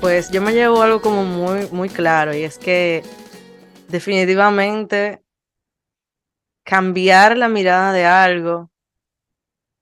Pues 0.00 0.30
yo 0.30 0.40
me 0.40 0.52
llevo 0.52 0.80
algo 0.80 1.02
como 1.02 1.24
muy, 1.24 1.68
muy 1.72 1.90
claro 1.90 2.34
y 2.34 2.42
es 2.42 2.56
que 2.56 3.02
definitivamente 3.88 5.22
cambiar 6.64 7.36
la 7.36 7.48
mirada 7.50 7.92
de 7.92 8.06
algo 8.06 8.70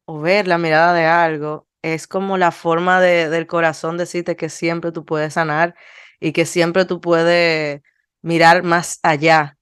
o 0.06 0.18
ver 0.18 0.48
la 0.48 0.58
mirada 0.58 0.92
de 0.92 1.04
algo 1.06 1.68
es 1.82 2.08
como 2.08 2.36
la 2.36 2.50
forma 2.50 3.00
de, 3.00 3.28
del 3.28 3.46
corazón 3.46 3.96
decirte 3.96 4.34
que 4.34 4.48
siempre 4.48 4.90
tú 4.90 5.04
puedes 5.04 5.34
sanar 5.34 5.76
y 6.18 6.32
que 6.32 6.46
siempre 6.46 6.84
tú 6.84 7.00
puedes 7.00 7.82
mirar 8.20 8.64
más 8.64 8.98
allá 9.04 9.56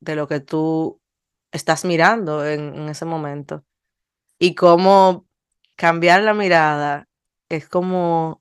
de 0.00 0.16
lo 0.16 0.28
que 0.28 0.40
tú 0.40 0.98
estás 1.52 1.84
mirando 1.84 2.46
en, 2.46 2.74
en 2.74 2.88
ese 2.88 3.04
momento. 3.04 3.64
Y 4.38 4.54
cómo 4.54 5.26
cambiar 5.76 6.22
la 6.22 6.32
mirada 6.32 7.06
es 7.50 7.68
como 7.68 8.39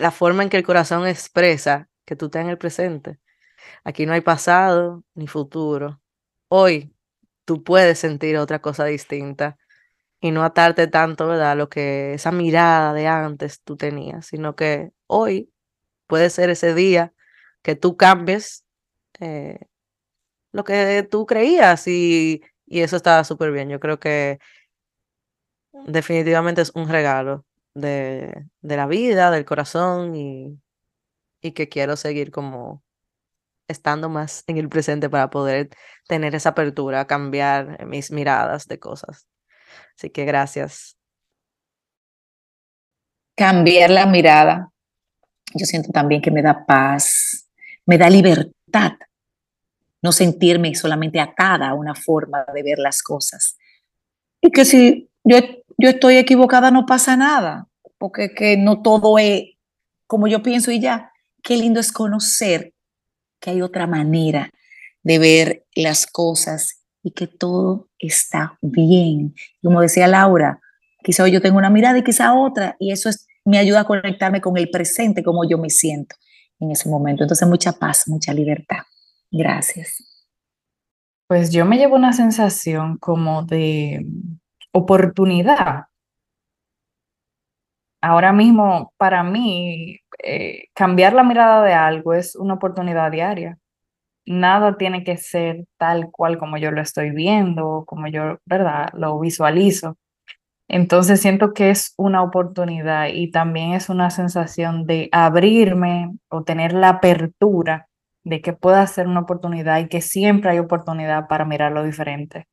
la 0.00 0.10
forma 0.10 0.42
en 0.42 0.48
que 0.48 0.56
el 0.56 0.64
corazón 0.64 1.06
expresa 1.06 1.88
que 2.06 2.16
tú 2.16 2.26
estás 2.26 2.42
en 2.42 2.50
el 2.50 2.58
presente. 2.58 3.20
Aquí 3.84 4.06
no 4.06 4.14
hay 4.14 4.22
pasado 4.22 5.04
ni 5.14 5.26
futuro. 5.28 6.00
Hoy 6.48 6.94
tú 7.44 7.62
puedes 7.64 7.98
sentir 7.98 8.38
otra 8.38 8.60
cosa 8.60 8.86
distinta 8.86 9.58
y 10.20 10.30
no 10.32 10.44
atarte 10.44 10.86
tanto, 10.86 11.28
¿verdad? 11.28 11.56
Lo 11.56 11.68
que 11.68 12.14
esa 12.14 12.32
mirada 12.32 12.94
de 12.94 13.08
antes 13.08 13.62
tú 13.62 13.76
tenías, 13.76 14.26
sino 14.26 14.56
que 14.56 14.92
hoy 15.06 15.52
puede 16.06 16.30
ser 16.30 16.50
ese 16.50 16.74
día 16.74 17.14
que 17.62 17.76
tú 17.76 17.96
cambies 17.96 18.64
eh, 19.20 19.58
lo 20.52 20.64
que 20.64 21.06
tú 21.10 21.26
creías 21.26 21.86
y, 21.88 22.42
y 22.66 22.80
eso 22.80 22.96
está 22.96 23.22
súper 23.24 23.52
bien. 23.52 23.68
Yo 23.68 23.80
creo 23.80 24.00
que 24.00 24.38
definitivamente 25.86 26.62
es 26.62 26.72
un 26.74 26.88
regalo 26.88 27.44
de, 27.74 28.46
de 28.60 28.76
la 28.76 28.86
vida, 28.86 29.30
del 29.30 29.44
corazón 29.44 30.14
y, 30.16 30.60
y 31.40 31.52
que 31.52 31.68
quiero 31.68 31.96
seguir 31.96 32.30
como 32.30 32.82
estando 33.68 34.08
más 34.08 34.44
en 34.46 34.58
el 34.58 34.68
presente 34.68 35.08
para 35.08 35.30
poder 35.30 35.70
tener 36.08 36.34
esa 36.34 36.50
apertura, 36.50 37.06
cambiar 37.06 37.86
mis 37.86 38.10
miradas 38.10 38.66
de 38.66 38.78
cosas. 38.78 39.26
Así 39.96 40.10
que 40.10 40.24
gracias. 40.24 40.96
Cambiar 43.36 43.90
la 43.90 44.06
mirada, 44.06 44.70
yo 45.54 45.64
siento 45.64 45.90
también 45.92 46.20
que 46.20 46.30
me 46.30 46.42
da 46.42 46.66
paz, 46.66 47.48
me 47.86 47.96
da 47.96 48.10
libertad, 48.10 48.92
no 50.02 50.12
sentirme 50.12 50.74
solamente 50.74 51.20
atada 51.20 51.70
a 51.70 51.74
una 51.74 51.94
forma 51.94 52.44
de 52.52 52.62
ver 52.62 52.78
las 52.78 53.02
cosas. 53.02 53.56
Y 54.42 54.50
que 54.50 54.64
si 54.64 55.10
yo, 55.24 55.38
yo 55.80 55.88
estoy 55.88 56.16
equivocada 56.16 56.70
no 56.70 56.86
pasa 56.86 57.16
nada, 57.16 57.66
porque 57.98 58.34
que 58.34 58.56
no 58.56 58.82
todo 58.82 59.18
es 59.18 59.44
como 60.06 60.28
yo 60.28 60.42
pienso 60.42 60.70
y 60.70 60.80
ya. 60.80 61.12
Qué 61.42 61.56
lindo 61.56 61.80
es 61.80 61.92
conocer 61.92 62.74
que 63.40 63.50
hay 63.50 63.62
otra 63.62 63.86
manera 63.86 64.50
de 65.02 65.18
ver 65.18 65.64
las 65.74 66.06
cosas 66.06 66.82
y 67.02 67.12
que 67.12 67.26
todo 67.26 67.88
está 67.98 68.58
bien. 68.60 69.34
Como 69.62 69.80
decía 69.80 70.06
Laura, 70.06 70.60
quizá 71.02 71.26
yo 71.28 71.40
tengo 71.40 71.58
una 71.58 71.70
mirada 71.70 71.98
y 71.98 72.04
quizá 72.04 72.34
otra, 72.34 72.76
y 72.78 72.92
eso 72.92 73.08
es, 73.08 73.26
me 73.44 73.58
ayuda 73.58 73.80
a 73.80 73.84
conectarme 73.84 74.40
con 74.40 74.58
el 74.58 74.70
presente, 74.70 75.22
como 75.22 75.48
yo 75.48 75.56
me 75.56 75.70
siento 75.70 76.16
en 76.58 76.70
ese 76.70 76.88
momento. 76.90 77.24
Entonces, 77.24 77.48
mucha 77.48 77.72
paz, 77.72 78.04
mucha 78.06 78.34
libertad. 78.34 78.82
Gracias. 79.30 80.04
Pues 81.26 81.50
yo 81.50 81.64
me 81.64 81.78
llevo 81.78 81.96
una 81.96 82.12
sensación 82.12 82.98
como 82.98 83.44
de 83.44 84.04
oportunidad. 84.72 85.86
Ahora 88.02 88.32
mismo, 88.32 88.92
para 88.96 89.22
mí, 89.22 89.98
eh, 90.22 90.64
cambiar 90.74 91.12
la 91.12 91.22
mirada 91.22 91.62
de 91.62 91.74
algo 91.74 92.14
es 92.14 92.34
una 92.36 92.54
oportunidad 92.54 93.10
diaria. 93.10 93.58
Nada 94.26 94.76
tiene 94.78 95.04
que 95.04 95.16
ser 95.18 95.66
tal 95.78 96.10
cual 96.12 96.38
como 96.38 96.58
yo 96.58 96.70
lo 96.72 96.82
estoy 96.82 97.10
viendo, 97.10 97.84
como 97.86 98.08
yo, 98.08 98.38
¿verdad? 98.46 98.90
Lo 98.94 99.20
visualizo. 99.20 99.96
Entonces 100.68 101.20
siento 101.20 101.54
que 101.54 101.70
es 101.70 101.94
una 101.98 102.22
oportunidad 102.22 103.08
y 103.12 103.30
también 103.32 103.72
es 103.74 103.90
una 103.90 104.10
sensación 104.10 104.86
de 104.86 105.08
abrirme 105.12 106.12
o 106.30 106.44
tener 106.44 106.72
la 106.74 106.90
apertura 106.90 107.88
de 108.24 108.40
que 108.42 108.52
pueda 108.52 108.86
ser 108.86 109.08
una 109.08 109.20
oportunidad 109.20 109.80
y 109.80 109.88
que 109.88 110.00
siempre 110.02 110.50
hay 110.52 110.60
oportunidad 110.60 111.28
para 111.28 111.44
mirar 111.44 111.72
lo 111.72 111.84
diferente. 111.84 112.46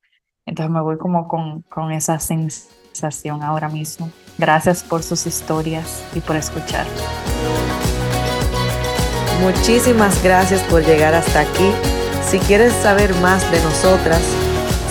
Entonces 0.48 0.72
me 0.72 0.82
voy 0.82 0.98
como 0.98 1.28
con, 1.28 1.62
con 1.64 1.92
esa 1.92 2.18
sensación 2.20 3.44
ahora 3.44 3.70
mismo. 3.70 4.10
Gracias 4.38 4.84
por 4.84 5.04
sus 5.04 5.28
historias 5.28 6.04
y 6.16 6.22
por 6.22 6.36
escuchar. 6.36 6.86
Muchísimas 9.42 10.24
gracias 10.24 10.62
por 10.64 10.84
llegar 10.84 11.14
hasta 11.14 11.42
aquí. 11.42 11.72
Si 12.28 12.40
quieres 12.40 12.74
saber 12.74 13.14
más 13.16 13.50
de 13.52 13.62
nosotras, 13.62 14.22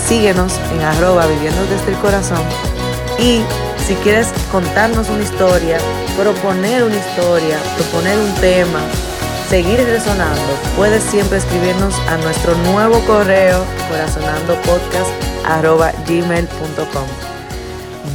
síguenos 0.07 0.57
en 0.73 0.81
arroba 0.83 1.27
viviendo 1.27 1.65
desde 1.67 1.93
el 1.93 1.99
corazón. 1.99 2.43
Y 3.19 3.41
si 3.85 3.95
quieres 3.97 4.33
contarnos 4.53 5.09
una 5.09 5.23
historia, 5.23 5.79
proponer 6.17 6.85
una 6.85 6.97
historia, 6.97 7.59
proponer 7.77 8.19
un 8.19 8.35
tema, 8.41 8.81
seguir 9.49 9.81
resonando, 9.81 10.43
puedes 10.77 11.03
siempre 11.03 11.39
escribirnos 11.39 11.99
a 12.09 12.17
nuestro 12.19 12.55
nuevo 12.73 13.01
correo 13.07 13.65
corazonandopodcast.gmail.com 15.47 17.37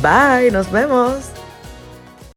Bye, 0.01 0.51
nos 0.51 0.69
vemos. 0.71 1.30